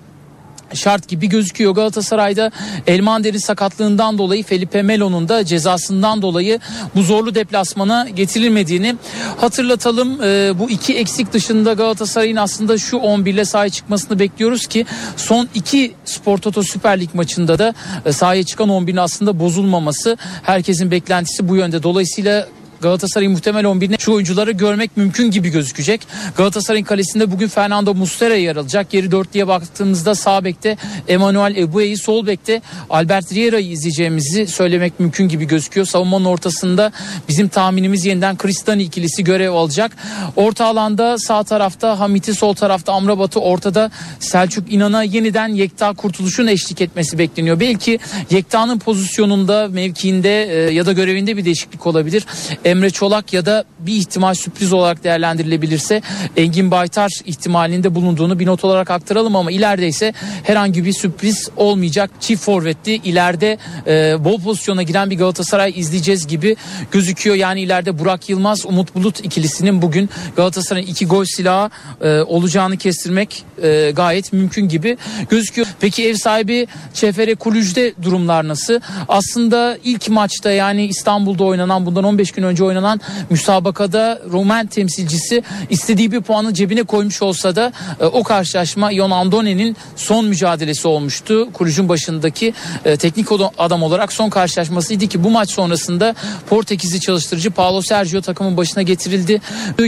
şart 0.75 1.09
gibi 1.09 1.29
gözüküyor. 1.29 1.75
Galatasaray'da 1.75 2.51
Elmander'in 2.87 3.39
sakatlığından 3.39 4.19
dolayı 4.19 4.45
Felipe 4.45 4.83
Melo'nun 4.83 5.29
da 5.29 5.45
cezasından 5.45 6.23
dolayı 6.23 6.61
bu 6.95 7.03
zorlu 7.03 7.35
deplasmana 7.35 8.09
getirilmediğini 8.09 8.97
hatırlatalım. 9.37 10.23
Ee, 10.23 10.53
bu 10.59 10.71
iki 10.71 10.97
eksik 10.97 11.33
dışında 11.33 11.73
Galatasaray'ın 11.73 12.37
aslında 12.37 12.79
şu 12.79 12.97
11 12.97 13.35
ile 13.35 13.45
sahaya 13.45 13.71
çıkmasını 13.71 14.19
bekliyoruz 14.19 14.66
ki 14.66 14.87
son 15.16 15.49
iki 15.55 15.93
Spor 16.05 16.39
Toto 16.39 16.62
Süper 16.62 17.01
Lig 17.01 17.14
maçında 17.14 17.59
da 17.59 17.75
e, 18.05 18.12
sahaya 18.12 18.43
çıkan 18.43 18.69
11'in 18.69 18.97
aslında 18.97 19.41
bozulmaması 19.41 20.16
herkesin 20.43 20.91
beklentisi 20.91 21.49
bu 21.49 21.57
yönde. 21.57 21.83
Dolayısıyla 21.83 22.49
Galatasaray'ın 22.81 23.33
muhtemel 23.33 23.64
11'ine 23.64 23.99
şu 23.99 24.12
oyuncuları 24.12 24.51
görmek 24.51 24.97
mümkün 24.97 25.31
gibi 25.31 25.49
gözükecek. 25.49 26.01
Galatasaray'ın 26.37 26.85
kalesinde 26.85 27.31
bugün 27.31 27.49
Fernando 27.49 27.95
Muslera 27.95 28.35
yer 28.35 28.57
alacak. 28.57 28.91
Geri 28.91 29.11
dörtlüye 29.11 29.49
baktığımızda 29.49 30.14
sağ 30.14 30.45
bekte 30.45 30.76
Emmanuel 31.09 31.57
Ebue'yi 31.57 31.97
sol 31.97 32.26
bekte 32.26 32.62
Albert 32.91 33.33
Riera'yı 33.33 33.70
izleyeceğimizi 33.70 34.47
söylemek 34.47 35.01
mümkün 35.01 35.29
gibi 35.29 35.45
gözüküyor. 35.45 35.87
Savunmanın 35.87 36.24
ortasında 36.24 36.93
bizim 37.29 37.49
tahminimiz 37.49 38.05
yeniden 38.05 38.37
Kristani 38.37 38.83
ikilisi 38.83 39.24
görev 39.24 39.51
alacak. 39.51 39.97
Orta 40.37 40.64
alanda 40.64 41.18
sağ 41.18 41.43
tarafta 41.43 42.01
Hamit'i 42.01 42.35
sol 42.35 42.55
tarafta 42.55 42.93
Amrabat'ı 42.93 43.41
ortada 43.41 43.91
Selçuk 44.20 44.72
İnan'a 44.72 45.03
yeniden 45.03 45.49
Yekta 45.49 45.93
Kurtuluş'un 45.93 46.47
eşlik 46.47 46.81
etmesi 46.81 47.18
bekleniyor. 47.18 47.61
Belki 47.61 47.99
Yekta'nın 48.31 48.79
pozisyonunda 48.79 49.68
mevkiinde 49.68 50.45
e, 50.45 50.72
ya 50.72 50.87
da 50.87 50.93
görevinde 50.93 51.37
bir 51.37 51.45
değişiklik 51.45 51.87
olabilir. 51.87 52.26
Emre 52.69 52.91
Çolak 52.91 53.33
ya 53.33 53.47
da 53.47 53.64
bir 53.79 53.97
ihtimal 53.97 54.35
sürpriz 54.35 54.73
olarak 54.73 55.05
değerlendirilebilirse 55.05 56.03
Engin 56.37 56.71
Baytar 56.71 57.11
ihtimalinde 57.25 57.95
bulunduğunu 57.95 58.39
bir 58.39 58.47
not 58.47 58.64
olarak 58.64 58.91
aktaralım 58.91 59.37
ama 59.37 59.51
ileride 59.51 59.89
ise 59.89 60.12
herhangi 60.43 60.85
bir 60.85 60.93
sürpriz 60.93 61.51
olmayacak. 61.57 62.11
Çift 62.21 62.43
forvetli 62.45 62.95
ileride 62.95 63.59
e, 63.87 64.25
bol 64.25 64.41
pozisyona 64.41 64.83
giren 64.83 65.11
bir 65.11 65.19
Galatasaray 65.19 65.73
izleyeceğiz 65.77 66.27
gibi 66.27 66.57
gözüküyor. 66.91 67.37
Yani 67.37 67.61
ileride 67.61 67.99
Burak 67.99 68.29
Yılmaz, 68.29 68.66
Umut 68.66 68.95
Bulut 68.95 69.25
ikilisinin 69.25 69.83
bugün 69.83 70.11
Galatasaray'ın 70.37 70.87
iki 70.87 71.07
gol 71.07 71.25
silahı 71.25 71.71
e, 72.01 72.21
olacağını 72.21 72.77
kestirmek 72.77 73.45
e, 73.62 73.91
gayet 73.97 74.33
mümkün 74.33 74.69
gibi 74.69 74.97
gözüküyor. 75.31 75.69
Peki 75.81 76.09
ev 76.09 76.14
sahibi 76.14 76.66
Çefere 76.95 77.35
Kulüj'de 77.35 77.95
durumlar 78.03 78.49
nasıl? 78.49 78.81
Aslında 79.09 79.79
ilk 79.85 80.09
maçta 80.09 80.51
yani 80.51 80.87
İstanbul'da 80.87 81.45
oynanan 81.45 81.87
bundan 81.87 82.05
15 82.05 82.33
gün 82.33 82.43
önce 82.43 82.57
önce 82.59 82.64
oynanan 82.64 83.00
müsabakada 83.30 84.20
Roman 84.30 84.66
temsilcisi 84.66 85.42
istediği 85.70 86.12
bir 86.12 86.20
puanı 86.20 86.54
cebine 86.54 86.82
koymuş 86.82 87.22
olsa 87.22 87.56
da 87.56 87.72
e, 88.00 88.04
o 88.04 88.22
karşılaşma 88.22 88.92
Ion 88.92 89.11
Andone'nin 89.11 89.76
son 89.96 90.24
mücadelesi 90.24 90.88
olmuştu. 90.88 91.52
Kulücün 91.52 91.88
başındaki 91.88 92.54
e, 92.84 92.96
teknik 92.96 93.26
adam 93.59 93.82
olarak 93.82 94.12
son 94.12 94.30
karşılaşmasıydı 94.30 95.06
ki 95.06 95.24
bu 95.24 95.30
maç 95.30 95.50
sonrasında 95.50 96.14
Portekizli 96.48 97.00
çalıştırıcı 97.00 97.50
Paulo 97.50 97.82
Sergio 97.82 98.20
takımın 98.20 98.56
başına 98.56 98.82
getirildi. 98.82 99.40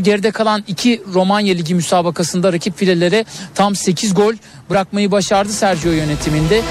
Geride 0.02 0.30
kalan 0.30 0.64
iki 0.68 1.02
Romanya 1.14 1.54
Ligi 1.54 1.74
müsabakasında 1.74 2.52
rakip 2.52 2.78
filelere 2.78 3.24
tam 3.54 3.74
8 3.74 4.14
gol 4.14 4.34
bırakmayı 4.70 5.10
başardı 5.10 5.52
Sergio 5.52 5.90
yönetiminde. 5.90 6.62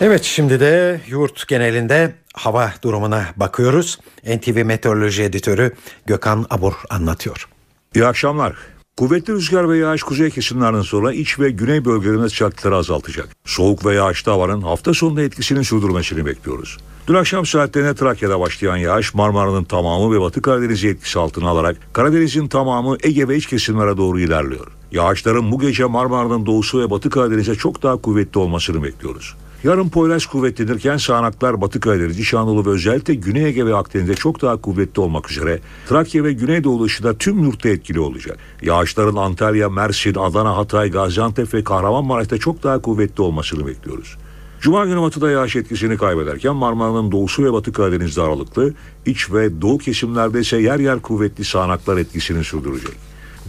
Evet 0.00 0.24
şimdi 0.24 0.60
de 0.60 1.00
yurt 1.08 1.48
genelinde 1.48 2.12
hava 2.36 2.72
durumuna 2.82 3.26
bakıyoruz. 3.36 3.98
NTV 4.24 4.64
Meteoroloji 4.64 5.22
Editörü 5.22 5.72
Gökhan 6.06 6.46
Abur 6.50 6.74
anlatıyor. 6.90 7.48
İyi 7.94 8.06
akşamlar. 8.06 8.56
Kuvvetli 8.96 9.32
rüzgar 9.32 9.68
ve 9.70 9.78
yağış 9.78 10.02
kuzey 10.02 10.30
kesimlerden 10.30 10.82
sonra 10.82 11.12
iç 11.12 11.38
ve 11.38 11.50
güney 11.50 11.84
bölgelerinde 11.84 12.28
sıcaklıkları 12.28 12.76
azaltacak. 12.76 13.28
Soğuk 13.44 13.86
ve 13.86 13.94
yağışlı 13.94 14.32
havanın 14.32 14.62
hafta 14.62 14.94
sonunda 14.94 15.22
etkisini 15.22 15.64
sürdürmesini 15.64 16.26
bekliyoruz. 16.26 16.78
Dün 17.08 17.14
akşam 17.14 17.46
saatlerinde 17.46 17.94
Trakya'da 17.94 18.40
başlayan 18.40 18.76
yağış 18.76 19.14
Marmara'nın 19.14 19.64
tamamı 19.64 20.14
ve 20.14 20.20
Batı 20.20 20.42
Karadeniz'i 20.42 20.88
etkisi 20.88 21.18
altına 21.18 21.48
alarak 21.48 21.76
Karadeniz'in 21.92 22.48
tamamı 22.48 22.96
Ege 23.02 23.28
ve 23.28 23.36
iç 23.36 23.46
kesimlere 23.46 23.96
doğru 23.96 24.20
ilerliyor. 24.20 24.66
Yağışların 24.92 25.52
bu 25.52 25.58
gece 25.58 25.84
Marmara'nın 25.84 26.46
doğusu 26.46 26.80
ve 26.80 26.90
Batı 26.90 27.10
Karadeniz'e 27.10 27.54
çok 27.54 27.82
daha 27.82 27.96
kuvvetli 27.96 28.38
olmasını 28.38 28.82
bekliyoruz. 28.82 29.34
Yarın 29.64 29.88
Poyraz 29.88 30.26
kuvvetlenirken 30.26 30.96
sağanaklar 30.96 31.60
Batı 31.60 31.80
Karadeniz, 31.80 32.18
İç 32.18 32.34
ve 32.34 32.70
özellikle 32.70 33.14
Güney 33.14 33.44
Ege 33.44 33.66
ve 33.66 33.74
Akdeniz'de 33.74 34.14
çok 34.14 34.42
daha 34.42 34.56
kuvvetli 34.56 35.00
olmak 35.00 35.30
üzere 35.30 35.60
Trakya 35.88 36.24
ve 36.24 36.32
Güneydoğu 36.32 36.84
dışında 36.84 37.18
tüm 37.18 37.44
yurtta 37.44 37.68
etkili 37.68 38.00
olacak. 38.00 38.38
Yağışların 38.62 39.16
Antalya, 39.16 39.68
Mersin, 39.68 40.14
Adana, 40.14 40.56
Hatay, 40.56 40.90
Gaziantep 40.90 41.54
ve 41.54 41.64
Kahramanmaraş'ta 41.64 42.38
çok 42.38 42.62
daha 42.62 42.82
kuvvetli 42.82 43.22
olmasını 43.22 43.66
bekliyoruz. 43.66 44.16
Cuma 44.60 44.86
günü 44.86 45.00
batıda 45.00 45.30
yağış 45.30 45.56
etkisini 45.56 45.96
kaybederken 45.96 46.56
Marmara'nın 46.56 47.12
doğusu 47.12 47.44
ve 47.44 47.52
batı 47.52 47.72
Karadeniz'de 47.72 48.22
aralıklı, 48.22 48.74
iç 49.06 49.32
ve 49.32 49.60
doğu 49.60 49.78
kesimlerde 49.78 50.40
ise 50.40 50.56
yer 50.56 50.78
yer 50.78 51.00
kuvvetli 51.00 51.44
sağanaklar 51.44 51.96
etkisini 51.96 52.44
sürdürecek. 52.44 52.94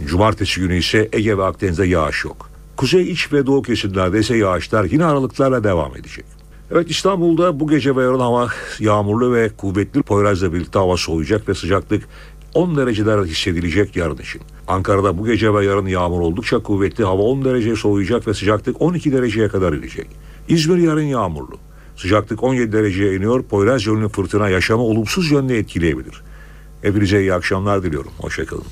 Cumartesi 0.06 0.60
günü 0.60 0.76
ise 0.76 1.08
Ege 1.12 1.38
ve 1.38 1.44
Akdeniz'de 1.44 1.86
yağış 1.86 2.24
yok. 2.24 2.47
Kuzey 2.78 3.12
iç 3.12 3.32
ve 3.32 3.46
doğu 3.46 3.62
kesimlerde 3.62 4.18
ise 4.18 4.36
yağışlar 4.36 4.84
yine 4.84 5.04
aralıklarla 5.04 5.64
devam 5.64 5.96
edecek. 5.96 6.24
Evet 6.70 6.90
İstanbul'da 6.90 7.60
bu 7.60 7.68
gece 7.68 7.96
ve 7.96 8.02
yarın 8.02 8.18
hava 8.18 8.48
yağmurlu 8.78 9.34
ve 9.34 9.48
kuvvetli 9.48 10.02
Poyraz'la 10.02 10.52
birlikte 10.52 10.78
hava 10.78 10.96
soğuyacak 10.96 11.48
ve 11.48 11.54
sıcaklık 11.54 12.08
10 12.54 12.76
dereceler 12.76 13.24
hissedilecek 13.24 13.96
yarın 13.96 14.16
için. 14.16 14.42
Ankara'da 14.68 15.18
bu 15.18 15.26
gece 15.26 15.54
ve 15.54 15.64
yarın 15.64 15.86
yağmur 15.86 16.20
oldukça 16.20 16.58
kuvvetli 16.58 17.04
hava 17.04 17.22
10 17.22 17.44
derece 17.44 17.76
soğuyacak 17.76 18.28
ve 18.28 18.34
sıcaklık 18.34 18.82
12 18.82 19.12
dereceye 19.12 19.48
kadar 19.48 19.72
inecek. 19.72 20.06
İzmir 20.48 20.78
yarın 20.78 21.02
yağmurlu. 21.02 21.58
Sıcaklık 21.96 22.42
17 22.42 22.72
dereceye 22.72 23.16
iniyor. 23.16 23.42
Poyraz 23.42 23.86
yönlü 23.86 24.08
fırtına 24.08 24.48
yaşamı 24.48 24.82
olumsuz 24.82 25.30
yönde 25.30 25.58
etkileyebilir. 25.58 26.22
Hepinize 26.82 27.20
iyi 27.20 27.34
akşamlar 27.34 27.82
diliyorum. 27.82 28.12
Hoşçakalın. 28.18 28.64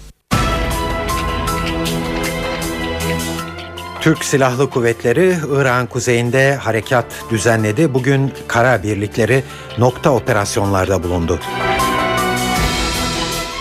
Türk 4.07 4.24
Silahlı 4.24 4.70
Kuvvetleri 4.70 5.36
İran 5.52 5.86
kuzeyinde 5.86 6.57
harekat 6.57 7.04
düzenledi. 7.30 7.94
Bugün 7.94 8.32
kara 8.48 8.82
birlikleri 8.82 9.44
nokta 9.78 10.11
operasyonlarda 10.11 11.02
bulundu. 11.02 11.38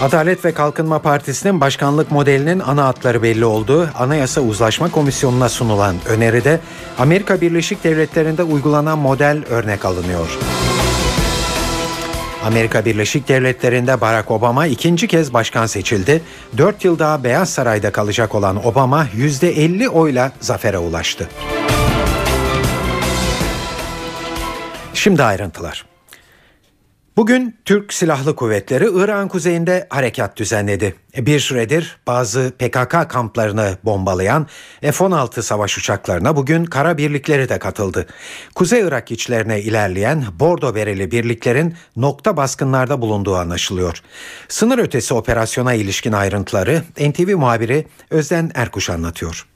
Adalet 0.01 0.45
ve 0.45 0.53
Kalkınma 0.53 0.99
Partisi'nin 0.99 1.61
başkanlık 1.61 2.11
modelinin 2.11 2.59
ana 2.59 2.85
hatları 2.85 3.23
belli 3.23 3.45
oldu. 3.45 3.89
Anayasa 3.95 4.41
Uzlaşma 4.41 4.91
Komisyonu'na 4.91 5.49
sunulan 5.49 5.95
öneride 6.07 6.59
Amerika 6.97 7.41
Birleşik 7.41 7.83
Devletleri'nde 7.83 8.43
uygulanan 8.43 8.99
model 8.99 9.43
örnek 9.49 9.85
alınıyor. 9.85 10.39
Amerika 12.45 12.85
Birleşik 12.85 13.27
Devletleri'nde 13.27 14.01
Barack 14.01 14.31
Obama 14.31 14.67
ikinci 14.67 15.07
kez 15.07 15.33
başkan 15.33 15.65
seçildi. 15.65 16.21
Dört 16.57 16.85
yıl 16.85 16.99
daha 16.99 17.23
Beyaz 17.23 17.49
Saray'da 17.49 17.91
kalacak 17.91 18.35
olan 18.35 18.65
Obama 18.65 19.07
%50 19.15 19.87
oyla 19.87 20.31
zafere 20.41 20.77
ulaştı. 20.77 21.29
Şimdi 24.93 25.23
ayrıntılar. 25.23 25.85
Bugün 27.17 27.55
Türk 27.65 27.93
Silahlı 27.93 28.35
Kuvvetleri 28.35 28.85
İran 28.85 29.27
kuzeyinde 29.27 29.87
harekat 29.89 30.37
düzenledi. 30.37 30.95
Bir 31.17 31.39
süredir 31.39 31.97
bazı 32.07 32.51
PKK 32.59 33.09
kamplarını 33.09 33.77
bombalayan 33.83 34.47
F-16 34.81 35.41
savaş 35.41 35.77
uçaklarına 35.77 36.35
bugün 36.35 36.65
kara 36.65 36.97
birlikleri 36.97 37.49
de 37.49 37.59
katıldı. 37.59 38.07
Kuzey 38.55 38.81
Irak 38.81 39.11
içlerine 39.11 39.61
ilerleyen 39.61 40.25
Bordo 40.39 40.75
bereli 40.75 41.11
birliklerin 41.11 41.75
nokta 41.95 42.37
baskınlarda 42.37 43.01
bulunduğu 43.01 43.35
anlaşılıyor. 43.35 44.01
Sınır 44.47 44.77
ötesi 44.77 45.13
operasyona 45.13 45.73
ilişkin 45.73 46.11
ayrıntıları 46.11 46.83
NTV 46.99 47.37
muhabiri 47.37 47.87
Özden 48.09 48.51
Erkuş 48.55 48.89
anlatıyor. 48.89 49.54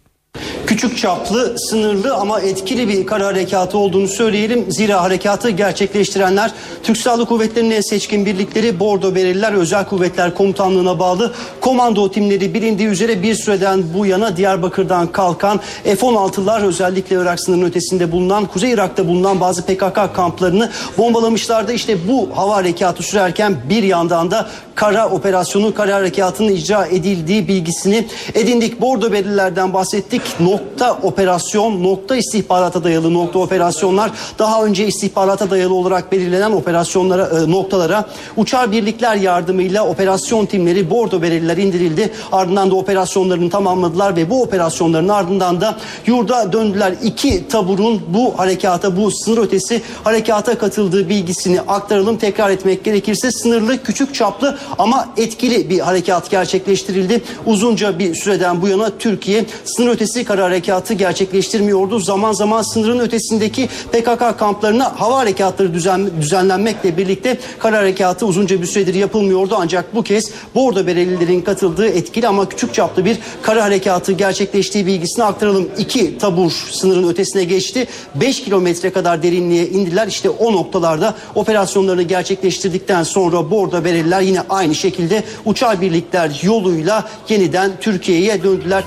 Küçük 0.69 0.97
çaplı, 0.97 1.59
sınırlı 1.59 2.15
ama 2.15 2.39
etkili 2.39 2.87
bir 2.87 3.05
kara 3.07 3.25
harekatı 3.25 3.77
olduğunu 3.77 4.07
söyleyelim. 4.07 4.71
Zira 4.71 5.03
harekatı 5.03 5.49
gerçekleştirenler 5.49 6.51
Türk 6.83 6.97
Silahlı 6.97 7.25
Kuvvetleri'nin 7.25 7.71
en 7.71 7.81
seçkin 7.81 8.25
birlikleri 8.25 8.79
Bordo 8.79 9.15
Bereliler 9.15 9.53
Özel 9.53 9.85
Kuvvetler 9.85 10.35
Komutanlığı'na 10.35 10.99
bağlı 10.99 11.33
komando 11.61 12.11
timleri 12.11 12.53
bilindiği 12.53 12.87
üzere 12.87 13.23
bir 13.23 13.35
süreden 13.35 13.83
bu 13.93 14.05
yana 14.05 14.37
Diyarbakır'dan 14.37 15.11
kalkan 15.11 15.59
F-16'lar 15.83 16.65
özellikle 16.65 17.15
Irak 17.15 17.39
sınırının 17.39 17.65
ötesinde 17.65 18.11
bulunan 18.11 18.45
Kuzey 18.45 18.71
Irak'ta 18.71 19.07
bulunan 19.07 19.39
bazı 19.39 19.65
PKK 19.65 20.15
kamplarını 20.15 20.69
bombalamışlardı. 20.97 21.73
İşte 21.73 22.07
bu 22.07 22.29
hava 22.35 22.55
harekatı 22.55 23.03
sürerken 23.03 23.55
bir 23.69 23.83
yandan 23.83 24.31
da 24.31 24.49
kara 24.75 25.09
operasyonu, 25.09 25.73
kara 25.73 25.95
harekatının 25.95 26.51
icra 26.51 26.85
edildiği 26.85 27.47
bilgisini 27.47 28.07
edindik. 28.33 28.81
Bordo 28.81 29.11
Berililerden 29.11 29.73
bahsettik. 29.73 30.18
Nokta 30.39 30.99
operasyon, 31.03 31.83
nokta 31.83 32.15
istihbarata 32.15 32.83
dayalı 32.83 33.13
nokta 33.13 33.39
operasyonlar 33.39 34.11
daha 34.39 34.65
önce 34.65 34.87
istihbarata 34.87 35.49
dayalı 35.49 35.73
olarak 35.73 36.11
belirlenen 36.11 36.51
operasyonlara, 36.51 37.25
e, 37.25 37.51
noktalara 37.51 38.05
uçar 38.37 38.71
birlikler 38.71 39.15
yardımıyla 39.15 39.87
operasyon 39.87 40.45
timleri 40.45 40.89
Bordo 40.89 41.21
Berililer 41.21 41.57
indirildi. 41.57 42.11
Ardından 42.31 42.71
da 42.71 42.75
operasyonlarını 42.75 43.49
tamamladılar 43.49 44.15
ve 44.15 44.29
bu 44.29 44.41
operasyonların 44.41 45.07
ardından 45.07 45.61
da 45.61 45.77
yurda 46.05 46.53
döndüler. 46.53 46.93
İki 47.03 47.47
taburun 47.47 48.01
bu 48.07 48.39
harekata, 48.39 48.97
bu 48.97 49.11
sınır 49.11 49.37
ötesi 49.37 49.81
harekata 50.03 50.57
katıldığı 50.57 51.09
bilgisini 51.09 51.61
aktaralım. 51.61 52.17
Tekrar 52.17 52.49
etmek 52.49 52.83
gerekirse 52.83 53.31
sınırlı, 53.31 53.83
küçük 53.83 54.15
çaplı 54.15 54.57
ama 54.77 55.09
etkili 55.17 55.69
bir 55.69 55.79
harekat 55.79 56.29
gerçekleştirildi. 56.29 57.21
Uzunca 57.45 57.99
bir 57.99 58.15
süreden 58.15 58.61
bu 58.61 58.67
yana 58.67 58.89
Türkiye 58.99 59.45
sınır 59.65 59.89
ötesi 59.89 60.08
kara 60.13 60.43
harekatı 60.43 60.93
gerçekleştirmiyordu. 60.93 61.99
Zaman 61.99 62.31
zaman 62.31 62.61
sınırın 62.61 62.99
ötesindeki 62.99 63.69
PKK 63.91 64.39
kamplarına 64.39 64.99
hava 64.99 65.17
harekatları 65.17 65.73
düzen, 65.73 66.09
düzenlenmekle 66.21 66.97
birlikte 66.97 67.37
kara 67.59 67.77
harekatı 67.77 68.25
uzunca 68.25 68.61
bir 68.61 68.67
süredir 68.67 68.93
yapılmıyordu. 68.93 69.55
Ancak 69.59 69.95
bu 69.95 70.03
kez 70.03 70.31
Bordo 70.55 70.87
Berelilerin 70.87 71.41
katıldığı 71.41 71.87
etkili 71.87 72.27
ama 72.27 72.49
küçük 72.49 72.73
çaplı 72.73 73.05
bir 73.05 73.17
kara 73.41 73.63
harekatı 73.63 74.11
gerçekleştiği 74.11 74.85
bilgisini 74.85 75.23
aktaralım. 75.23 75.69
İki 75.77 76.17
tabur 76.17 76.51
sınırın 76.71 77.09
ötesine 77.09 77.43
geçti. 77.43 77.87
5 78.15 78.43
kilometre 78.43 78.89
kadar 78.89 79.23
derinliğe 79.23 79.67
indiler. 79.67 80.07
İşte 80.07 80.29
o 80.29 80.53
noktalarda 80.53 81.15
operasyonlarını 81.35 82.03
gerçekleştirdikten 82.03 83.03
sonra 83.03 83.51
Bordo 83.51 83.85
Bereliler 83.85 84.21
yine 84.21 84.41
aynı 84.49 84.75
şekilde 84.75 85.23
uçar 85.45 85.81
birlikler 85.81 86.39
yoluyla 86.43 87.09
yeniden 87.29 87.71
Türkiye'ye 87.81 88.43
döndüler. 88.43 88.83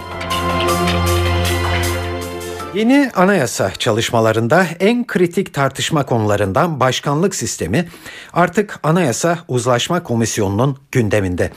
Yeni 2.75 3.11
anayasa 3.15 3.71
çalışmalarında 3.71 4.67
en 4.81 5.07
kritik 5.07 5.55
tartışma 5.55 6.07
konularından 6.07 6.81
başkanlık 6.81 7.35
sistemi 7.35 7.89
artık 8.33 8.79
Anayasa 8.83 9.39
Uzlaşma 9.49 10.03
Komisyonu'nun 10.03 10.79
gündeminde. 10.93 11.51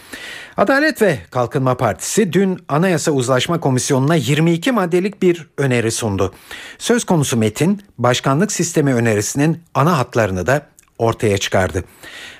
Adalet 0.58 1.02
ve 1.02 1.20
Kalkınma 1.32 1.78
Partisi 1.78 2.34
dün 2.34 2.60
Anayasa 2.70 3.12
Uzlaşma 3.12 3.60
Komisyonu'na 3.60 4.16
22 4.16 4.72
maddelik 4.72 5.22
bir 5.22 5.48
öneri 5.58 5.92
sundu. 5.92 6.34
Söz 6.78 7.04
konusu 7.04 7.38
metin 7.38 7.82
başkanlık 7.98 8.52
sistemi 8.52 8.94
önerisinin 8.94 9.64
ana 9.74 9.98
hatlarını 9.98 10.48
da 10.48 10.68
ortaya 10.98 11.38
çıkardı. 11.38 11.84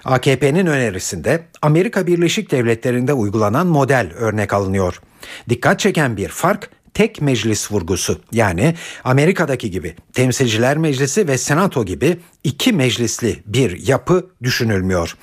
AKP'nin 0.06 0.66
önerisinde 0.66 1.44
Amerika 1.62 2.08
Birleşik 2.08 2.52
Devletleri'nde 2.52 3.14
uygulanan 3.14 3.68
model 3.68 4.12
örnek 4.16 4.54
alınıyor. 4.54 5.02
Dikkat 5.50 5.80
çeken 5.80 6.18
bir 6.18 6.30
fark 6.30 6.70
tek 6.96 7.22
meclis 7.22 7.72
vurgusu 7.72 8.22
yani 8.32 8.76
Amerika'daki 9.04 9.72
gibi 9.72 9.96
temsilciler 10.14 10.78
meclisi 10.78 11.28
ve 11.28 11.38
senato 11.38 11.86
gibi 11.86 12.18
iki 12.44 12.74
meclisli 12.74 13.44
bir 13.46 13.88
yapı 13.88 14.30
düşünülmüyor. 14.44 15.18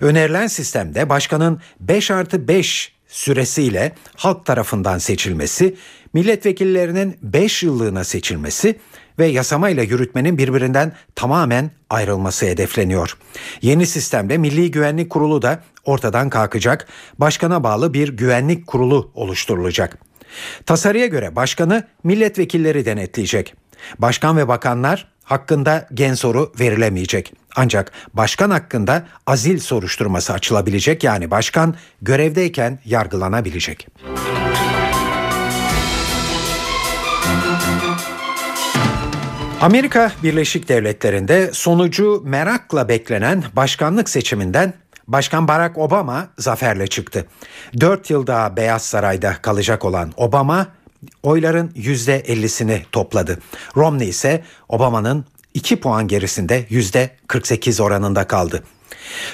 Önerilen 0.00 0.46
sistemde 0.46 1.08
başkanın 1.08 1.60
5 1.80 2.10
artı 2.10 2.48
5 2.48 2.92
süresiyle 3.08 3.92
halk 4.16 4.46
tarafından 4.46 4.98
seçilmesi, 4.98 5.76
milletvekillerinin 6.12 7.16
5 7.22 7.62
yıllığına 7.62 8.04
seçilmesi 8.04 8.78
ve 9.18 9.26
yasamayla 9.26 9.82
yürütmenin 9.82 10.38
birbirinden 10.38 10.92
tamamen 11.14 11.70
ayrılması 11.90 12.46
hedefleniyor. 12.46 13.16
Yeni 13.62 13.86
sistemde 13.86 14.38
Milli 14.38 14.70
Güvenlik 14.70 15.10
Kurulu 15.10 15.42
da 15.42 15.62
ortadan 15.84 16.30
kalkacak, 16.30 16.88
başkana 17.18 17.64
bağlı 17.64 17.94
bir 17.94 18.08
güvenlik 18.08 18.66
kurulu 18.66 19.10
oluşturulacak. 19.14 20.13
Tasarıya 20.66 21.06
göre 21.06 21.36
başkanı 21.36 21.82
milletvekilleri 22.04 22.84
denetleyecek. 22.84 23.54
Başkan 23.98 24.36
ve 24.36 24.48
bakanlar 24.48 25.08
hakkında 25.24 25.88
gen 25.94 26.14
soru 26.14 26.52
verilemeyecek. 26.60 27.32
Ancak 27.56 27.92
başkan 28.14 28.50
hakkında 28.50 29.06
azil 29.26 29.58
soruşturması 29.58 30.32
açılabilecek 30.32 31.04
yani 31.04 31.30
başkan 31.30 31.74
görevdeyken 32.02 32.78
yargılanabilecek. 32.84 33.88
Amerika 39.60 40.12
Birleşik 40.22 40.68
Devletleri'nde 40.68 41.50
sonucu 41.52 42.22
merakla 42.24 42.88
beklenen 42.88 43.44
başkanlık 43.52 44.08
seçiminden 44.08 44.74
Başkan 45.08 45.48
Barack 45.48 45.78
Obama 45.78 46.28
zaferle 46.38 46.86
çıktı. 46.86 47.26
Dört 47.80 48.10
yıl 48.10 48.26
daha 48.26 48.56
Beyaz 48.56 48.82
Saray'da 48.82 49.36
kalacak 49.42 49.84
olan 49.84 50.12
Obama 50.16 50.66
oyların 51.22 51.72
yüzde 51.74 52.16
ellisini 52.16 52.82
topladı. 52.92 53.38
Romney 53.76 54.08
ise 54.08 54.44
Obama'nın 54.68 55.24
2 55.54 55.80
puan 55.80 56.08
gerisinde 56.08 56.66
yüzde 56.68 57.10
48 57.26 57.80
oranında 57.80 58.26
kaldı. 58.26 58.62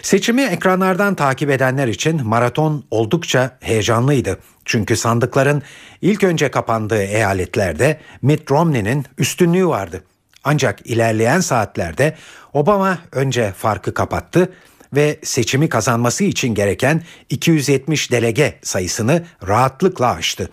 Seçimi 0.02 0.42
ekranlardan 0.42 1.14
takip 1.14 1.50
edenler 1.50 1.88
için 1.88 2.26
maraton 2.26 2.84
oldukça 2.90 3.58
heyecanlıydı. 3.60 4.38
Çünkü 4.64 4.96
sandıkların 4.96 5.62
ilk 6.02 6.24
önce 6.24 6.50
kapandığı 6.50 7.02
eyaletlerde 7.02 8.00
Mitt 8.22 8.50
Romney'nin 8.50 9.04
üstünlüğü 9.18 9.66
vardı. 9.66 10.04
Ancak 10.44 10.86
ilerleyen 10.86 11.40
saatlerde 11.40 12.16
Obama 12.52 12.98
önce 13.12 13.52
farkı 13.52 13.94
kapattı 13.94 14.52
ve 14.92 15.18
seçimi 15.22 15.68
kazanması 15.68 16.24
için 16.24 16.54
gereken 16.54 17.02
270 17.28 18.12
delege 18.12 18.58
sayısını 18.62 19.24
rahatlıkla 19.48 20.10
aştı. 20.10 20.50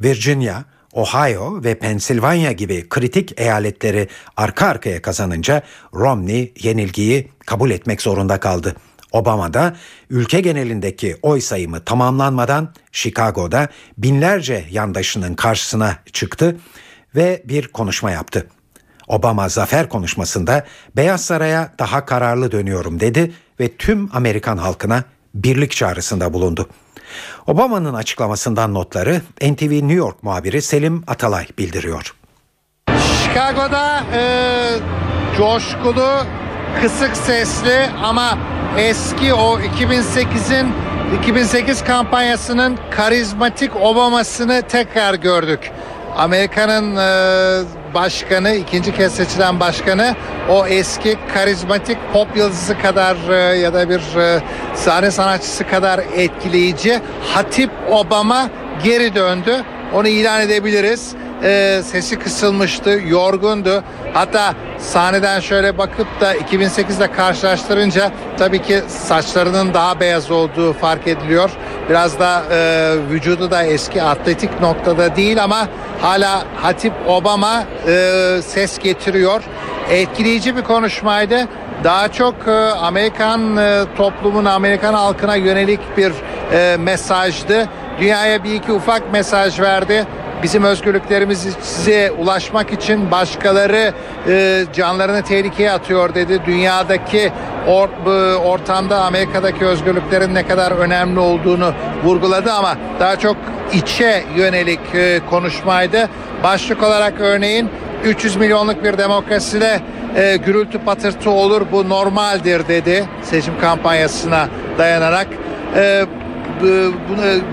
Virginia, 0.00 0.62
Ohio 0.92 1.64
ve 1.64 1.78
Pensilvanya 1.78 2.52
gibi 2.52 2.88
kritik 2.88 3.40
eyaletleri 3.40 4.08
arka 4.36 4.66
arkaya 4.66 5.02
kazanınca 5.02 5.62
Romney 5.94 6.52
yenilgiyi 6.62 7.28
kabul 7.46 7.70
etmek 7.70 8.02
zorunda 8.02 8.40
kaldı. 8.40 8.76
Obama 9.12 9.54
da 9.54 9.76
ülke 10.10 10.40
genelindeki 10.40 11.16
oy 11.22 11.40
sayımı 11.40 11.84
tamamlanmadan 11.84 12.74
Chicago'da 12.92 13.68
binlerce 13.98 14.64
yandaşının 14.70 15.34
karşısına 15.34 15.98
çıktı 16.12 16.56
ve 17.16 17.42
bir 17.44 17.68
konuşma 17.68 18.10
yaptı. 18.10 18.46
Obama 19.08 19.48
zafer 19.48 19.88
konuşmasında 19.88 20.66
Beyaz 20.96 21.24
Saray'a 21.24 21.74
daha 21.78 22.04
kararlı 22.06 22.52
dönüyorum 22.52 23.00
dedi 23.00 23.32
ve 23.60 23.76
tüm 23.76 24.08
Amerikan 24.12 24.56
halkına 24.56 25.04
birlik 25.34 25.70
çağrısında 25.70 26.32
bulundu. 26.32 26.68
Obama'nın 27.46 27.94
açıklamasından 27.94 28.74
notları 28.74 29.22
NTV 29.42 29.72
New 29.72 29.92
York 29.92 30.22
muhabiri 30.22 30.62
Selim 30.62 31.04
Atalay 31.06 31.46
bildiriyor. 31.58 32.14
Chicago'da 33.22 34.04
e, 34.14 34.22
coşkulu, 35.36 36.26
kısık 36.82 37.16
sesli 37.16 37.90
ama 38.02 38.38
eski 38.78 39.34
o 39.34 39.58
2008'in 39.58 40.72
2008 41.18 41.84
kampanyasının 41.84 42.78
karizmatik 42.90 43.76
Obama'sını 43.76 44.62
tekrar 44.68 45.14
gördük. 45.14 45.70
Amerika'nın 46.16 46.96
e, 46.96 47.83
başkanı, 47.94 48.54
ikinci 48.54 48.94
kez 48.96 49.14
seçilen 49.14 49.60
başkanı 49.60 50.14
o 50.50 50.66
eski 50.66 51.16
karizmatik 51.34 51.98
pop 52.12 52.36
yıldızı 52.36 52.78
kadar 52.78 53.16
e, 53.30 53.58
ya 53.58 53.74
da 53.74 53.88
bir 53.90 54.16
e, 54.16 54.40
sahne 54.74 55.10
sanatçısı 55.10 55.66
kadar 55.66 56.00
etkileyici 56.16 57.00
Hatip 57.34 57.70
Obama 57.90 58.50
geri 58.84 59.14
döndü. 59.14 59.62
Onu 59.94 60.08
ilan 60.08 60.40
edebiliriz. 60.40 61.14
E, 61.44 61.82
sesi 61.84 62.18
kısılmıştı, 62.18 63.00
yorgundu. 63.06 63.82
Hatta 64.12 64.54
sahneden 64.78 65.40
şöyle 65.40 65.78
bakıp 65.78 66.20
da 66.20 66.34
2008'de 66.36 67.12
karşılaştırınca 67.12 68.12
tabii 68.38 68.62
ki 68.62 68.82
saçlarının 68.88 69.74
daha 69.74 70.00
beyaz 70.00 70.30
olduğu 70.30 70.72
fark 70.72 71.06
ediliyor. 71.06 71.50
Biraz 71.90 72.18
da 72.18 72.42
e, 72.50 72.92
vücudu 73.10 73.50
da 73.50 73.62
eski 73.62 74.02
atletik 74.02 74.60
noktada 74.60 75.16
değil 75.16 75.44
ama 75.44 75.68
hala 76.00 76.42
Hatip 76.56 76.92
Obama 77.06 77.64
e, 77.88 78.40
ses 78.46 78.78
getiriyor. 78.78 79.42
Etkileyici 79.90 80.56
bir 80.56 80.62
konuşmaydı. 80.62 81.48
Daha 81.84 82.12
çok 82.12 82.34
e, 82.48 82.50
Amerikan 82.70 83.56
e, 83.56 83.84
toplumuna, 83.96 84.52
Amerikan 84.52 84.94
halkına 84.94 85.36
yönelik 85.36 85.80
bir 85.96 86.12
e, 86.52 86.76
mesajdı. 86.76 87.68
Dünyaya 87.98 88.44
bir 88.44 88.54
iki 88.54 88.72
ufak 88.72 89.12
mesaj 89.12 89.60
verdi 89.60 90.06
bizim 90.42 90.64
özgürlüklerimiz 90.64 91.46
size 91.62 92.10
ulaşmak 92.10 92.72
için 92.72 93.10
başkaları 93.10 93.92
e, 94.28 94.64
canlarını 94.72 95.22
tehlikeye 95.22 95.72
atıyor 95.72 96.14
dedi. 96.14 96.40
Dünyadaki 96.46 97.32
or, 97.68 97.88
e, 98.06 98.36
ortamda 98.36 99.04
Amerika'daki 99.04 99.66
özgürlüklerin 99.66 100.34
ne 100.34 100.46
kadar 100.46 100.72
önemli 100.72 101.18
olduğunu 101.18 101.72
vurguladı 102.04 102.52
ama 102.52 102.76
daha 103.00 103.16
çok 103.18 103.36
içe 103.72 104.24
yönelik 104.36 104.94
e, 104.94 105.20
konuşmaydı. 105.30 106.08
Başlık 106.42 106.82
olarak 106.82 107.20
örneğin 107.20 107.70
300 108.04 108.36
milyonluk 108.36 108.84
bir 108.84 108.98
demokraside 108.98 109.80
e, 110.16 110.36
gürültü 110.36 110.78
patırtı 110.78 111.30
olur 111.30 111.62
bu 111.72 111.88
normaldir 111.88 112.68
dedi 112.68 113.04
seçim 113.22 113.60
kampanyasına 113.60 114.48
dayanarak. 114.78 115.26
E, 115.76 116.04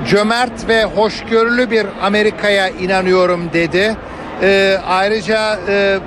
cömert 0.07 0.67
ve 0.67 0.83
hoşgörülü 0.83 1.71
bir 1.71 1.85
Amerika'ya 2.01 2.69
inanıyorum 2.69 3.49
dedi. 3.53 3.95
E, 4.41 4.77
ayrıca 4.87 5.59
e, 5.67 5.99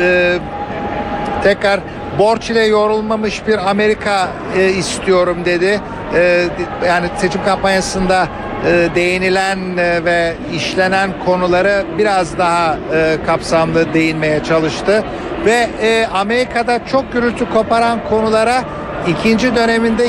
e, 0.00 0.38
tekrar 1.42 1.80
borç 2.18 2.50
ile 2.50 2.66
yorulmamış 2.66 3.46
bir 3.46 3.70
Amerika 3.70 4.28
e, 4.58 4.68
istiyorum 4.68 5.38
dedi. 5.44 5.80
E, 6.14 6.44
yani 6.86 7.06
seçim 7.16 7.44
kampanyasında 7.44 8.28
e, 8.66 8.88
değinilen 8.94 9.76
e, 9.76 10.04
ve 10.04 10.34
işlenen 10.54 11.10
konuları 11.26 11.84
biraz 11.98 12.38
daha 12.38 12.76
e, 12.94 13.16
kapsamlı 13.26 13.94
değinmeye 13.94 14.44
çalıştı 14.44 15.04
ve 15.46 15.68
e, 15.82 16.06
Amerika'da 16.06 16.86
çok 16.86 17.12
gürültü 17.12 17.50
koparan 17.50 17.98
konulara 18.08 18.64
ikinci 19.08 19.56
döneminde 19.56 20.08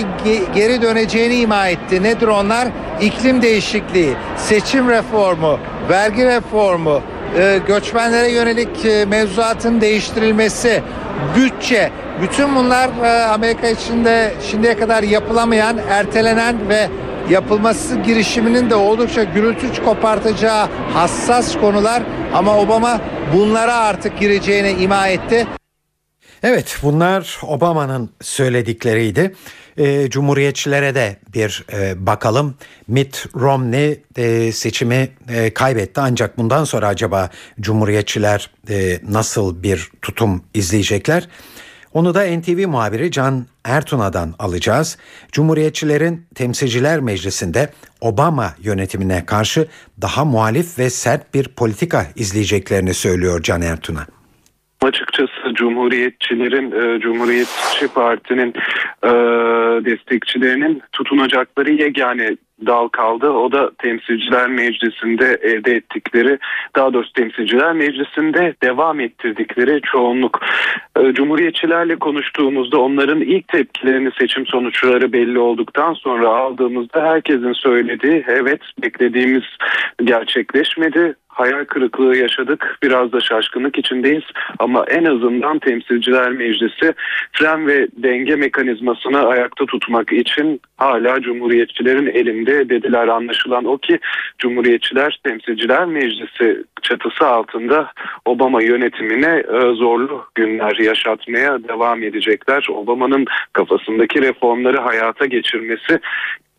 geri 0.56 0.82
döneceğini 0.82 1.36
ima 1.36 1.68
etti. 1.68 2.04
Nedir 2.04 2.28
onlar? 2.28 2.68
İklim 3.02 3.42
değişikliği, 3.42 4.14
seçim 4.38 4.90
reformu, 4.90 5.60
vergi 5.90 6.26
reformu, 6.26 7.02
e, 7.38 7.60
göçmenlere 7.68 8.32
yönelik 8.32 8.86
e, 8.86 9.06
mevzuatın 9.06 9.82
değiştirilmesi, 9.82 10.84
bütçe, 11.36 11.92
bütün 12.22 12.56
bunlar 12.56 12.90
e, 13.04 13.24
Amerika 13.24 13.68
içinde 13.68 14.34
şimdiye 14.52 14.78
kadar 14.78 15.04
yapılamayan, 15.04 15.78
ertelenen 15.90 16.70
ve 16.70 16.90
yapılması 17.30 18.00
girişiminin 18.00 18.70
de 18.70 18.76
oldukça 18.76 19.24
gürültü 19.24 19.84
kopartacağı 19.86 20.68
hassas 20.94 21.56
konular 21.56 22.04
ama 22.34 22.58
Obama 22.58 23.00
bunlara 23.34 23.76
artık 23.76 24.20
gireceğine 24.20 24.72
ima 24.72 25.08
etti. 25.08 25.48
Evet 26.44 26.80
bunlar 26.84 27.38
Obama'nın 27.44 28.10
söyledikleriydi. 28.22 29.36
E, 29.78 30.10
Cumhuriyetçilere 30.10 30.96
de 30.96 31.18
bir 31.34 31.66
e, 31.74 32.06
bakalım. 32.06 32.56
Mitt 32.88 33.26
Romney 33.36 34.02
e, 34.18 34.52
seçimi 34.52 35.10
e, 35.30 35.54
kaybetti 35.54 36.02
ancak 36.02 36.38
bundan 36.38 36.64
sonra 36.64 36.88
acaba 36.88 37.30
Cumhuriyetçiler 37.60 38.50
e, 38.70 39.00
nasıl 39.10 39.64
bir 39.64 39.92
tutum 40.02 40.44
izleyecekler? 40.54 41.28
Onu 41.94 42.16
da 42.16 42.38
NTV 42.38 42.68
muhabiri 42.68 43.12
Can 43.12 43.48
Ertuna'dan 43.66 44.36
alacağız. 44.40 44.98
Cumhuriyetçilerin 45.32 46.26
Temsilciler 46.36 47.00
Meclisi'nde 47.00 47.70
Obama 48.02 48.56
yönetimine 48.60 49.26
karşı 49.26 49.68
daha 50.02 50.26
muhalif 50.26 50.80
ve 50.80 50.90
sert 50.90 51.34
bir 51.34 51.48
politika 51.48 52.08
izleyeceklerini 52.16 52.94
söylüyor 52.94 53.44
Can 53.44 53.62
Ertuna. 53.62 54.08
Açıkçası 54.84 55.54
Cumhuriyetçilerin, 55.54 56.72
e, 56.72 57.00
Cumhuriyetçi 57.00 57.88
Parti'nin 57.88 58.54
e, 59.04 59.12
destekçilerinin 59.86 60.82
tutunacakları 60.92 61.72
yegane 61.72 62.38
dal 62.66 62.88
kaldı. 62.88 63.30
O 63.30 63.52
da 63.52 63.72
temsilciler 63.78 64.50
meclisinde 64.50 65.38
elde 65.42 65.72
ettikleri 65.72 66.38
daha 66.76 66.94
doğrusu 66.94 67.14
temsilciler 67.14 67.74
meclisinde 67.74 68.54
devam 68.64 69.00
ettirdikleri 69.00 69.82
çoğunluk. 69.82 70.40
E, 71.00 71.14
Cumhuriyetçilerle 71.14 71.96
konuştuğumuzda 71.96 72.78
onların 72.78 73.22
ilk 73.22 73.48
tepkilerini 73.48 74.10
seçim 74.20 74.46
sonuçları 74.46 75.14
belli 75.14 75.40
olduktan 75.40 75.94
sonra 75.94 76.28
aldığımızda 76.28 77.02
herkesin 77.02 77.54
söylediği 77.54 78.24
evet 78.28 78.62
beklediğimiz 78.84 79.44
gerçekleşmedi 80.04 81.16
hayal 81.34 81.66
kırıklığı 81.66 82.18
yaşadık. 82.18 82.78
Biraz 82.84 83.12
da 83.12 83.20
şaşkınlık 83.20 83.78
içindeyiz. 83.78 84.24
Ama 84.60 84.86
en 84.90 85.06
azından 85.06 85.60
Temsilciler 85.60 86.32
Meclisi 86.32 86.94
fren 87.32 87.68
ve 87.68 87.88
denge 87.98 88.36
mekanizmasını 88.36 89.28
ayakta 89.28 89.66
tutmak 89.66 90.14
için 90.14 90.62
hala 90.78 91.22
Cumhuriyetçilerin 91.22 92.08
elinde 92.08 92.53
dediler. 92.70 93.08
Anlaşılan 93.08 93.66
o 93.66 93.78
ki 93.78 94.00
Cumhuriyetçiler 94.38 95.20
Temsilciler 95.24 95.86
Meclisi 95.86 96.64
çatısı 96.82 97.28
altında 97.28 97.92
Obama 98.26 98.62
yönetimine 98.62 99.44
e, 99.54 99.60
zorlu 99.60 100.26
günler 100.36 100.76
yaşatmaya 100.76 101.64
devam 101.64 102.04
edecekler. 102.04 102.68
Obama'nın 102.70 103.26
kafasındaki 103.54 104.22
reformları 104.22 104.78
hayata 104.78 105.26
geçirmesi 105.26 106.00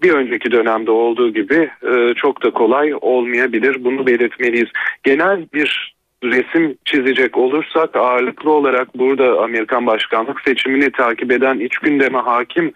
bir 0.02 0.12
önceki 0.12 0.50
dönemde 0.50 0.90
olduğu 0.90 1.32
gibi 1.32 1.70
e, 1.92 2.14
çok 2.14 2.44
da 2.44 2.50
kolay 2.50 2.94
olmayabilir. 3.00 3.84
Bunu 3.84 4.06
belirtmeliyiz. 4.06 4.68
Genel 5.02 5.46
bir 5.54 5.94
resim 6.24 6.76
çizecek 6.84 7.36
olursak 7.36 7.96
ağırlıklı 7.96 8.50
olarak 8.50 8.98
burada 8.98 9.42
Amerikan 9.42 9.86
başkanlık 9.86 10.40
seçimini 10.40 10.90
takip 10.90 11.32
eden 11.32 11.58
iç 11.58 11.78
gündeme 11.78 12.18
hakim 12.18 12.72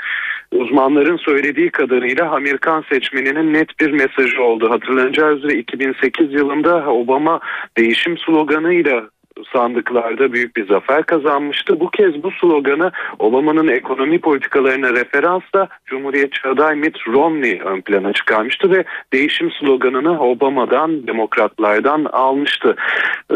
uzmanların 0.52 1.16
söylediği 1.16 1.70
kadarıyla 1.70 2.30
Amerikan 2.30 2.84
seçmeninin 2.92 3.54
net 3.54 3.80
bir 3.80 3.90
mesajı 3.90 4.42
oldu. 4.42 4.70
Hatırlanacağı 4.70 5.36
üzere 5.36 5.52
2008 5.52 6.32
yılında 6.32 6.90
Obama 6.90 7.40
değişim 7.76 8.18
sloganıyla 8.18 9.08
sandıklarda 9.52 10.32
büyük 10.32 10.56
bir 10.56 10.66
zafer 10.66 11.02
kazanmıştı. 11.02 11.80
Bu 11.80 11.90
kez 11.90 12.22
bu 12.22 12.30
sloganı 12.30 12.92
Obama'nın 13.18 13.68
ekonomi 13.68 14.20
politikalarına 14.20 14.92
referansla 14.92 15.68
Cumhuriyetçi 15.86 16.48
aday 16.48 16.74
Mitt 16.74 16.96
Romney 17.08 17.60
ön 17.64 17.80
plana 17.80 18.12
çıkarmıştı 18.12 18.70
ve 18.70 18.84
değişim 19.12 19.50
sloganını 19.50 20.20
Obama'dan, 20.20 21.06
demokratlardan 21.06 22.04
almıştı. 22.04 22.76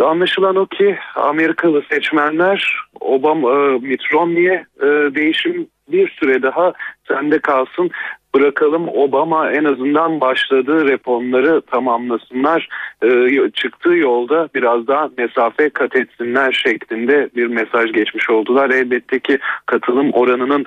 Anlaşılan 0.04 0.56
o 0.56 0.66
ki 0.66 0.96
Amerikalı 1.14 1.82
seçmenler 1.90 2.76
Obama, 3.00 3.50
e, 3.50 3.78
Mitt 3.78 4.12
Romney'e 4.12 4.64
e, 4.82 4.86
değişim 5.14 5.66
bir 5.92 6.08
süre 6.08 6.42
daha 6.42 6.72
sende 7.08 7.38
kalsın 7.38 7.90
bırakalım 8.34 8.88
Obama 8.88 9.50
en 9.50 9.64
azından 9.64 10.20
başladığı 10.20 10.88
reformları 10.88 11.60
tamamlasınlar. 11.60 12.68
E, 13.02 13.28
çıktığı 13.54 13.94
yolda 13.94 14.48
biraz 14.54 14.86
daha 14.86 15.10
mesafe 15.18 15.70
kat 15.70 15.96
etsinler 15.96 16.52
şeklinde 16.52 17.28
bir 17.36 17.46
mesaj 17.46 17.92
geçmiş 17.92 18.30
oldular. 18.30 18.70
Elbette 18.70 19.18
ki 19.18 19.38
katılım 19.66 20.10
oranının 20.12 20.66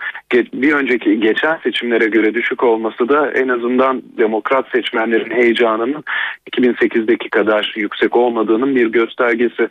bir 0.54 0.74
önceki 0.74 1.20
geçen 1.20 1.58
seçimlere 1.64 2.06
göre 2.06 2.34
düşük 2.34 2.64
olması 2.64 3.10
da 3.10 3.32
en 3.32 3.48
azından 3.48 4.04
demokrat 4.18 4.66
seçmenlerin 4.72 5.32
heyecanının 5.32 6.04
2008'deki 6.52 7.30
kadar 7.30 7.74
yüksek 7.76 8.16
olmadığının 8.16 8.76
bir 8.76 8.88
göstergesi. 8.88 9.68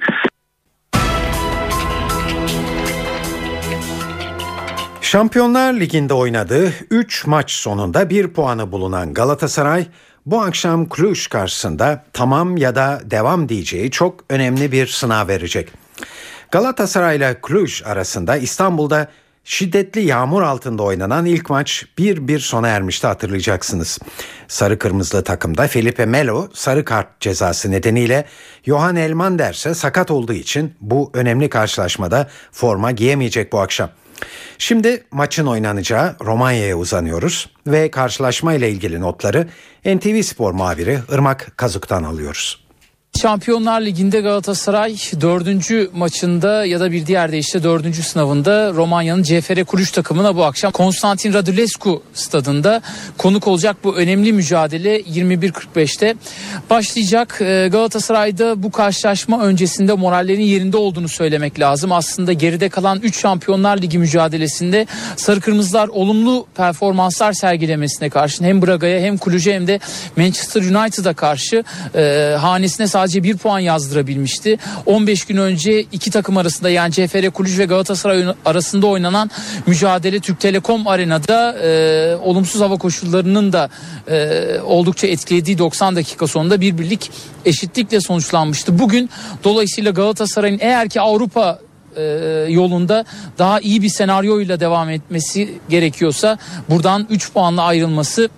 Şampiyonlar 5.14 5.72
Ligi'nde 5.72 6.14
oynadığı 6.14 6.72
3 6.90 7.26
maç 7.26 7.50
sonunda 7.50 8.10
1 8.10 8.28
puanı 8.28 8.72
bulunan 8.72 9.14
Galatasaray 9.14 9.86
bu 10.26 10.42
akşam 10.42 10.88
Cluj 10.96 11.26
karşısında 11.26 12.04
tamam 12.12 12.56
ya 12.56 12.74
da 12.74 13.00
devam 13.04 13.48
diyeceği 13.48 13.90
çok 13.90 14.24
önemli 14.30 14.72
bir 14.72 14.86
sınav 14.86 15.28
verecek. 15.28 15.72
Galatasaray 16.50 17.16
ile 17.16 17.36
Cluj 17.48 17.82
arasında 17.84 18.36
İstanbul'da 18.36 19.08
şiddetli 19.44 20.00
yağmur 20.04 20.42
altında 20.42 20.82
oynanan 20.82 21.26
ilk 21.26 21.50
maç 21.50 21.84
1-1 21.98 22.38
sona 22.38 22.68
ermişti 22.68 23.06
hatırlayacaksınız. 23.06 23.98
Sarı 24.48 24.78
kırmızılı 24.78 25.24
takımda 25.24 25.66
Felipe 25.66 26.06
Melo 26.06 26.48
sarı 26.54 26.84
kart 26.84 27.20
cezası 27.20 27.70
nedeniyle 27.70 28.24
Johan 28.64 28.96
Elmander 28.96 29.54
ise 29.54 29.74
sakat 29.74 30.10
olduğu 30.10 30.32
için 30.32 30.74
bu 30.80 31.10
önemli 31.14 31.48
karşılaşmada 31.48 32.28
forma 32.52 32.90
giyemeyecek 32.90 33.52
bu 33.52 33.60
akşam. 33.60 33.90
Şimdi 34.58 35.04
maçın 35.10 35.46
oynanacağı 35.46 36.16
Romanya'ya 36.20 36.76
uzanıyoruz 36.76 37.48
ve 37.66 37.90
karşılaşma 37.90 38.54
ile 38.54 38.70
ilgili 38.70 39.00
notları 39.00 39.48
NTV 39.84 40.22
Spor 40.22 40.52
muhabiri 40.52 40.98
Irmak 41.12 41.52
Kazuk'tan 41.56 42.02
alıyoruz. 42.02 42.63
Şampiyonlar 43.20 43.80
Ligi'nde 43.80 44.20
Galatasaray 44.20 44.96
dördüncü 45.20 45.90
maçında 45.94 46.66
ya 46.66 46.80
da 46.80 46.92
bir 46.92 47.06
diğer 47.06 47.32
deyişle 47.32 47.62
dördüncü 47.62 48.02
sınavında 48.02 48.72
Romanya'nın 48.72 49.22
CFR 49.22 49.64
Kuruş 49.64 49.90
takımına 49.90 50.36
bu 50.36 50.44
akşam 50.44 50.72
Konstantin 50.72 51.32
Radulescu 51.32 52.02
stadında 52.14 52.82
konuk 53.18 53.48
olacak 53.48 53.76
bu 53.84 53.96
önemli 53.96 54.32
mücadele 54.32 55.00
21.45'te 55.00 56.14
başlayacak. 56.70 57.38
Ee, 57.40 57.68
Galatasaray'da 57.72 58.62
bu 58.62 58.70
karşılaşma 58.70 59.42
öncesinde 59.42 59.92
morallerin 59.92 60.42
yerinde 60.42 60.76
olduğunu 60.76 61.08
söylemek 61.08 61.60
lazım. 61.60 61.92
Aslında 61.92 62.32
geride 62.32 62.68
kalan 62.68 63.00
3 63.00 63.20
Şampiyonlar 63.20 63.82
Ligi 63.82 63.98
mücadelesinde 63.98 64.86
Sarı 65.16 65.40
Kırmızılar 65.40 65.88
olumlu 65.88 66.46
performanslar 66.56 67.32
sergilemesine 67.32 68.10
karşın 68.10 68.44
hem 68.44 68.62
Braga'ya 68.62 69.00
hem 69.00 69.18
Kulüce 69.18 69.54
hem 69.54 69.66
de 69.66 69.80
Manchester 70.16 70.62
United'a 70.62 71.14
karşı 71.14 71.64
e, 71.94 72.36
hanesine 72.40 72.86
sadece 72.86 73.03
sadece 73.04 73.22
bir 73.22 73.36
puan 73.36 73.58
yazdırabilmişti. 73.58 74.58
15 74.86 75.24
gün 75.24 75.36
önce 75.36 75.80
iki 75.80 76.10
takım 76.10 76.36
arasında 76.36 76.70
yani 76.70 76.92
CFR 76.92 77.30
Kulüç 77.30 77.58
ve 77.58 77.64
Galatasaray 77.64 78.24
arasında 78.44 78.86
oynanan 78.86 79.30
mücadele 79.66 80.20
Türk 80.20 80.40
Telekom 80.40 80.86
Arena'da 80.86 81.58
e, 81.62 82.16
olumsuz 82.16 82.60
hava 82.60 82.76
koşullarının 82.76 83.52
da 83.52 83.68
e, 84.08 84.60
oldukça 84.66 85.06
etkilediği 85.06 85.58
90 85.58 85.96
dakika 85.96 86.26
sonunda 86.26 86.60
bir 86.60 86.78
birlik 86.78 87.10
eşitlikle 87.44 88.00
sonuçlanmıştı. 88.00 88.78
Bugün 88.78 89.10
dolayısıyla 89.44 89.90
Galatasaray'ın 89.90 90.58
eğer 90.60 90.88
ki 90.88 91.00
Avrupa 91.00 91.58
e, 91.96 92.02
yolunda 92.48 93.04
daha 93.38 93.60
iyi 93.60 93.82
bir 93.82 93.88
senaryoyla 93.88 94.60
devam 94.60 94.90
etmesi 94.90 95.54
gerekiyorsa 95.68 96.38
buradan 96.70 97.06
3 97.10 97.32
puanla 97.32 97.62
ayrılması 97.62 98.28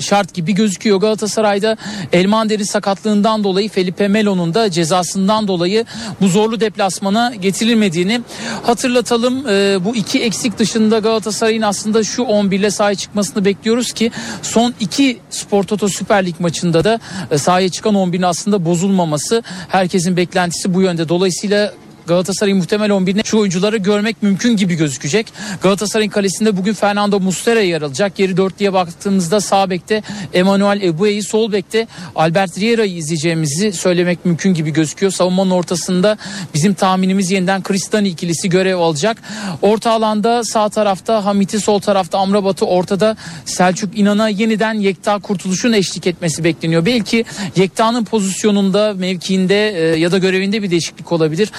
şart 0.00 0.34
gibi 0.34 0.54
gözüküyor. 0.54 1.00
Galatasaray'da 1.00 1.76
Elmander'in 2.12 2.64
sakatlığından 2.64 3.44
dolayı 3.44 3.68
Felipe 3.68 4.08
Melo'nun 4.08 4.54
da 4.54 4.70
cezasından 4.70 5.48
dolayı 5.48 5.84
bu 6.20 6.28
zorlu 6.28 6.60
deplasmana 6.60 7.34
getirilmediğini 7.34 8.20
hatırlatalım. 8.62 9.48
E, 9.48 9.84
bu 9.84 9.96
iki 9.96 10.22
eksik 10.22 10.58
dışında 10.58 10.98
Galatasaray'ın 10.98 11.62
aslında 11.62 12.04
şu 12.04 12.22
11 12.22 12.58
ile 12.58 12.70
sahaya 12.70 12.94
çıkmasını 12.94 13.44
bekliyoruz 13.44 13.92
ki 13.92 14.10
son 14.42 14.74
iki 14.80 15.18
Spor 15.30 15.64
Toto 15.64 15.88
Süper 15.88 16.26
Lig 16.26 16.40
maçında 16.40 16.84
da 16.84 17.00
e, 17.30 17.38
sahaya 17.38 17.68
çıkan 17.68 17.94
11'in 17.94 18.22
aslında 18.22 18.64
bozulmaması 18.64 19.42
herkesin 19.68 20.16
beklentisi 20.16 20.74
bu 20.74 20.82
yönde. 20.82 21.08
Dolayısıyla 21.08 21.72
Galatasaray'ın 22.06 22.58
muhtemel 22.58 22.90
11'ine 22.90 23.24
şu 23.24 23.38
oyuncuları 23.38 23.76
görmek 23.76 24.22
mümkün 24.22 24.56
gibi 24.56 24.74
gözükecek. 24.74 25.32
Galatasaray'ın 25.62 26.10
kalesinde 26.10 26.56
bugün 26.56 26.72
Fernando 26.72 27.20
Muslera 27.20 27.60
yer 27.60 27.82
alacak. 27.82 28.16
Geri 28.16 28.36
dörtlüye 28.36 28.72
baktığımızda 28.72 29.40
sağ 29.40 29.70
bekte 29.70 30.02
Emmanuel 30.34 30.82
Ebue'yi 30.82 31.22
sol 31.22 31.52
bekte 31.52 31.86
Albert 32.16 32.58
Riera'yı 32.58 32.96
izleyeceğimizi 32.96 33.72
söylemek 33.72 34.24
mümkün 34.24 34.54
gibi 34.54 34.70
gözüküyor. 34.70 35.12
Savunmanın 35.12 35.50
ortasında 35.50 36.16
bizim 36.54 36.74
tahminimiz 36.74 37.30
yeniden 37.30 37.62
Kristani 37.62 38.08
ikilisi 38.08 38.48
görev 38.48 38.76
alacak. 38.76 39.22
Orta 39.62 39.90
alanda 39.90 40.44
sağ 40.44 40.68
tarafta 40.68 41.24
Hamit'i 41.24 41.60
sol 41.60 41.78
tarafta 41.78 42.18
Amrabat'ı 42.18 42.66
ortada 42.66 43.16
Selçuk 43.44 43.98
İnan'a 43.98 44.28
yeniden 44.28 44.74
Yekta 44.74 45.18
Kurtuluş'un 45.18 45.72
eşlik 45.72 46.06
etmesi 46.06 46.44
bekleniyor. 46.44 46.86
Belki 46.86 47.24
Yekta'nın 47.56 48.04
pozisyonunda 48.04 48.94
mevkiinde 48.94 49.70
e, 49.70 49.98
ya 49.98 50.12
da 50.12 50.18
görevinde 50.18 50.62
bir 50.62 50.70
değişiklik 50.70 51.12
olabilir. 51.12 51.50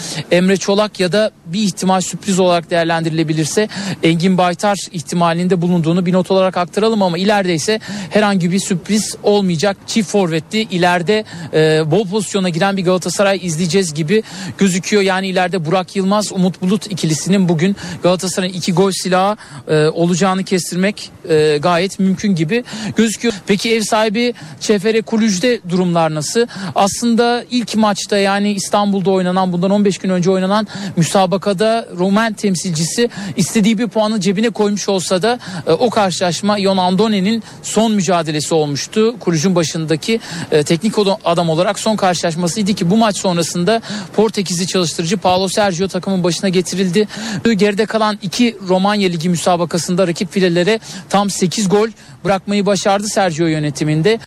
Emre 0.41 0.57
Çolak 0.57 0.99
ya 0.99 1.11
da 1.11 1.31
bir 1.45 1.61
ihtimal 1.63 2.01
sürpriz 2.01 2.39
olarak 2.39 2.69
değerlendirilebilirse 2.69 3.67
Engin 4.03 4.37
Baytar 4.37 4.77
ihtimalinde 4.91 5.61
bulunduğunu 5.61 6.05
bir 6.05 6.13
not 6.13 6.31
olarak 6.31 6.57
aktaralım 6.57 7.03
ama 7.03 7.17
ileride 7.17 7.53
ise 7.53 7.79
herhangi 8.09 8.51
bir 8.51 8.59
sürpriz 8.59 9.15
olmayacak. 9.23 9.77
Çift 9.87 10.09
forvetli 10.09 10.61
ileride 10.61 11.23
e, 11.53 11.91
bol 11.91 12.07
pozisyona 12.07 12.49
giren 12.49 12.77
bir 12.77 12.83
Galatasaray 12.83 13.39
izleyeceğiz 13.43 13.93
gibi 13.93 14.23
gözüküyor. 14.57 15.03
Yani 15.03 15.27
ileride 15.27 15.65
Burak 15.65 15.95
Yılmaz, 15.95 16.31
Umut 16.31 16.61
Bulut 16.61 16.91
ikilisinin 16.91 17.49
bugün 17.49 17.75
Galatasaray'ın 18.03 18.53
iki 18.53 18.73
gol 18.73 18.91
silahı 18.91 19.37
e, 19.67 19.87
olacağını 19.87 20.43
kestirmek 20.43 21.09
e, 21.29 21.57
gayet 21.57 21.99
mümkün 21.99 22.35
gibi 22.35 22.63
gözüküyor. 22.95 23.33
Peki 23.47 23.75
ev 23.75 23.81
sahibi 23.81 24.33
Çefere 24.59 25.01
Kulüj'de 25.01 25.59
durumlar 25.69 26.15
nasıl? 26.15 26.47
Aslında 26.75 27.45
ilk 27.51 27.75
maçta 27.75 28.17
yani 28.17 28.51
İstanbul'da 28.53 29.11
oynanan 29.11 29.53
bundan 29.53 29.71
15 29.71 29.97
gün 29.97 30.09
önce 30.09 30.20
oynanan 30.27 30.67
müsabakada 30.95 31.87
Roman 31.97 32.33
temsilcisi 32.33 33.09
istediği 33.37 33.77
bir 33.77 33.87
puanı 33.87 34.19
cebine 34.19 34.49
koymuş 34.49 34.89
olsa 34.89 35.21
da 35.21 35.39
e, 35.67 35.71
o 35.71 35.89
karşılaşma 35.89 36.57
Yon 36.57 36.77
Andone'nin 36.77 37.43
son 37.63 37.91
mücadelesi 37.91 38.53
olmuştu. 38.53 39.19
Kulücün 39.19 39.55
başındaki 39.55 40.19
e, 40.51 40.63
teknik 40.63 40.93
adam 41.25 41.49
olarak 41.49 41.79
son 41.79 41.95
karşılaşmasıydı 41.95 42.73
ki 42.73 42.89
bu 42.89 42.97
maç 42.97 43.17
sonrasında 43.17 43.81
Portekizli 44.15 44.67
çalıştırıcı 44.67 45.17
Paulo 45.17 45.47
Sergio 45.47 45.87
takımın 45.87 46.23
başına 46.23 46.49
getirildi. 46.49 47.07
Geride 47.55 47.85
kalan 47.85 48.19
iki 48.21 48.57
Romanya 48.67 49.09
Ligi 49.09 49.29
müsabakasında 49.29 50.07
rakip 50.07 50.31
filelere 50.31 50.79
tam 51.09 51.29
8 51.29 51.69
gol 51.69 51.87
bırakmayı 52.23 52.65
başardı 52.65 53.07
Sergio 53.07 53.45
yönetiminde. 53.45 54.19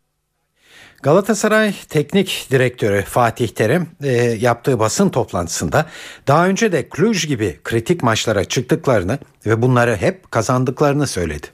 Galatasaray 1.05 1.75
Teknik 1.89 2.47
Direktörü 2.51 3.03
Fatih 3.03 3.49
Terim 3.49 3.89
e, 4.03 4.13
yaptığı 4.23 4.79
basın 4.79 5.09
toplantısında 5.09 5.87
daha 6.27 6.47
önce 6.47 6.73
de 6.73 6.89
Cluj 6.97 7.27
gibi 7.27 7.61
kritik 7.65 8.03
maçlara 8.03 8.45
çıktıklarını 8.45 9.19
ve 9.47 9.63
bunları 9.63 9.97
hep 9.97 10.31
kazandıklarını 10.31 11.07
söyledi. 11.07 11.47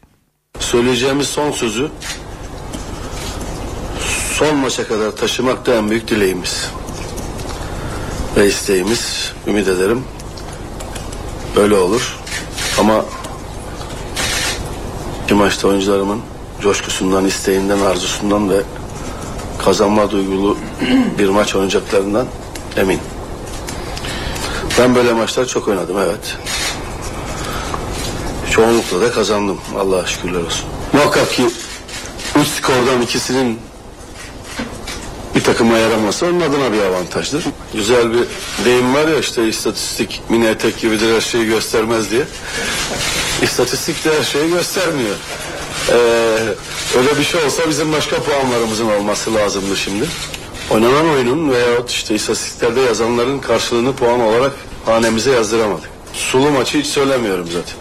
Söyleyeceğimiz 0.59 1.27
son 1.27 1.51
sözü 1.51 1.89
son 4.33 4.57
maça 4.57 4.89
kadar 4.89 5.11
taşımak 5.11 5.67
da 5.67 5.75
en 5.75 5.91
büyük 5.91 6.09
dileğimiz 6.09 6.71
ve 8.37 8.47
isteğimiz. 8.47 9.33
Ümit 9.47 9.69
ederim 9.69 10.05
böyle 11.57 11.75
olur. 11.75 12.19
Ama 12.79 13.05
bir 15.29 15.35
maçta 15.35 15.69
oyuncularımın 15.69 16.21
coşkusundan, 16.61 17.25
isteğinden, 17.25 17.81
arzusundan 17.81 18.51
ve 18.51 18.63
kazanma 19.65 20.11
duygulu 20.11 20.59
bir 21.19 21.29
maç 21.29 21.55
oynayacaklarından 21.55 22.27
emin. 22.77 23.01
Ben 24.79 24.95
böyle 24.95 25.13
maçlar 25.13 25.47
çok 25.47 25.69
oynadım 25.69 25.97
evet. 25.99 26.37
Çoğunlukla 28.51 29.01
da 29.01 29.13
kazandım. 29.13 29.61
Allah'a 29.79 30.07
şükürler 30.07 30.41
olsun. 30.41 30.65
Muhakkak 30.93 31.33
ki 31.33 31.47
üç 32.41 32.49
skordan 32.49 33.03
ikisinin 33.03 33.59
bir 35.35 35.45
takıma 35.45 35.79
yaraması 35.79 36.27
onun 36.27 36.41
adına 36.41 36.73
bir 36.73 36.81
avantajdır. 36.81 37.45
Güzel 37.75 38.13
bir 38.13 38.25
deyim 38.65 38.95
var 38.95 39.09
ya 39.09 39.19
işte 39.19 39.49
istatistik 39.49 40.23
mini 40.29 40.47
etek 40.47 40.81
gibidir 40.81 41.15
her 41.15 41.21
şeyi 41.21 41.47
göstermez 41.47 42.11
diye. 42.11 42.25
İstatistik 43.43 44.05
de 44.05 44.19
her 44.19 44.25
şeyi 44.25 44.51
göstermiyor. 44.51 45.17
Ee, 45.91 45.95
öyle 46.99 47.19
bir 47.19 47.25
şey 47.25 47.45
olsa 47.45 47.69
bizim 47.69 47.93
başka 47.93 48.17
puanlarımızın 48.17 48.91
olması 48.91 49.35
lazımdı 49.35 49.77
şimdi. 49.77 50.07
Oynanan 50.71 51.11
oyunun 51.11 51.51
veyahut 51.51 51.91
işte 51.91 52.15
istatistiklerde 52.15 52.81
yazanların 52.81 53.39
karşılığını 53.39 53.93
puan 53.93 54.21
olarak 54.21 54.53
hanemize 54.87 55.31
yazdıramadık. 55.31 55.91
Sulu 56.13 56.51
maçı 56.51 56.79
hiç 56.79 56.87
söylemiyorum 56.87 57.47
zaten. 57.47 57.77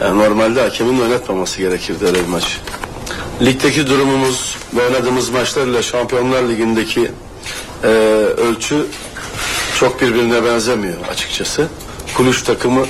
Yani 0.00 0.18
normalde 0.18 0.60
hakemin 0.60 1.00
oynatmaması 1.00 1.58
gerekirdi 1.58 2.06
öyle 2.06 2.22
bir 2.22 2.28
maç. 2.28 2.60
Ligdeki 3.42 3.86
durumumuz 3.86 4.56
ve 4.76 4.86
oynadığımız 4.86 5.30
maçlarla 5.30 5.82
Şampiyonlar 5.82 6.42
Ligi'ndeki 6.42 7.10
e, 7.84 7.88
ölçü 8.36 8.86
çok 9.78 10.00
birbirine 10.00 10.44
benzemiyor 10.44 10.96
açıkçası. 11.10 11.68
Kuluş 12.14 12.42
takımı 12.42 12.86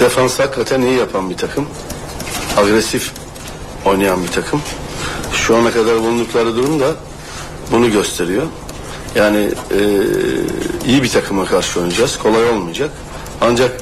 defans 0.00 0.38
hakikaten 0.38 0.82
iyi 0.82 0.98
yapan 0.98 1.30
bir 1.30 1.36
takım. 1.36 1.68
Agresif 2.56 3.12
oynayan 3.84 4.22
bir 4.22 4.28
takım. 4.28 4.62
Şu 5.32 5.56
ana 5.56 5.70
kadar 5.70 5.98
bulundukları 6.00 6.56
durum 6.56 6.80
da 6.80 6.94
bunu 7.72 7.90
gösteriyor. 7.90 8.42
Yani 9.14 9.50
e, 9.70 9.80
iyi 10.86 11.02
bir 11.02 11.08
takıma 11.08 11.44
karşı 11.44 11.80
oynayacağız. 11.80 12.18
Kolay 12.18 12.50
olmayacak. 12.50 12.90
Ancak 13.40 13.80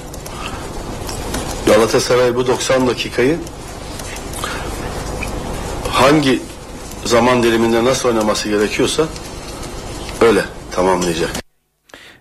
Galatasaray 1.66 2.35
bu 2.35 2.47
90 2.47 2.89
dakikayı 2.89 3.39
hangi 5.91 6.43
zaman 7.05 7.43
diliminde 7.43 7.85
nasıl 7.85 8.09
oynaması 8.09 8.49
gerekiyorsa 8.49 9.07
öyle 10.20 10.45
tamamlayacak. 10.70 11.41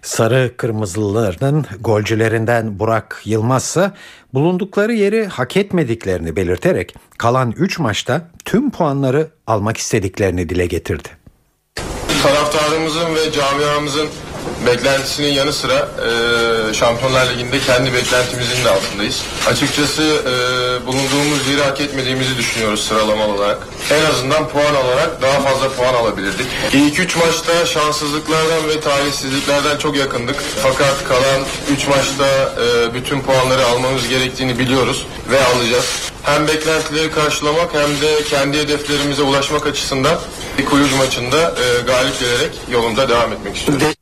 Sarı 0.01 0.51
Kırmızılıların 0.57 1.65
golcülerinden 1.79 2.79
Burak 2.79 3.21
Yılmaz 3.25 3.63
ise 3.63 3.91
bulundukları 4.33 4.93
yeri 4.93 5.25
hak 5.25 5.57
etmediklerini 5.57 6.35
belirterek 6.35 6.95
kalan 7.17 7.53
3 7.57 7.79
maçta 7.79 8.27
tüm 8.45 8.71
puanları 8.71 9.29
almak 9.47 9.77
istediklerini 9.77 10.49
dile 10.49 10.65
getirdi. 10.65 11.09
Taraftarımızın 12.23 13.15
ve 13.15 13.31
camiamızın 13.31 14.07
beklentisinin 14.65 15.27
yanı 15.27 15.53
sıra 15.53 15.87
e, 16.69 16.73
Şampiyonlar 16.73 17.29
Ligi'nde 17.29 17.59
kendi 17.59 17.93
beklentimizin 17.93 18.65
de 18.65 18.69
altındayız. 18.69 19.21
Açıkçası 19.47 20.01
e, 20.01 20.33
bulunduğumuz 20.87 21.47
yeri 21.51 21.63
hak 21.63 21.81
etmediğimizi 21.81 22.37
düşünüyoruz 22.37 22.83
sıralama 22.83 23.27
olarak. 23.27 23.57
En 23.91 24.05
azından 24.05 24.49
puan 24.49 24.75
olarak 24.75 25.21
daha 25.21 25.39
fazla 25.39 25.69
puan 25.69 25.93
alabilirdik. 25.93 26.47
İlk 26.73 26.99
3 26.99 27.15
maçta 27.15 27.65
şanssızlıklardan 27.65 28.69
ve 28.69 28.79
talihsizliklerden 28.79 29.77
çok 29.77 29.95
yakındık. 29.95 30.35
Fakat 30.63 31.07
kalan 31.07 31.41
3 31.71 31.87
maçta 31.87 32.53
e, 32.63 32.93
bütün 32.93 33.21
puanları 33.21 33.65
almamız 33.65 34.07
gerektiğini 34.07 34.59
biliyoruz 34.59 35.05
ve 35.31 35.45
alacağız. 35.45 35.85
Hem 36.23 36.47
beklentileri 36.47 37.11
karşılamak 37.11 37.73
hem 37.73 38.01
de 38.01 38.23
kendi 38.29 38.57
hedeflerimize 38.59 39.21
ulaşmak 39.21 39.67
açısından 39.67 40.17
Kulüz 40.69 40.93
maçında 40.93 41.37
e, 41.37 41.81
galip 41.81 42.19
gelerek 42.19 42.51
yolunda 42.71 43.09
devam 43.09 43.33
etmek 43.33 43.55
istiyoruz. 43.55 44.00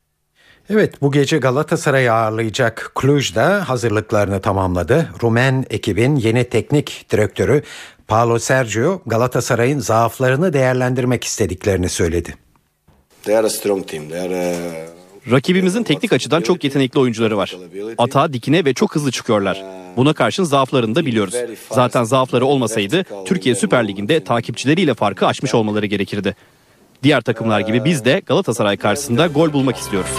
Evet 0.70 1.02
bu 1.02 1.12
gece 1.12 1.38
Galatasaray'ı 1.38 2.14
ağırlayacak 2.14 2.92
Cluj 3.02 3.36
da 3.36 3.70
hazırlıklarını 3.70 4.42
tamamladı. 4.42 5.10
Rumen 5.24 5.66
ekibin 5.70 6.16
yeni 6.16 6.44
teknik 6.44 7.06
direktörü 7.12 7.64
Paolo 8.08 8.40
Sergio 8.40 9.02
Galatasaray'ın 9.06 9.80
zaaflarını 9.80 10.54
değerlendirmek 10.54 11.24
istediklerini 11.24 11.90
söyledi. 11.90 12.36
They 13.24 13.38
are 13.38 13.48
a 13.48 13.50
strong 13.50 13.88
team. 13.88 14.10
They 14.10 14.20
are 14.20 14.36
a... 14.36 15.32
Rakibimizin 15.32 15.84
teknik 15.84 16.14
açıdan 16.14 16.42
çok 16.42 16.64
yetenekli 16.64 17.00
oyuncuları 17.00 17.38
var. 17.38 17.56
Atağa 17.98 18.34
dikine 18.34 18.66
ve 18.66 18.74
çok 18.74 18.96
hızlı 18.96 19.12
çıkıyorlar. 19.12 19.64
Buna 19.98 20.14
karşın 20.14 20.44
zaaflarını 20.44 20.96
da 20.96 21.06
biliyoruz. 21.06 21.36
Zaten 21.72 22.04
zaafları 22.04 22.46
olmasaydı 22.46 23.06
Türkiye 23.26 23.56
Süper 23.56 23.88
Ligi'nde 23.88 24.24
takipçileriyle 24.24 24.94
farkı 24.94 25.28
aşmış 25.28 25.56
olmaları 25.56 25.86
gerekirdi. 25.86 26.36
Diğer 27.04 27.22
takımlar 27.22 27.60
gibi 27.60 27.86
biz 27.86 28.06
de 28.06 28.22
Galatasaray 28.26 28.78
karşısında 28.78 29.28
gol 29.28 29.54
bulmak 29.54 29.78
istiyoruz. 29.78 30.12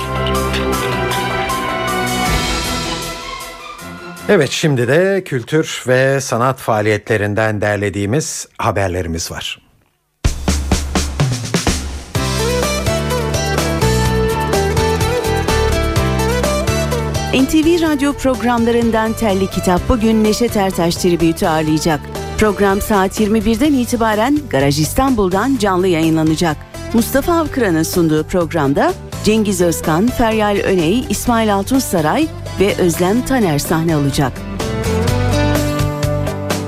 Evet 4.33 4.51
şimdi 4.51 4.89
de 4.89 5.25
kültür 5.25 5.85
ve 5.89 6.21
sanat 6.21 6.59
faaliyetlerinden 6.59 7.61
derlediğimiz 7.61 8.49
haberlerimiz 8.59 9.31
var. 9.31 9.59
NTV 17.35 17.83
Radyo 17.83 18.13
programlarından 18.13 19.13
Telli 19.13 19.47
Kitap 19.47 19.81
bugün 19.89 20.25
Neşet 20.25 20.57
Ertaş 20.57 20.97
tribütü 20.97 21.47
ağırlayacak. 21.47 22.01
Program 22.39 22.81
saat 22.81 23.21
21'den 23.21 23.73
itibaren 23.73 24.39
Garaj 24.51 24.81
İstanbul'dan 24.81 25.57
canlı 25.61 25.87
yayınlanacak. 25.87 26.57
Mustafa 26.95 27.33
Avkıran'ın 27.33 27.83
sunduğu 27.83 28.25
programda 28.25 28.93
Cengiz 29.25 29.61
Özkan, 29.61 30.07
Feryal 30.07 30.57
Öney, 30.65 31.05
İsmail 31.11 31.55
Altunsaray 31.55 32.29
ve 32.61 32.75
Özlem 32.77 33.25
Taner 33.25 33.59
sahne 33.59 33.95
alacak. 33.95 34.33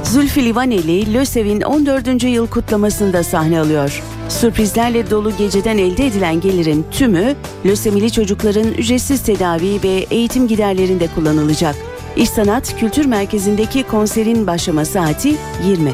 Zülfü 0.05 0.45
Livaneli, 0.45 1.15
LÖSEV'in 1.15 1.61
14. 1.61 2.25
yıl 2.25 2.47
kutlamasında 2.47 3.23
sahne 3.23 3.61
alıyor. 3.61 4.03
Sürprizlerle 4.29 5.11
dolu 5.11 5.37
geceden 5.37 5.79
elde 5.79 6.07
edilen 6.07 6.41
gelirin 6.41 6.87
tümü 6.91 7.35
lösemili 7.67 8.13
çocukların 8.13 8.73
ücretsiz 8.73 9.23
tedavi 9.23 9.83
ve 9.85 10.07
eğitim 10.11 10.49
giderlerinde 10.49 11.09
kullanılacak. 11.15 11.77
İş 12.17 12.31
Sanat 12.31 12.77
Kültür 12.81 13.05
Merkezi'ndeki 13.05 13.83
konserin 13.83 14.47
başlama 14.47 14.85
saati 14.85 15.37
20. 15.67 15.93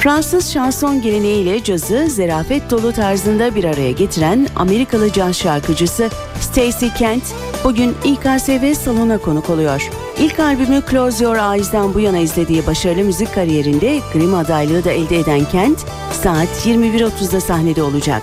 Fransız 0.00 0.52
şanson 0.52 1.02
geleneğiyle 1.02 1.64
cazı 1.64 2.06
zerafet 2.08 2.70
dolu 2.70 2.92
tarzında 2.92 3.54
bir 3.54 3.64
araya 3.64 3.90
getiren 3.90 4.48
Amerikalı 4.56 5.12
caz 5.12 5.36
şarkıcısı 5.36 6.10
Stacey 6.40 6.90
Kent 6.98 7.22
bugün 7.64 7.94
İKSV 8.04 8.74
salona 8.74 9.18
konuk 9.18 9.50
oluyor. 9.50 9.90
İlk 10.18 10.40
albümü 10.40 10.82
Close 10.90 11.24
Your 11.24 11.54
Eyes'dan 11.54 11.94
bu 11.94 12.00
yana 12.00 12.18
izlediği 12.18 12.66
başarılı 12.66 13.04
müzik 13.04 13.34
kariyerinde 13.34 14.00
Grammy 14.12 14.36
adaylığı 14.36 14.84
da 14.84 14.90
elde 14.90 15.18
eden 15.18 15.44
Kent 15.44 15.78
saat 16.22 16.66
21.30'da 16.66 17.40
sahnede 17.40 17.82
olacak. 17.82 18.22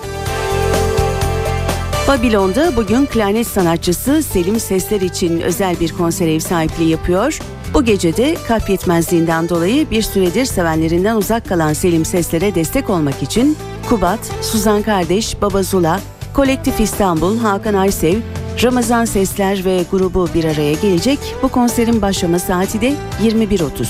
Babilon'da 2.07 2.75
bugün 2.75 3.05
klarnet 3.05 3.47
sanatçısı 3.47 4.23
Selim 4.23 4.59
Sesler 4.59 5.01
için 5.01 5.41
özel 5.41 5.79
bir 5.79 5.93
konser 5.93 6.27
ev 6.27 6.39
sahipliği 6.39 6.89
yapıyor. 6.89 7.39
Bu 7.73 7.85
gece 7.85 8.17
de 8.17 8.37
kalp 8.47 8.69
yetmezliğinden 8.69 9.49
dolayı 9.49 9.89
bir 9.89 10.01
süredir 10.01 10.45
sevenlerinden 10.45 11.15
uzak 11.15 11.49
kalan 11.49 11.73
Selim 11.73 12.05
Sesler'e 12.05 12.55
destek 12.55 12.89
olmak 12.89 13.23
için 13.23 13.57
Kubat, 13.89 14.19
Suzan 14.41 14.81
Kardeş, 14.81 15.41
Baba 15.41 15.63
Zula, 15.63 15.99
Kolektif 16.33 16.79
İstanbul, 16.79 17.37
Hakan 17.37 17.73
Aysev, 17.73 18.15
Ramazan 18.63 19.05
Sesler 19.05 19.65
ve 19.65 19.85
grubu 19.91 20.29
bir 20.33 20.43
araya 20.43 20.73
gelecek. 20.73 21.19
Bu 21.43 21.49
konserin 21.49 22.01
başlama 22.01 22.39
saati 22.39 22.81
de 22.81 22.93
21.30. 23.23 23.87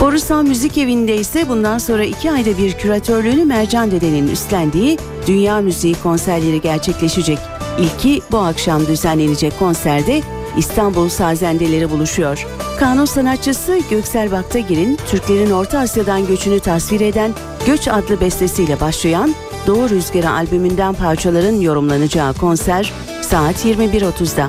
Borusan 0.00 0.46
Müzik 0.46 0.78
Evi'nde 0.78 1.16
ise 1.16 1.48
bundan 1.48 1.78
sonra 1.78 2.04
iki 2.04 2.32
ayda 2.32 2.58
bir 2.58 2.72
küratörlüğünü 2.72 3.44
Mercan 3.44 3.90
Dede'nin 3.90 4.28
üstlendiği 4.28 4.98
Dünya 5.26 5.60
Müziği 5.60 5.94
konserleri 6.02 6.60
gerçekleşecek. 6.60 7.38
İlki 7.80 8.22
bu 8.32 8.38
akşam 8.38 8.86
düzenlenecek 8.86 9.58
konserde 9.58 10.22
İstanbul 10.56 11.08
sazendeleri 11.08 11.90
buluşuyor. 11.90 12.46
Kanun 12.78 13.04
sanatçısı 13.04 13.80
Göksel 13.90 14.32
Baktagir'in 14.32 14.98
Türklerin 15.10 15.50
Orta 15.50 15.78
Asya'dan 15.78 16.26
göçünü 16.26 16.60
tasvir 16.60 17.00
eden 17.00 17.32
Göç 17.66 17.88
adlı 17.88 18.20
bestesiyle 18.20 18.80
başlayan 18.80 19.34
Doğu 19.66 19.90
Rüzgarı 19.90 20.30
albümünden 20.30 20.94
parçaların 20.94 21.60
yorumlanacağı 21.60 22.34
konser 22.34 22.92
saat 23.22 23.64
21.30'da. 23.64 24.48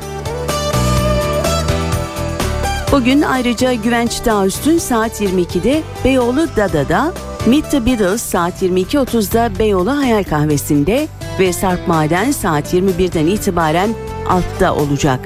Bugün 2.91 3.22
ayrıca 3.22 3.74
Güvenç 3.74 4.26
Dağüstün 4.26 4.78
saat 4.78 5.22
22'de 5.22 5.82
Beyoğlu 6.05 6.47
Dada'da, 6.57 7.13
Meet 7.45 7.72
the 7.72 7.86
Beatles 7.86 8.22
saat 8.22 8.61
22.30'da 8.63 9.59
Beyoğlu 9.59 9.97
Hayal 9.97 10.24
Kahvesi'nde 10.24 11.07
ve 11.39 11.53
Sarp 11.53 11.88
Maden 11.88 12.32
saat 12.32 12.74
21'den 12.74 13.26
itibaren 13.26 13.89
altta 14.30 14.76
olacak. 14.76 15.20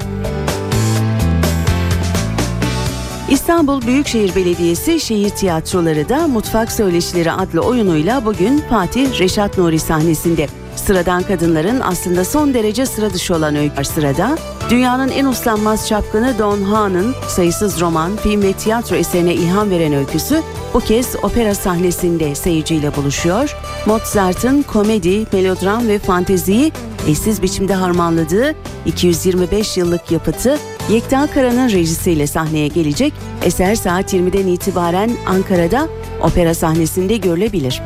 İstanbul 3.31 3.81
Büyükşehir 3.81 4.35
Belediyesi 4.35 4.99
şehir 4.99 5.29
tiyatroları 5.29 6.09
da 6.09 6.27
Mutfak 6.27 6.71
Söyleşileri 6.71 7.31
adlı 7.31 7.61
oyunuyla 7.61 8.25
bugün 8.25 8.63
Fatih 8.69 9.19
Reşat 9.19 9.57
Nuri 9.57 9.79
sahnesinde. 9.79 10.47
Sıradan 10.75 11.23
kadınların 11.23 11.79
aslında 11.79 12.25
son 12.25 12.53
derece 12.53 12.85
sıra 12.85 13.13
dışı 13.13 13.35
olan 13.35 13.55
öykü 13.55 13.85
sırada. 13.85 14.37
Dünyanın 14.69 15.09
en 15.09 15.25
uslanmaz 15.25 15.87
çapkını 15.87 16.39
Don 16.39 16.65
Juan'ın 16.65 17.15
sayısız 17.27 17.81
roman, 17.81 18.15
film 18.15 18.41
ve 18.41 18.53
tiyatro 18.53 18.95
eserine 18.95 19.33
ilham 19.33 19.69
veren 19.69 19.93
öyküsü 19.93 20.41
bu 20.73 20.79
kez 20.79 21.15
opera 21.23 21.55
sahnesinde 21.55 22.35
seyirciyle 22.35 22.95
buluşuyor. 22.95 23.55
Mozart'ın 23.85 24.61
komedi, 24.61 25.25
melodram 25.33 25.87
ve 25.87 25.99
fanteziyi 25.99 26.71
eşsiz 27.07 27.41
biçimde 27.41 27.73
harmanladığı 27.73 28.55
225 28.85 29.77
yıllık 29.77 30.11
yapıtı 30.11 30.57
Yekta 30.89 31.27
Kara'nın 31.27 31.69
rejisiyle 31.69 32.27
sahneye 32.27 32.67
gelecek. 32.67 33.13
Eser 33.43 33.75
saat 33.75 34.13
20'den 34.13 34.47
itibaren 34.47 35.11
Ankara'da 35.27 35.87
opera 36.21 36.53
sahnesinde 36.53 37.17
görülebilir. 37.17 37.81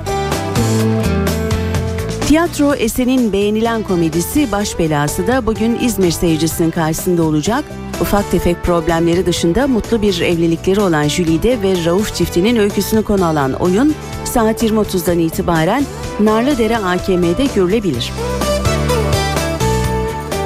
Tiyatro 2.28 2.76
Esen'in 2.76 3.34
beğenilen 3.34 3.84
komedisi 3.84 4.52
Baş 4.52 4.80
Belası 4.80 5.28
da 5.28 5.46
bugün 5.46 5.80
İzmir 5.80 6.12
seyircisinin 6.12 6.72
karşısında 6.72 7.24
olacak. 7.24 7.66
Ufak 8.02 8.32
tefek 8.32 8.64
problemleri 8.64 9.26
dışında 9.26 9.68
mutlu 9.68 10.02
bir 10.02 10.22
evlilikleri 10.22 10.80
olan 10.80 11.08
Jülide 11.08 11.62
ve 11.62 11.86
Rauf 11.86 12.16
çiftinin 12.16 12.56
öyküsünü 12.56 13.04
konu 13.04 13.26
alan 13.26 13.54
oyun 13.54 13.96
saat 14.26 14.64
20.30'dan 14.64 15.20
itibaren 15.20 15.86
Narlıdere 16.20 16.78
AKM'de 16.78 17.46
görülebilir. 17.56 18.12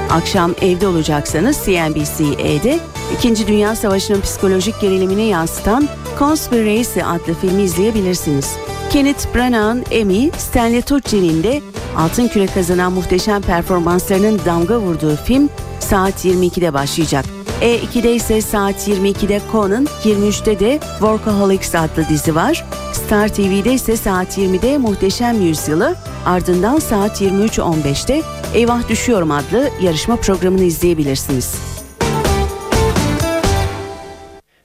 Akşam 0.09 0.55
evde 0.61 0.87
olacaksanız 0.87 1.57
CNBC-E'de 1.65 2.79
İkinci 3.17 3.47
Dünya 3.47 3.75
Savaşı'nın 3.75 4.21
psikolojik 4.21 4.81
gerilimini 4.81 5.27
yansıtan 5.27 5.87
Conspiracy 6.19 7.03
adlı 7.03 7.33
filmi 7.41 7.61
izleyebilirsiniz. 7.61 8.55
Kenneth 8.89 9.35
Branagh'ın 9.35 9.85
Emmy, 9.91 10.31
Stanley 10.37 10.81
Tucci'nin 10.81 11.43
de 11.43 11.61
altın 11.97 12.27
küre 12.27 12.47
kazanan 12.47 12.91
muhteşem 12.91 13.41
performanslarının 13.41 14.41
damga 14.45 14.79
vurduğu 14.79 15.15
film 15.15 15.49
saat 15.79 16.25
22'de 16.25 16.73
başlayacak. 16.73 17.25
E2'de 17.61 18.15
ise 18.15 18.41
saat 18.41 18.87
22'de 18.87 19.41
Conan, 19.51 19.87
23'te 20.03 20.59
de 20.59 20.79
Workaholics 20.81 21.75
adlı 21.75 22.09
dizi 22.09 22.35
var. 22.35 22.65
Star 22.93 23.27
TV'de 23.27 23.73
ise 23.73 23.97
saat 23.97 24.37
20'de 24.37 24.77
Muhteşem 24.77 25.41
Yüzyılı, 25.41 25.95
ardından 26.25 26.79
saat 26.79 27.21
23.15'te 27.21 28.21
Eyvah 28.53 28.89
Düşüyorum 28.89 29.31
adlı 29.31 29.69
yarışma 29.81 30.15
programını 30.15 30.63
izleyebilirsiniz. 30.63 31.55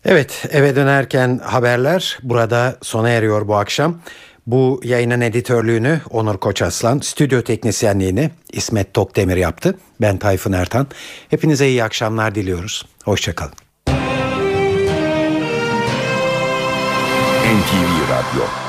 Evet 0.05 0.47
eve 0.51 0.77
dönerken 0.77 1.41
haberler 1.45 2.19
burada 2.23 2.77
sona 2.83 3.11
eriyor 3.11 3.49
bu 3.49 3.57
akşam. 3.57 4.01
Bu 4.47 4.81
yayının 4.85 5.21
editörlüğünü 5.21 6.01
Onur 6.11 6.37
Koçaslan, 6.37 6.99
stüdyo 6.99 7.43
teknisyenliğini 7.43 8.31
İsmet 8.53 8.95
Tokdemir 8.95 9.37
yaptı. 9.37 9.79
Ben 10.01 10.19
Tayfun 10.19 10.53
Ertan. 10.53 10.87
Hepinize 11.31 11.69
iyi 11.69 11.85
akşamlar 11.85 12.35
diliyoruz. 12.35 12.87
Hoşçakalın. 13.05 13.53
NTV 17.45 18.11
Radyo 18.11 18.64